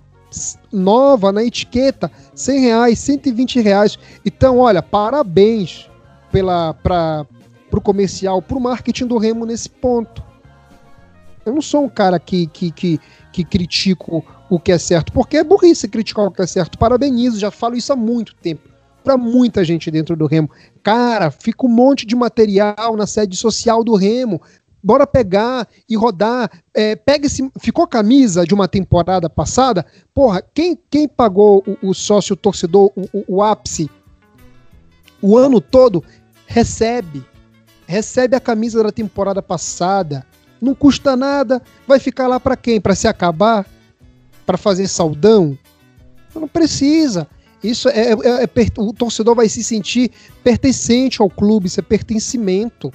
nova 0.72 1.32
na 1.32 1.44
etiqueta, 1.44 2.10
100 2.34 2.60
reais, 2.60 2.98
120 2.98 3.60
reais. 3.60 3.98
Então, 4.24 4.58
olha, 4.58 4.82
parabéns 4.82 5.88
pela, 6.30 6.74
pra, 6.74 7.26
pro 7.70 7.80
comercial, 7.80 8.42
pro 8.42 8.60
marketing 8.60 9.06
do 9.06 9.18
Remo 9.18 9.46
nesse 9.46 9.68
ponto. 9.68 10.22
Eu 11.44 11.54
não 11.54 11.62
sou 11.62 11.84
um 11.84 11.88
cara 11.88 12.18
que, 12.20 12.46
que, 12.46 12.70
que, 12.70 13.00
que 13.32 13.44
critico 13.44 14.24
o 14.48 14.60
que 14.60 14.70
é 14.70 14.78
certo, 14.78 15.12
porque 15.12 15.38
é 15.38 15.44
burrice 15.44 15.88
criticar 15.88 16.26
o 16.26 16.30
que 16.30 16.42
é 16.42 16.46
certo. 16.46 16.78
Parabenizo, 16.78 17.38
já 17.38 17.50
falo 17.50 17.76
isso 17.76 17.92
há 17.92 17.96
muito 17.96 18.34
tempo. 18.36 18.68
Para 19.02 19.16
muita 19.16 19.64
gente 19.64 19.90
dentro 19.90 20.14
do 20.14 20.26
Remo. 20.26 20.48
Cara, 20.82 21.30
fica 21.30 21.66
um 21.66 21.68
monte 21.68 22.06
de 22.06 22.14
material 22.14 22.96
na 22.96 23.06
sede 23.06 23.36
social 23.36 23.82
do 23.82 23.96
Remo. 23.96 24.40
Bora 24.82 25.06
pegar 25.06 25.68
e 25.88 25.96
rodar. 25.96 26.50
É, 26.74 26.96
pega 26.96 27.26
esse. 27.26 27.50
Ficou 27.60 27.86
camisa 27.86 28.44
de 28.44 28.54
uma 28.54 28.66
temporada 28.66 29.30
passada? 29.30 29.86
Porra, 30.12 30.42
quem, 30.54 30.78
quem 30.90 31.06
pagou 31.06 31.62
o, 31.82 31.90
o 31.90 31.94
sócio 31.94 32.34
torcedor, 32.34 32.90
o, 32.96 33.08
o, 33.12 33.24
o 33.36 33.42
ápice, 33.42 33.90
o 35.20 35.38
ano 35.38 35.60
todo, 35.60 36.02
recebe 36.46 37.24
recebe 37.92 38.34
a 38.34 38.40
camisa 38.40 38.82
da 38.82 38.90
temporada 38.90 39.42
passada, 39.42 40.24
não 40.60 40.74
custa 40.74 41.14
nada, 41.14 41.60
vai 41.86 41.98
ficar 41.98 42.26
lá 42.26 42.40
para 42.40 42.56
quem? 42.56 42.80
Para 42.80 42.94
se 42.94 43.06
acabar? 43.06 43.66
Para 44.46 44.56
fazer 44.56 44.88
saudão? 44.88 45.58
Não 46.34 46.48
precisa. 46.48 47.28
Isso 47.62 47.90
é, 47.90 48.12
é, 48.12 48.44
é, 48.44 48.48
o 48.78 48.92
torcedor 48.94 49.34
vai 49.34 49.48
se 49.48 49.62
sentir 49.62 50.10
pertencente 50.42 51.20
ao 51.20 51.28
clube, 51.28 51.66
isso 51.66 51.80
é 51.80 51.82
pertencimento. 51.82 52.90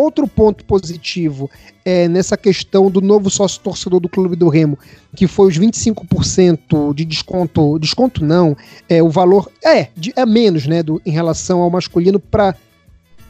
Outro 0.00 0.26
ponto 0.26 0.64
positivo 0.64 1.50
é 1.84 2.08
nessa 2.08 2.34
questão 2.34 2.90
do 2.90 3.02
novo 3.02 3.28
sócio 3.28 3.60
torcedor 3.60 4.00
do 4.00 4.08
Clube 4.08 4.34
do 4.34 4.48
Remo, 4.48 4.78
que 5.14 5.26
foi 5.26 5.48
os 5.48 5.58
25% 5.58 6.94
de 6.94 7.04
desconto, 7.04 7.78
desconto 7.78 8.24
não, 8.24 8.56
é 8.88 9.02
o 9.02 9.10
valor 9.10 9.52
é, 9.62 9.88
é 10.16 10.24
menos, 10.24 10.66
né, 10.66 10.82
do, 10.82 11.02
em 11.04 11.10
relação 11.10 11.60
ao 11.60 11.68
masculino 11.68 12.18
para 12.18 12.56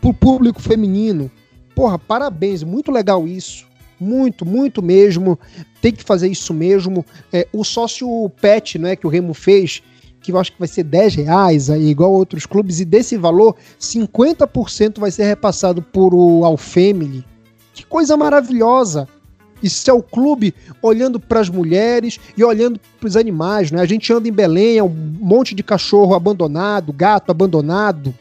pro 0.01 0.15
público 0.15 0.63
feminino. 0.63 1.29
Porra, 1.75 1.99
parabéns, 1.99 2.63
muito 2.63 2.93
legal 2.93 3.27
isso. 3.27 3.67
Muito, 3.99 4.47
muito 4.47 4.81
mesmo. 4.81 5.37
Tem 5.83 5.93
que 5.93 6.05
fazer 6.05 6.29
isso 6.29 6.55
mesmo. 6.55 7.05
É, 7.33 7.49
o 7.53 7.65
sócio 7.65 8.31
pet, 8.41 8.79
né, 8.79 8.95
que 8.95 9.09
o 9.09 9.11
Remo 9.11 9.35
fez, 9.35 9.83
que 10.21 10.33
eu 10.33 10.39
acho 10.39 10.53
que 10.53 10.59
vai 10.59 10.69
ser 10.69 10.85
10 10.85 11.15
reais, 11.17 11.71
aí, 11.71 11.89
igual 11.89 12.13
outros 12.13 12.47
clubes, 12.47 12.81
e 12.81 12.85
desse 12.85 13.17
valor, 13.17 13.57
50% 13.81 14.99
vai 14.99 15.11
ser 15.11 15.25
repassado 15.25 15.83
por 15.83 16.15
o 16.15 16.45
Alfemily. 16.45 17.25
Que 17.73 17.85
coisa 17.85 18.17
maravilhosa! 18.17 19.09
Isso 19.63 19.91
é 19.91 19.93
o 19.93 20.03
clube 20.03 20.55
olhando 20.81 21.21
para 21.21 21.41
as 21.41 21.51
mulheres 21.51 22.19
e 22.35 22.43
olhando 22.43 22.81
para 22.99 23.07
os 23.07 23.17
animais, 23.17 23.71
né? 23.71 23.81
A 23.81 23.87
gente 23.87 24.11
anda 24.11 24.27
em 24.27 24.33
Belém, 24.33 24.79
é 24.79 24.83
um 24.83 24.89
monte 24.89 25.55
de 25.55 25.63
cachorro 25.63 26.15
abandonado, 26.15 26.93
gato 26.93 27.31
abandonado 27.31 28.15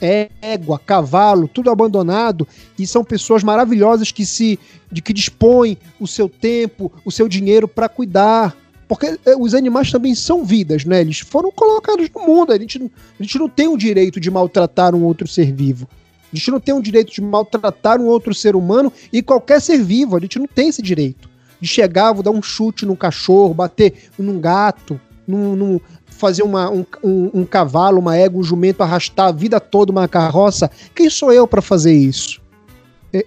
égua, 0.00 0.78
cavalo, 0.78 1.48
tudo 1.48 1.70
abandonado, 1.70 2.46
e 2.78 2.86
são 2.86 3.04
pessoas 3.04 3.42
maravilhosas 3.42 4.12
que 4.12 4.26
se 4.26 4.58
de 4.90 5.02
que 5.02 5.12
dispõem 5.12 5.76
o 5.98 6.06
seu 6.06 6.28
tempo, 6.28 6.92
o 7.04 7.10
seu 7.10 7.28
dinheiro 7.28 7.66
para 7.66 7.88
cuidar. 7.88 8.56
Porque 8.88 9.18
eh, 9.24 9.36
os 9.38 9.54
animais 9.54 9.90
também 9.90 10.14
são 10.14 10.44
vidas, 10.44 10.84
né? 10.84 11.00
Eles 11.00 11.18
foram 11.18 11.50
colocados 11.50 12.08
no 12.14 12.22
mundo. 12.22 12.52
A 12.52 12.58
gente, 12.58 12.90
a 13.18 13.22
gente 13.22 13.38
não 13.38 13.48
tem 13.48 13.68
o 13.68 13.76
direito 13.76 14.20
de 14.20 14.30
maltratar 14.30 14.94
um 14.94 15.02
outro 15.02 15.26
ser 15.26 15.52
vivo. 15.52 15.88
A 16.32 16.36
gente 16.36 16.50
não 16.50 16.60
tem 16.60 16.74
o 16.74 16.82
direito 16.82 17.12
de 17.12 17.20
maltratar 17.20 18.00
um 18.00 18.06
outro 18.06 18.34
ser 18.34 18.54
humano 18.54 18.92
e 19.12 19.22
qualquer 19.22 19.60
ser 19.60 19.78
vivo. 19.82 20.16
A 20.16 20.20
gente 20.20 20.38
não 20.38 20.46
tem 20.46 20.68
esse 20.68 20.82
direito. 20.82 21.28
De 21.60 21.68
chegar, 21.68 22.12
vou 22.12 22.22
dar 22.22 22.30
um 22.30 22.42
chute 22.42 22.84
num 22.84 22.94
cachorro, 22.94 23.54
bater 23.54 23.94
num 24.18 24.38
gato, 24.38 25.00
num, 25.26 25.56
num, 25.56 25.80
fazer 26.06 26.42
uma, 26.42 26.70
um, 26.70 26.84
um, 27.02 27.30
um, 27.40 27.44
cavalo, 27.44 27.98
uma 27.98 28.16
égua, 28.16 28.40
um 28.40 28.44
jumento 28.44 28.82
arrastar 28.82 29.28
a 29.28 29.32
vida 29.32 29.58
toda 29.58 29.90
uma 29.90 30.06
carroça. 30.06 30.70
Quem 30.94 31.08
sou 31.08 31.32
eu 31.32 31.46
para 31.46 31.62
fazer 31.62 31.94
isso? 31.94 32.40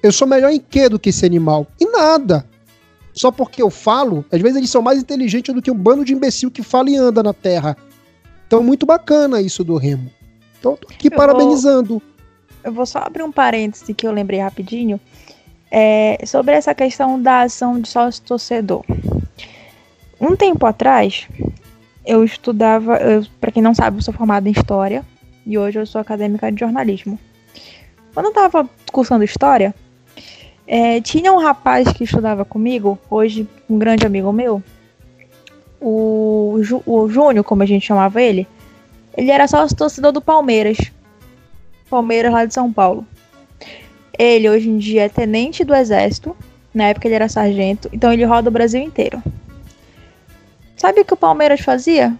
Eu 0.03 0.11
sou 0.11 0.27
melhor 0.27 0.51
em 0.51 0.59
que 0.59 0.87
do 0.87 0.99
que 0.99 1.09
esse 1.09 1.25
animal? 1.25 1.67
Em 1.81 1.91
nada. 1.91 2.45
Só 3.13 3.31
porque 3.31 3.61
eu 3.61 3.69
falo, 3.69 4.23
às 4.31 4.41
vezes 4.41 4.57
eles 4.57 4.69
são 4.69 4.81
mais 4.81 4.99
inteligentes 4.99 5.53
do 5.53 5.61
que 5.61 5.71
um 5.71 5.75
bando 5.75 6.05
de 6.05 6.13
imbecil 6.13 6.51
que 6.51 6.63
fala 6.63 6.89
e 6.89 6.95
anda 6.95 7.21
na 7.21 7.33
terra. 7.33 7.75
Então, 8.47 8.63
muito 8.63 8.85
bacana 8.85 9.41
isso 9.41 9.63
do 9.63 9.77
Remo. 9.77 10.09
Então, 10.59 10.75
tô 10.75 10.87
aqui 10.89 11.07
eu 11.07 11.15
parabenizando. 11.15 11.99
Vou, 11.99 12.01
eu 12.63 12.71
vou 12.71 12.85
só 12.85 12.99
abrir 12.99 13.23
um 13.23 13.31
parêntese 13.31 13.93
que 13.93 14.07
eu 14.07 14.11
lembrei 14.11 14.39
rapidinho. 14.39 14.99
É, 15.71 16.17
sobre 16.25 16.55
essa 16.55 16.73
questão 16.73 17.21
da 17.21 17.41
ação 17.41 17.79
de 17.79 17.87
sócio 17.87 18.23
torcedor. 18.23 18.83
Um 20.19 20.35
tempo 20.35 20.65
atrás, 20.65 21.27
eu 22.05 22.23
estudava, 22.23 22.99
para 23.39 23.51
quem 23.51 23.61
não 23.61 23.75
sabe, 23.75 23.97
eu 23.97 24.01
sou 24.01 24.13
formada 24.13 24.49
em 24.49 24.51
História 24.51 25.05
e 25.45 25.57
hoje 25.57 25.79
eu 25.79 25.85
sou 25.85 26.01
acadêmica 26.01 26.51
de 26.51 26.59
jornalismo. 26.59 27.19
Quando 28.13 28.25
eu 28.25 28.31
estava 28.31 28.67
cursando 28.91 29.23
História, 29.23 29.73
É, 30.71 31.01
tinha 31.01 31.33
um 31.33 31.39
rapaz 31.39 31.91
que 31.91 32.03
estudava 32.03 32.45
comigo, 32.45 32.99
hoje 33.09 33.49
um 33.67 33.79
grande 33.79 34.05
amigo 34.05 34.31
meu, 34.31 34.61
o, 35.81 36.59
Ju, 36.61 36.83
o 36.85 37.09
Júnior, 37.09 37.43
como 37.43 37.63
a 37.63 37.65
gente 37.65 37.87
chamava 37.87 38.21
ele, 38.21 38.47
ele 39.17 39.31
era 39.31 39.47
só 39.47 39.65
torcedor 39.67 40.11
do 40.11 40.21
Palmeiras. 40.21 40.77
Palmeiras 41.89 42.31
lá 42.31 42.45
de 42.45 42.53
São 42.53 42.71
Paulo. 42.71 43.03
Ele 44.15 44.47
hoje 44.47 44.69
em 44.69 44.77
dia 44.77 45.05
é 45.05 45.09
tenente 45.09 45.63
do 45.63 45.73
exército. 45.73 46.37
Na 46.71 46.89
época 46.89 47.07
ele 47.07 47.15
era 47.15 47.27
sargento. 47.27 47.89
Então 47.91 48.13
ele 48.13 48.23
roda 48.23 48.49
o 48.49 48.53
Brasil 48.53 48.79
inteiro. 48.79 49.23
Sabe 50.77 51.01
o 51.01 51.05
que 51.05 51.15
o 51.15 51.17
Palmeiras 51.17 51.61
fazia? 51.61 52.15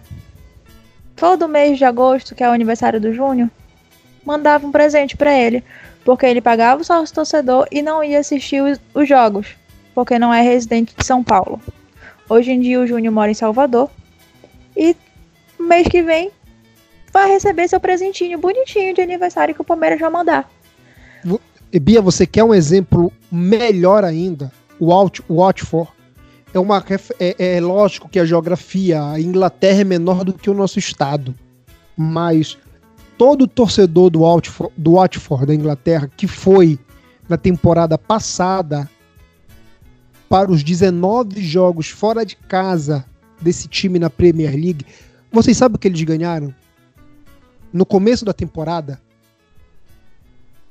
Todo 1.14 1.48
mês 1.48 1.78
de 1.78 1.84
agosto, 1.84 2.34
que 2.34 2.42
é 2.42 2.48
o 2.48 2.52
aniversário 2.52 3.00
do 3.00 3.14
Júnior, 3.14 3.48
mandava 4.26 4.66
um 4.66 4.72
presente 4.72 5.16
para 5.16 5.32
ele. 5.32 5.62
Porque 6.10 6.26
ele 6.26 6.40
pagava 6.40 6.82
o 6.82 6.84
sócio 6.84 7.14
torcedor 7.14 7.68
e 7.70 7.80
não 7.80 8.02
ia 8.02 8.18
assistir 8.18 8.60
os, 8.60 8.80
os 8.92 9.08
jogos. 9.08 9.54
Porque 9.94 10.18
não 10.18 10.34
é 10.34 10.42
residente 10.42 10.92
de 10.98 11.06
São 11.06 11.22
Paulo. 11.22 11.62
Hoje 12.28 12.50
em 12.50 12.58
dia 12.58 12.80
o 12.80 12.86
Júnior 12.86 13.14
mora 13.14 13.30
em 13.30 13.34
Salvador. 13.34 13.88
E 14.76 14.96
mês 15.56 15.86
que 15.86 16.02
vem 16.02 16.32
vai 17.12 17.30
receber 17.30 17.68
seu 17.68 17.78
presentinho 17.78 18.40
bonitinho 18.40 18.92
de 18.92 19.00
aniversário 19.00 19.54
que 19.54 19.60
o 19.60 19.64
Palmeiras 19.64 20.00
vai 20.00 20.10
mandar. 20.10 20.50
Bia, 21.80 22.02
você 22.02 22.26
quer 22.26 22.42
um 22.42 22.52
exemplo 22.52 23.12
melhor 23.30 24.04
ainda? 24.04 24.50
O 24.80 24.88
Watford 24.88 25.92
é 26.52 26.58
uma 26.58 26.84
é, 27.20 27.36
é, 27.38 27.60
lógico 27.60 28.08
que 28.08 28.18
a 28.18 28.24
geografia, 28.24 29.00
a 29.00 29.20
Inglaterra 29.20 29.82
é 29.82 29.84
menor 29.84 30.24
do 30.24 30.32
que 30.32 30.50
o 30.50 30.54
nosso 30.54 30.76
estado, 30.76 31.36
mas 31.96 32.58
todo 33.20 33.46
torcedor 33.46 34.08
do 34.08 34.20
Watford, 34.20 34.72
do 34.78 34.92
Watford 34.92 35.44
da 35.44 35.54
Inglaterra 35.54 36.10
que 36.16 36.26
foi 36.26 36.78
na 37.28 37.36
temporada 37.36 37.98
passada 37.98 38.88
para 40.26 40.50
os 40.50 40.64
19 40.64 41.42
jogos 41.42 41.90
fora 41.90 42.24
de 42.24 42.34
casa 42.34 43.04
desse 43.38 43.68
time 43.68 43.98
na 43.98 44.08
Premier 44.08 44.52
League, 44.52 44.86
vocês 45.30 45.54
sabem 45.54 45.76
o 45.76 45.78
que 45.78 45.88
eles 45.88 46.02
ganharam? 46.02 46.54
No 47.70 47.84
começo 47.84 48.24
da 48.24 48.32
temporada? 48.32 48.98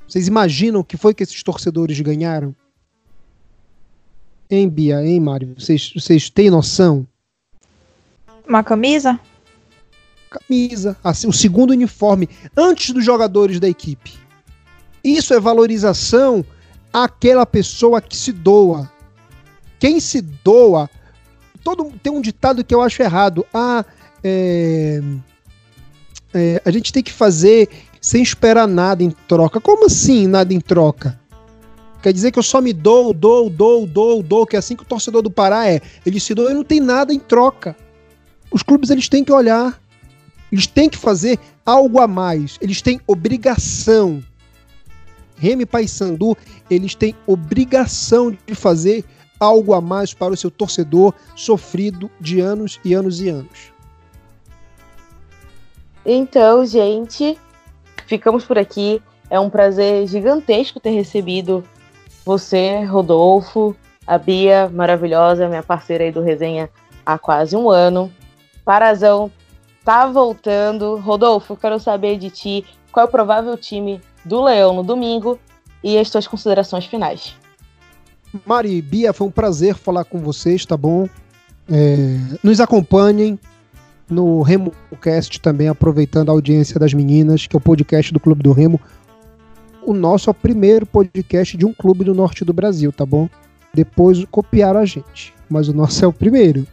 Vocês 0.07 0.27
imaginam 0.27 0.79
o 0.79 0.83
que 0.83 0.97
foi 0.97 1.13
que 1.13 1.21
esses 1.21 1.43
torcedores 1.43 2.01
ganharam? 2.01 2.55
Hein, 4.49 4.67
Bia, 4.67 5.05
hein, 5.05 5.19
Mário? 5.19 5.53
Vocês, 5.55 5.93
vocês 5.95 6.31
têm 6.31 6.49
noção? 6.49 7.05
Uma 8.47 8.63
camisa? 8.63 9.19
Camisa, 10.30 10.95
assim, 11.03 11.27
o 11.27 11.34
segundo 11.34 11.71
uniforme, 11.71 12.30
antes 12.55 12.91
dos 12.91 13.03
jogadores 13.03 13.59
da 13.59 13.67
equipe. 13.67 14.13
Isso 15.03 15.34
é 15.34 15.39
valorização 15.39 16.45
àquela 16.93 17.45
pessoa 17.45 18.01
que 18.01 18.15
se 18.15 18.32
doa, 18.32 18.91
quem 19.80 19.99
se 19.99 20.21
doa. 20.21 20.89
Todo, 21.63 21.91
tem 22.03 22.11
um 22.11 22.21
ditado 22.21 22.63
que 22.63 22.75
eu 22.75 22.82
acho 22.82 23.01
errado. 23.01 23.45
Ah, 23.53 23.86
é, 24.23 25.01
é, 26.34 26.61
a 26.63 26.71
gente 26.71 26.91
tem 26.91 27.01
que 27.01 27.11
fazer 27.11 27.69
sem 28.01 28.21
esperar 28.21 28.67
nada 28.67 29.03
em 29.03 29.11
troca. 29.11 29.59
Como 29.59 29.86
assim 29.86 30.27
nada 30.27 30.53
em 30.53 30.59
troca? 30.59 31.19
Quer 32.01 32.13
dizer 32.13 32.32
que 32.32 32.39
eu 32.39 32.43
só 32.43 32.61
me 32.61 32.71
dou, 32.71 33.13
dou, 33.13 33.49
dou, 33.49 33.86
dou, 33.86 34.23
dou, 34.23 34.45
que 34.45 34.55
é 34.55 34.59
assim 34.59 34.75
que 34.75 34.84
o 34.84 34.86
torcedor 34.86 35.21
do 35.21 35.32
Pará 35.32 35.69
é. 35.69 35.82
Ele 36.05 36.19
se 36.19 36.34
doa 36.34 36.51
e 36.51 36.53
não 36.53 36.63
tem 36.63 36.80
nada 36.80 37.13
em 37.13 37.19
troca. 37.19 37.75
Os 38.51 38.63
clubes 38.63 38.89
eles 38.89 39.09
têm 39.09 39.23
que 39.23 39.32
olhar. 39.32 39.80
Eles 40.51 40.67
têm 40.67 40.89
que 40.89 40.97
fazer 40.97 41.39
algo 41.65 41.99
a 41.99 42.07
mais. 42.07 42.57
Eles 42.61 42.81
têm 42.81 42.99
obrigação. 43.05 44.23
Remy 45.37 45.65
Paysandu, 45.65 46.37
eles 46.69 46.95
têm 46.95 47.15
obrigação 47.25 48.35
de 48.45 48.55
fazer 48.55 49.05
algo 49.39 49.73
a 49.73 49.79
mais 49.79 50.13
para 50.13 50.33
o 50.33 50.37
seu 50.37 50.51
torcedor 50.51 51.13
sofrido 51.35 52.11
de 52.19 52.41
anos 52.41 52.79
e 52.83 52.93
anos 52.93 53.21
e 53.21 53.29
anos. 53.29 53.71
Então, 56.05 56.65
gente, 56.65 57.37
ficamos 58.05 58.43
por 58.43 58.57
aqui. 58.57 59.01
É 59.29 59.39
um 59.39 59.49
prazer 59.49 60.07
gigantesco 60.07 60.79
ter 60.79 60.89
recebido 60.89 61.63
você, 62.25 62.83
Rodolfo, 62.83 63.75
a 64.05 64.17
Bia, 64.17 64.69
maravilhosa, 64.73 65.47
minha 65.47 65.63
parceira 65.63 66.03
aí 66.03 66.11
do 66.11 66.21
Resenha 66.21 66.69
há 67.05 67.17
quase 67.17 67.55
um 67.55 67.69
ano. 67.69 68.11
Parazão 68.65 69.31
tá 69.89 70.05
voltando. 70.05 70.97
Rodolfo, 70.97 71.55
quero 71.55 71.79
saber 71.79 72.19
de 72.19 72.29
ti 72.29 72.63
qual 72.91 73.07
é 73.07 73.09
o 73.09 73.11
provável 73.11 73.57
time 73.57 73.99
do 74.23 74.43
Leão 74.43 74.71
no 74.71 74.83
domingo 74.83 75.39
e 75.83 75.97
as 75.97 76.11
tuas 76.11 76.27
considerações 76.27 76.85
finais. 76.85 77.35
Mari, 78.45 78.79
Bia, 78.83 79.11
foi 79.13 79.25
um 79.25 79.31
prazer 79.31 79.73
falar 79.73 80.05
com 80.05 80.19
vocês, 80.19 80.63
tá 80.63 80.77
bom? 80.77 81.09
É, 81.67 82.19
nos 82.43 82.61
acompanhem 82.61 83.39
no 84.07 84.43
RemoCast 84.43 85.41
também, 85.41 85.67
aproveitando 85.67 86.29
a 86.29 86.33
audiência 86.33 86.79
das 86.79 86.93
meninas, 86.93 87.47
que 87.47 87.55
é 87.55 87.57
o 87.57 87.61
podcast 87.61 88.13
do 88.13 88.19
Clube 88.19 88.43
do 88.43 88.51
Remo. 88.51 88.79
O 89.83 89.93
nosso 89.95 90.29
é 90.29 90.31
o 90.31 90.35
primeiro 90.35 90.85
podcast 90.85 91.57
de 91.57 91.65
um 91.65 91.73
clube 91.73 92.03
do 92.03 92.13
norte 92.13 92.45
do 92.45 92.53
Brasil, 92.53 92.93
tá 92.93 93.07
bom? 93.07 93.27
Depois 93.73 94.23
copiaram 94.25 94.81
a 94.81 94.85
gente, 94.85 95.33
mas 95.49 95.67
o 95.67 95.73
nosso 95.73 96.05
é 96.05 96.07
o 96.07 96.13
primeiro. 96.13 96.67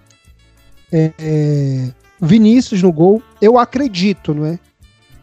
É, 0.93 1.13
é, 1.19 1.89
Vinícius 2.21 2.83
no 2.83 2.93
gol, 2.93 3.23
eu 3.41 3.59
acredito, 3.59 4.35
não 4.35 4.47
é? 4.47 4.59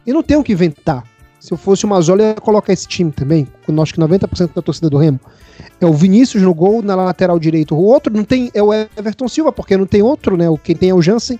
E 0.06 0.12
não 0.12 0.22
tenho 0.22 0.44
que 0.44 0.52
inventar. 0.52 1.04
Se 1.40 1.52
eu 1.52 1.58
fosse 1.58 1.84
uma 1.84 2.00
Zola, 2.00 2.22
eu 2.22 2.28
ia 2.28 2.34
colocar 2.34 2.72
esse 2.72 2.88
time 2.88 3.12
também, 3.12 3.46
com 3.66 3.82
acho 3.82 3.92
que 3.92 4.00
90% 4.00 4.54
da 4.54 4.62
torcida 4.62 4.88
do 4.88 4.96
Remo. 4.96 5.20
É 5.78 5.84
o 5.84 5.92
Vinícius 5.92 6.42
no 6.42 6.54
gol, 6.54 6.82
na 6.82 6.94
lateral 6.94 7.38
direito. 7.38 7.74
O 7.74 7.82
outro 7.82 8.10
não 8.14 8.24
tem, 8.24 8.50
é 8.54 8.62
o 8.62 8.72
Everton 8.72 9.28
Silva, 9.28 9.52
porque 9.52 9.76
não 9.76 9.86
tem 9.86 10.00
outro, 10.00 10.36
né? 10.36 10.48
O 10.48 10.56
quem 10.56 10.74
tem 10.74 10.88
é 10.88 10.94
o 10.94 11.02
Jansen. 11.02 11.38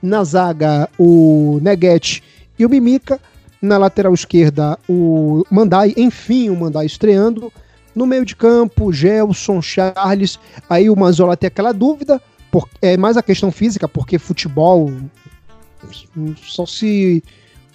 Na 0.00 0.24
zaga, 0.24 0.88
o 0.98 1.58
Neguete 1.60 2.22
e 2.58 2.64
o 2.64 2.70
Mimica. 2.70 3.20
Na 3.60 3.76
lateral 3.76 4.14
esquerda, 4.14 4.78
o 4.88 5.44
Mandai. 5.50 5.92
Enfim, 5.96 6.48
o 6.48 6.56
Mandai 6.56 6.86
estreando. 6.86 7.52
No 7.94 8.06
meio 8.06 8.24
de 8.24 8.34
campo, 8.34 8.92
Gelson, 8.92 9.60
Charles. 9.60 10.38
Aí 10.68 10.88
o 10.88 10.96
Manzola 10.96 11.36
tem 11.36 11.48
aquela 11.48 11.72
dúvida. 11.72 12.20
Por, 12.54 12.68
é 12.80 12.96
mais 12.96 13.16
a 13.16 13.22
questão 13.22 13.50
física, 13.50 13.88
porque 13.88 14.16
futebol 14.16 14.92
só 16.36 16.64
se 16.64 17.20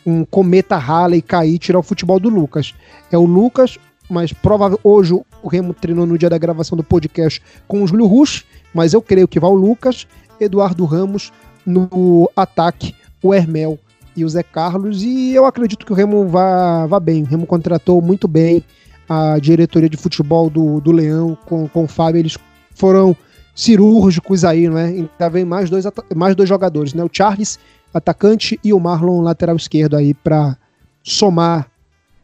um 0.05 0.23
cometa 0.23 0.77
rala 0.77 1.17
e 1.17 1.21
cair 1.21 1.59
tirar 1.59 1.79
o 1.79 1.83
futebol 1.83 2.17
do 2.17 2.29
Lucas. 2.29 2.73
É 3.11 3.17
o 3.17 3.25
Lucas, 3.25 3.77
mas 4.09 4.31
provavelmente 4.31 4.79
hoje 4.81 5.13
o 5.43 5.49
Remo 5.49 5.73
treinou 5.73 6.05
no 6.05 6.17
dia 6.17 6.29
da 6.29 6.37
gravação 6.37 6.77
do 6.77 6.83
podcast 6.85 7.41
com 7.67 7.83
o 7.83 7.87
Júlio 7.87 8.05
Rush, 8.05 8.45
mas 8.73 8.93
eu 8.93 9.01
creio 9.01 9.27
que 9.27 9.37
vai 9.37 9.49
o 9.49 9.53
Lucas, 9.53 10.07
Eduardo 10.39 10.85
Ramos 10.85 11.29
no 11.65 12.31
ataque, 12.33 12.95
o 13.21 13.33
Hermel 13.33 13.77
e 14.15 14.23
o 14.23 14.29
Zé 14.29 14.43
Carlos, 14.43 15.03
e 15.03 15.33
eu 15.33 15.45
acredito 15.45 15.85
que 15.85 15.91
o 15.91 15.95
Remo 15.95 16.25
vá, 16.29 16.85
vá 16.85 17.01
bem. 17.01 17.23
O 17.23 17.25
Remo 17.25 17.45
contratou 17.45 18.01
muito 18.01 18.29
bem 18.29 18.63
a 19.09 19.37
diretoria 19.39 19.89
de 19.89 19.97
futebol 19.97 20.49
do, 20.49 20.79
do 20.79 20.93
Leão 20.93 21.37
com, 21.45 21.67
com 21.67 21.83
o 21.83 21.87
Fábio, 21.87 22.19
eles 22.19 22.37
foram 22.73 23.13
cirúrgicos 23.59 24.45
aí, 24.45 24.69
né? 24.69 24.85
Ainda 24.85 25.29
vem 25.29 25.43
mais 25.43 25.69
dois, 25.69 25.83
mais 26.15 26.33
dois 26.33 26.47
jogadores, 26.47 26.93
né? 26.93 27.03
O 27.03 27.09
Charles 27.11 27.59
atacante, 27.93 28.57
e 28.63 28.71
o 28.71 28.79
Marlon 28.79 29.21
lateral 29.21 29.57
esquerdo 29.57 29.97
aí 29.97 30.13
para 30.13 30.57
somar 31.03 31.69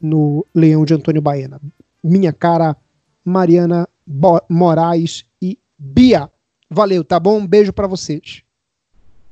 no 0.01 0.45
Leão 0.53 0.85
de 0.85 0.93
Antônio 0.93 1.21
Baena. 1.21 1.59
Minha 2.01 2.31
cara, 2.31 2.77
Mariana 3.23 3.85
Bo 4.05 4.39
Moraes 4.49 5.25
e 5.41 5.59
Bia. 5.77 6.29
Valeu, 6.69 7.03
tá 7.03 7.19
bom? 7.19 7.39
Um 7.39 7.47
beijo 7.47 7.73
para 7.73 7.87
vocês. 7.87 8.41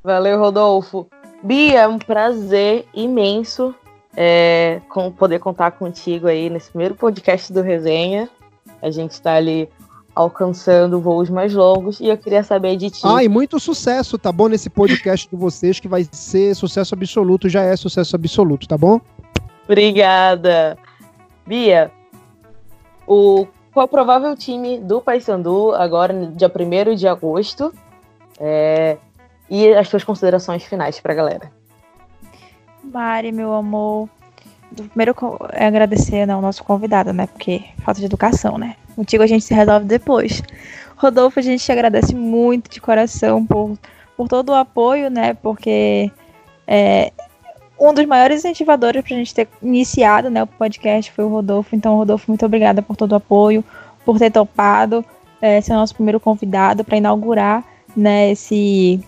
Valeu, 0.04 0.38
Rodolfo. 0.38 1.08
Bia, 1.42 1.82
é 1.82 1.88
um 1.88 2.00
prazer 2.00 2.86
imenso 2.94 3.74
é, 4.18 4.82
com, 4.90 5.10
poder 5.10 5.40
contar 5.40 5.72
contigo 5.72 6.28
aí 6.28 6.50
nesse 6.50 6.70
primeiro 6.70 6.96
podcast 6.96 7.54
do 7.54 7.62
Resenha. 7.62 8.30
A 8.82 8.90
gente 8.92 9.12
está 9.12 9.36
ali 9.36 9.70
alcançando 10.16 11.02
voos 11.02 11.30
mais 11.30 11.54
longos 11.54 12.00
e 12.00 12.08
eu 12.08 12.18
queria 12.18 12.44
saber 12.44 12.76
de 12.78 12.90
ti. 12.90 13.02
Ah, 13.04 13.24
e 13.24 13.28
muito 13.28 13.60
sucesso, 13.60 14.18
tá 14.18 14.32
bom? 14.32 14.48
Nesse 14.48 14.70
podcast 14.70 15.28
de 15.30 15.36
vocês 15.36 15.80
que 15.80 15.88
vai 15.88 16.08
ser 16.12 16.56
sucesso 16.56 16.94
absoluto, 16.94 17.50
já 17.50 17.64
é 17.64 17.76
sucesso 17.76 18.16
absoluto, 18.16 18.68
tá 18.68 18.78
bom? 18.78 19.00
Obrigada. 19.66 20.78
Bia, 21.46 21.92
o 23.08 23.48
qual 23.74 23.84
é 23.84 23.86
o 23.86 23.90
provável 23.90 24.36
time 24.36 24.80
do 24.80 25.02
Paysandu 25.02 25.74
agora, 25.74 26.14
dia 26.36 26.48
1 26.48 26.96
de 26.96 27.08
agosto? 27.08 27.74
É, 28.40 28.98
e 29.50 29.74
as 29.74 29.90
suas 29.90 30.04
considerações 30.04 30.64
finais 30.64 31.00
pra 31.00 31.16
galera. 31.16 31.52
Mari, 32.84 33.32
meu 33.32 33.52
amor, 33.52 34.08
primeiro 34.90 35.16
é 35.54 35.66
agradecer 35.66 36.30
ao 36.30 36.40
nosso 36.40 36.64
convidado, 36.64 37.12
né? 37.14 37.26
Porque 37.26 37.64
falta 37.84 38.00
de 38.00 38.06
educação, 38.06 38.60
né? 38.60 38.76
Contigo 38.96 39.24
a 39.24 39.28
gente 39.28 39.44
se 39.44 39.54
resolve 39.54 39.86
depois. 39.86 40.42
Rodolfo, 40.96 41.40
a 41.40 41.44
gente 41.44 41.64
te 41.64 41.72
agradece 41.72 42.16
muito 42.16 42.70
de 42.70 42.80
coração 42.80 43.46
por, 43.46 43.78
por 44.16 44.28
todo 44.28 44.50
o 44.50 44.56
apoio, 44.56 45.10
né? 45.10 45.34
Porque 45.34 46.12
é, 46.68 47.12
um 47.80 47.94
dos 47.94 48.06
maiores 48.06 48.40
incentivadores 48.40 49.04
para 49.04 49.16
a 49.16 49.18
gente 49.18 49.34
ter 49.34 49.48
iniciado 49.62 50.30
né, 50.30 50.44
o 50.44 50.48
podcast 50.48 51.12
foi 51.12 51.26
o 51.26 51.30
Rodolfo. 51.30 51.76
Então, 51.76 51.98
Rodolfo, 51.98 52.26
muito 52.30 52.46
obrigada 52.46 52.82
por 52.82 52.96
todo 52.96 53.12
o 53.12 53.16
apoio. 53.16 53.64
por 54.06 54.18
ter 54.20 54.32
topado 54.32 55.04
é, 55.42 55.60
ser 55.60 55.74
nosso 55.74 55.94
primeiro 55.94 56.20
convidado 56.22 56.86
para 56.86 56.98
inaugurar 56.98 57.66
né, 57.96 58.32
esse, 58.32 59.04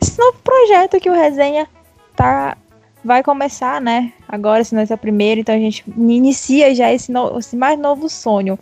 esse 0.00 0.18
novo 0.18 0.38
projeto 0.44 1.00
que 1.00 1.08
o 1.08 1.14
Resenha 1.14 1.66
tá, 2.14 2.56
vai 3.02 3.22
começar, 3.22 3.80
né? 3.80 4.12
Agora, 4.28 4.62
se 4.62 4.74
não 4.74 4.82
é 4.82 4.84
o 4.84 4.98
primeiro, 4.98 5.40
então 5.40 5.54
a 5.54 5.58
gente 5.58 5.82
inicia 5.96 6.74
já 6.74 6.92
esse, 6.92 7.10
no, 7.10 7.38
esse 7.38 7.56
mais 7.56 7.78
novo 7.78 8.10
sonho. 8.10 8.58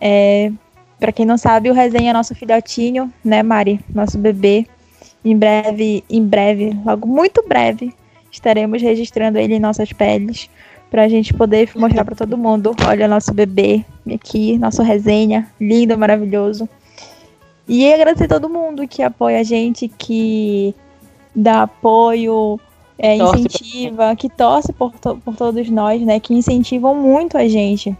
É, 0.00 0.50
para 0.98 1.12
quem 1.12 1.26
não 1.26 1.38
sabe, 1.38 1.70
o 1.70 1.74
Resenha 1.74 2.10
é 2.10 2.12
nosso 2.12 2.34
filhotinho, 2.34 3.12
né, 3.24 3.42
Mari? 3.42 3.80
Nosso 3.94 4.18
bebê. 4.18 4.66
Em 5.24 5.36
breve, 5.36 6.02
em 6.08 6.24
breve, 6.24 6.78
logo 6.84 7.06
muito 7.06 7.44
breve, 7.46 7.92
estaremos 8.32 8.80
registrando 8.80 9.38
ele 9.38 9.56
em 9.56 9.60
nossas 9.60 9.92
peles 9.92 10.48
para 10.90 11.02
a 11.02 11.08
gente 11.08 11.34
poder 11.34 11.70
mostrar 11.76 12.04
para 12.04 12.16
todo 12.16 12.38
mundo. 12.38 12.74
Olha 12.86 13.06
nosso 13.06 13.32
bebê 13.32 13.84
aqui, 14.12 14.58
nosso 14.58 14.82
resenha, 14.82 15.46
lindo, 15.60 15.96
maravilhoso. 15.96 16.68
E 17.68 17.92
agradecer 17.92 18.24
a 18.24 18.28
todo 18.28 18.48
mundo 18.48 18.88
que 18.88 19.02
apoia 19.02 19.40
a 19.40 19.42
gente, 19.42 19.88
que 19.88 20.74
dá 21.34 21.62
apoio, 21.62 22.58
é, 22.98 23.16
incentiva, 23.16 24.16
que 24.16 24.28
torce 24.28 24.72
por, 24.72 24.92
to 24.98 25.16
por 25.24 25.36
todos 25.36 25.70
nós, 25.70 26.02
né? 26.02 26.18
Que 26.18 26.34
incentivam 26.34 26.94
muito 26.94 27.38
a 27.38 27.46
gente. 27.46 27.96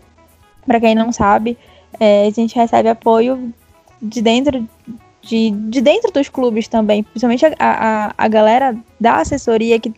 Para 0.67 0.81
quem 0.81 0.95
não 0.95 1.13
sabe, 1.13 1.57
é, 1.99 2.27
a 2.27 2.31
gente 2.31 2.55
recebe 2.55 2.89
apoio 2.89 3.53
de 4.01 4.23
dentro 4.23 4.67
de, 5.23 5.51
de 5.51 5.81
dentro 5.81 6.11
dos 6.11 6.29
clubes 6.29 6.67
também, 6.67 7.03
principalmente 7.03 7.45
a, 7.45 7.53
a, 7.59 8.15
a 8.17 8.29
galera 8.29 8.77
da 8.99 9.17
assessoria 9.17 9.79
que, 9.79 9.93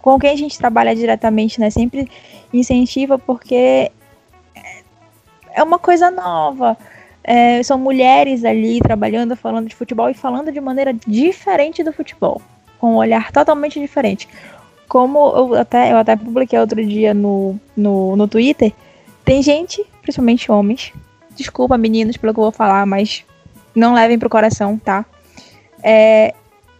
com 0.00 0.18
quem 0.18 0.30
a 0.30 0.36
gente 0.36 0.58
trabalha 0.58 0.94
diretamente, 0.94 1.60
né? 1.60 1.70
Sempre 1.70 2.10
incentiva 2.52 3.18
porque 3.18 3.90
é 5.54 5.62
uma 5.62 5.78
coisa 5.78 6.10
nova. 6.10 6.76
É, 7.22 7.62
são 7.62 7.78
mulheres 7.78 8.42
ali 8.44 8.80
trabalhando, 8.80 9.36
falando 9.36 9.68
de 9.68 9.74
futebol 9.74 10.08
e 10.08 10.14
falando 10.14 10.50
de 10.50 10.60
maneira 10.60 10.94
diferente 11.06 11.84
do 11.84 11.92
futebol, 11.92 12.40
com 12.78 12.94
um 12.94 12.96
olhar 12.96 13.30
totalmente 13.30 13.78
diferente. 13.78 14.26
Como 14.88 15.18
eu 15.36 15.54
até, 15.54 15.92
eu 15.92 15.98
até 15.98 16.16
publiquei 16.16 16.58
outro 16.58 16.82
dia 16.82 17.12
no, 17.12 17.60
no, 17.76 18.16
no 18.16 18.26
Twitter, 18.26 18.72
tem 19.26 19.42
gente, 19.42 19.84
principalmente 20.00 20.50
homens, 20.50 20.94
desculpa 21.38 21.78
meninos 21.78 22.16
pelo 22.16 22.34
que 22.34 22.40
eu 22.40 22.44
vou 22.44 22.52
falar, 22.52 22.84
mas 22.84 23.24
não 23.74 23.94
levem 23.94 24.18
pro 24.18 24.28
coração, 24.28 24.76
tá? 24.76 25.06
É, 25.82 26.34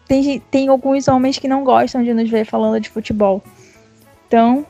tem, 0.07 0.41
tem 0.51 0.69
alguns 0.69 1.07
homens 1.07 1.39
que 1.39 1.47
não 1.47 1.63
gostam 1.63 2.03
de 2.03 2.13
nos 2.13 2.29
ver 2.29 2.45
falando 2.45 2.81
de 2.81 2.91
futebol. 2.91 3.43
Então, 4.27 4.67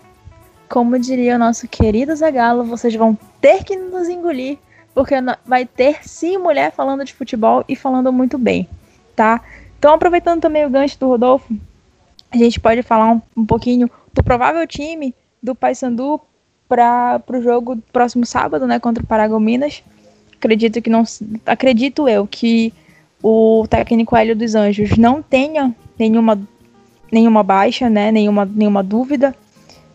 como 0.69 0.99
diria 0.99 1.37
o 1.37 1.39
nosso 1.39 1.67
querido 1.67 2.15
Zagalo, 2.15 2.65
vocês 2.65 2.95
vão 2.95 3.17
ter 3.41 3.65
que 3.65 3.75
nos 3.75 4.09
engolir, 4.09 4.59
porque 4.95 5.15
vai 5.47 5.65
ter 5.65 6.07
sim 6.07 6.37
mulher 6.37 6.71
falando 6.71 7.05
de 7.05 7.15
futebol 7.15 7.65
e 7.67 7.75
falando 7.75 8.13
muito 8.13 8.37
bem, 8.37 8.69
tá? 9.17 9.41
Então, 9.79 9.95
aproveitando 9.95 10.43
também 10.43 10.67
o 10.67 10.71
gancho 10.71 10.99
do 10.99 11.09
Rodolfo, 11.09 11.55
a 12.31 12.37
gente 12.37 12.61
pode 12.61 12.83
falar 12.83 13.13
um, 13.13 13.23
um 13.37 13.47
pouquinho 13.47 13.91
do 14.13 14.23
provável 14.23 14.67
time 14.67 15.15
do 15.43 15.55
Paysandu 15.55 16.21
para 16.69 17.23
o 17.31 17.41
jogo 17.41 17.79
próximo 17.93 18.27
sábado, 18.27 18.67
né, 18.67 18.79
contra 18.79 19.03
o 19.03 19.07
Paragominas. 19.07 19.83
Acredito 20.37 20.81
que 20.83 20.91
não. 20.91 21.03
Acredito 21.47 22.09
eu 22.09 22.27
que 22.27 22.73
o 23.23 23.67
técnico 23.69 24.15
Hélio 24.15 24.37
dos 24.37 24.55
Anjos 24.55 24.97
não 24.97 25.21
tenha 25.21 25.75
nenhuma, 25.99 26.39
nenhuma 27.11 27.43
baixa, 27.43 27.91
né? 27.91 28.13
Nenhuma, 28.13 28.45
nenhuma 28.45 28.83
dúvida. 28.83 29.35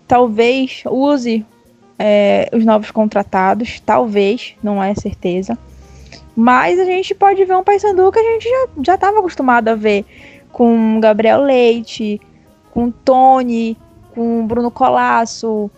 Talvez 0.05 0.83
use 0.85 1.45
é, 1.97 2.49
os 2.51 2.65
novos 2.65 2.91
contratados, 2.91 3.79
talvez, 3.79 4.55
não 4.61 4.83
é 4.83 4.93
certeza. 4.95 5.57
Mas 6.35 6.79
a 6.79 6.85
gente 6.85 7.13
pode 7.15 7.45
ver 7.45 7.55
um 7.55 7.63
Paysandu 7.63 8.11
que 8.11 8.19
a 8.19 8.31
gente 8.33 8.49
já 8.83 8.95
estava 8.95 9.19
acostumado 9.19 9.69
a 9.69 9.75
ver 9.75 10.05
com 10.51 10.99
Gabriel 10.99 11.41
Leite, 11.41 12.19
com 12.71 12.91
Tony, 12.91 13.77
com 14.13 14.45
Bruno 14.45 14.69
Colasso, 14.71 15.69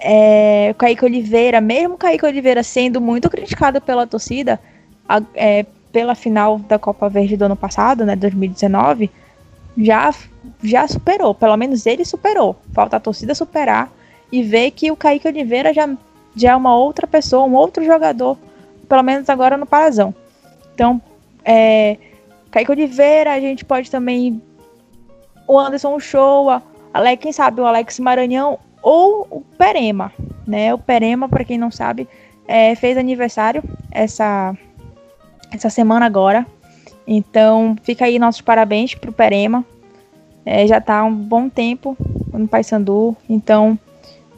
é, 0.00 0.74
Kaique 0.78 1.04
Oliveira, 1.04 1.60
mesmo 1.60 1.98
Kaique 1.98 2.24
Oliveira 2.24 2.62
sendo 2.62 3.00
muito 3.00 3.28
criticado 3.28 3.80
pela 3.80 4.06
torcida, 4.06 4.60
a, 5.08 5.20
é, 5.34 5.66
pela 5.92 6.14
final 6.14 6.58
da 6.58 6.78
Copa 6.78 7.08
Verde 7.08 7.36
do 7.36 7.44
ano 7.44 7.56
passado, 7.56 8.04
né, 8.04 8.14
2019, 8.14 9.10
já, 9.76 10.14
já 10.62 10.86
superou, 10.86 11.34
pelo 11.34 11.56
menos 11.56 11.86
ele 11.86 12.04
superou. 12.04 12.56
Falta 12.72 12.96
a 12.96 13.00
torcida 13.00 13.34
superar 13.34 13.90
e 14.30 14.42
ver 14.42 14.70
que 14.70 14.90
o 14.90 14.96
Kaique 14.96 15.26
Oliveira 15.26 15.72
já, 15.72 15.88
já 16.36 16.52
é 16.52 16.56
uma 16.56 16.76
outra 16.76 17.06
pessoa, 17.06 17.46
um 17.46 17.54
outro 17.54 17.84
jogador, 17.84 18.36
pelo 18.88 19.02
menos 19.02 19.28
agora 19.28 19.56
no 19.56 19.66
Parazão. 19.66 20.14
Então, 20.74 21.00
é, 21.44 21.96
Kaique 22.50 22.70
Oliveira, 22.70 23.32
a 23.32 23.40
gente 23.40 23.64
pode 23.64 23.90
também. 23.90 24.40
O 25.46 25.58
Anderson 25.58 25.98
Alex, 26.92 27.22
quem 27.22 27.32
sabe 27.32 27.60
o 27.60 27.66
Alex 27.66 27.98
Maranhão 27.98 28.58
ou 28.82 29.26
o 29.30 29.40
Perema, 29.56 30.12
né? 30.46 30.72
O 30.72 30.78
Perema, 30.78 31.28
para 31.28 31.44
quem 31.44 31.58
não 31.58 31.70
sabe, 31.70 32.08
é, 32.46 32.74
fez 32.74 32.96
aniversário 32.96 33.62
essa, 33.90 34.56
essa 35.50 35.70
semana 35.70 36.06
agora. 36.06 36.46
Então, 37.06 37.76
fica 37.82 38.04
aí 38.04 38.18
nossos 38.18 38.40
parabéns 38.40 38.94
pro 38.94 39.12
Perema. 39.12 39.64
É, 40.44 40.66
já 40.66 40.78
está 40.78 40.98
há 40.98 41.04
um 41.04 41.14
bom 41.14 41.48
tempo 41.48 41.96
no 42.32 42.46
Paysandu. 42.46 43.16
Então, 43.28 43.78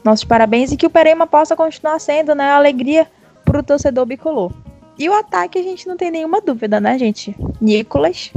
nossos 0.03 0.25
parabéns 0.25 0.71
e 0.71 0.77
que 0.77 0.85
o 0.85 0.89
Perema 0.89 1.27
possa 1.27 1.55
continuar 1.55 1.99
sendo, 1.99 2.33
né, 2.33 2.51
alegria 2.51 3.07
pro 3.45 3.63
torcedor 3.63 4.05
bicolor. 4.05 4.51
E 4.97 5.09
o 5.09 5.13
ataque 5.13 5.59
a 5.59 5.63
gente 5.63 5.87
não 5.87 5.97
tem 5.97 6.11
nenhuma 6.11 6.41
dúvida, 6.41 6.79
né, 6.79 6.97
gente? 6.97 7.35
Nicolas, 7.59 8.31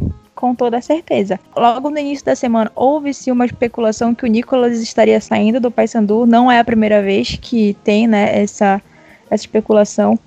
com 0.45 0.55
toda 0.55 0.79
certeza. 0.83 1.41
Logo 1.57 1.89
no 1.89 1.99
início 1.99 2.27
da 2.27 2.37
semana 2.37 2.71
houve-se 2.77 3.33
uma 3.33 3.47
especulação 3.47 4.15
que 4.15 4.27
o 4.27 4.29
Nicolas 4.29 4.79
estaria 4.79 5.19
saindo 5.19 5.59
do 5.59 5.71
Paysandu. 5.71 6.27
Não 6.27 6.53
é 6.53 6.59
a 6.59 6.65
primeira 6.65 7.01
vez 7.01 7.39
que 7.41 7.75
tem 7.83 8.07
né, 8.07 8.43
essa, 8.43 8.83
essa 9.31 9.43
especulação. 9.43 10.19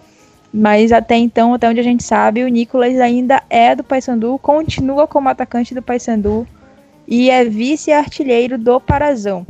Mas 0.52 0.92
até 0.92 1.16
então, 1.18 1.54
até 1.54 1.70
onde 1.70 1.80
a 1.80 1.84
gente 1.84 2.04
sabe, 2.04 2.44
o 2.44 2.48
Nicolas 2.48 3.00
ainda 3.00 3.44
é 3.48 3.76
do 3.76 3.84
Paysandu, 3.84 4.40
continua 4.40 5.06
como 5.06 5.30
atacante 5.30 5.76
do 5.76 5.84
Paysandu 5.84 6.48
e 7.08 7.30
é 7.30 7.46
vice-artilheiro 7.46 8.58
do 8.58 8.80
Parazão. 8.80 9.46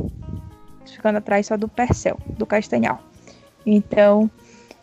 Ficando 0.84 1.16
atrás 1.16 1.46
só 1.46 1.56
do 1.56 1.66
Percel, 1.66 2.18
do 2.36 2.44
Castanhal. 2.44 3.00
Então, 3.64 4.30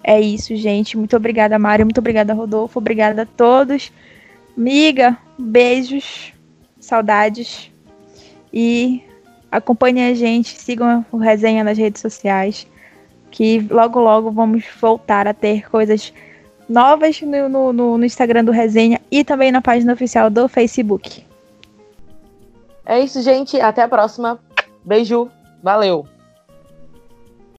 é 0.03 0.19
isso, 0.19 0.55
gente. 0.55 0.97
Muito 0.97 1.15
obrigada, 1.15 1.59
Mário. 1.59 1.85
Muito 1.85 1.99
obrigada, 1.99 2.33
Rodolfo. 2.33 2.79
Obrigada 2.79 3.21
a 3.21 3.25
todos. 3.27 3.91
Miga, 4.57 5.15
beijos, 5.37 6.33
saudades. 6.79 7.71
E 8.53 9.03
acompanhem 9.51 10.11
a 10.11 10.13
gente, 10.13 10.59
sigam 10.59 11.05
o 11.11 11.17
resenha 11.17 11.63
nas 11.63 11.77
redes 11.77 12.01
sociais. 12.01 12.67
Que 13.31 13.59
logo, 13.69 13.99
logo 13.99 14.31
vamos 14.31 14.63
voltar 14.79 15.27
a 15.27 15.33
ter 15.33 15.69
coisas 15.69 16.13
novas 16.69 17.21
no, 17.21 17.73
no, 17.73 17.97
no 17.97 18.05
Instagram 18.05 18.43
do 18.43 18.51
Resenha 18.51 18.99
e 19.11 19.23
também 19.23 19.51
na 19.51 19.61
página 19.61 19.93
oficial 19.93 20.29
do 20.29 20.47
Facebook. 20.47 21.25
É 22.85 22.99
isso, 22.99 23.21
gente. 23.21 23.59
Até 23.59 23.81
a 23.81 23.87
próxima. 23.87 24.39
Beijo. 24.83 25.29
Valeu. 25.61 26.07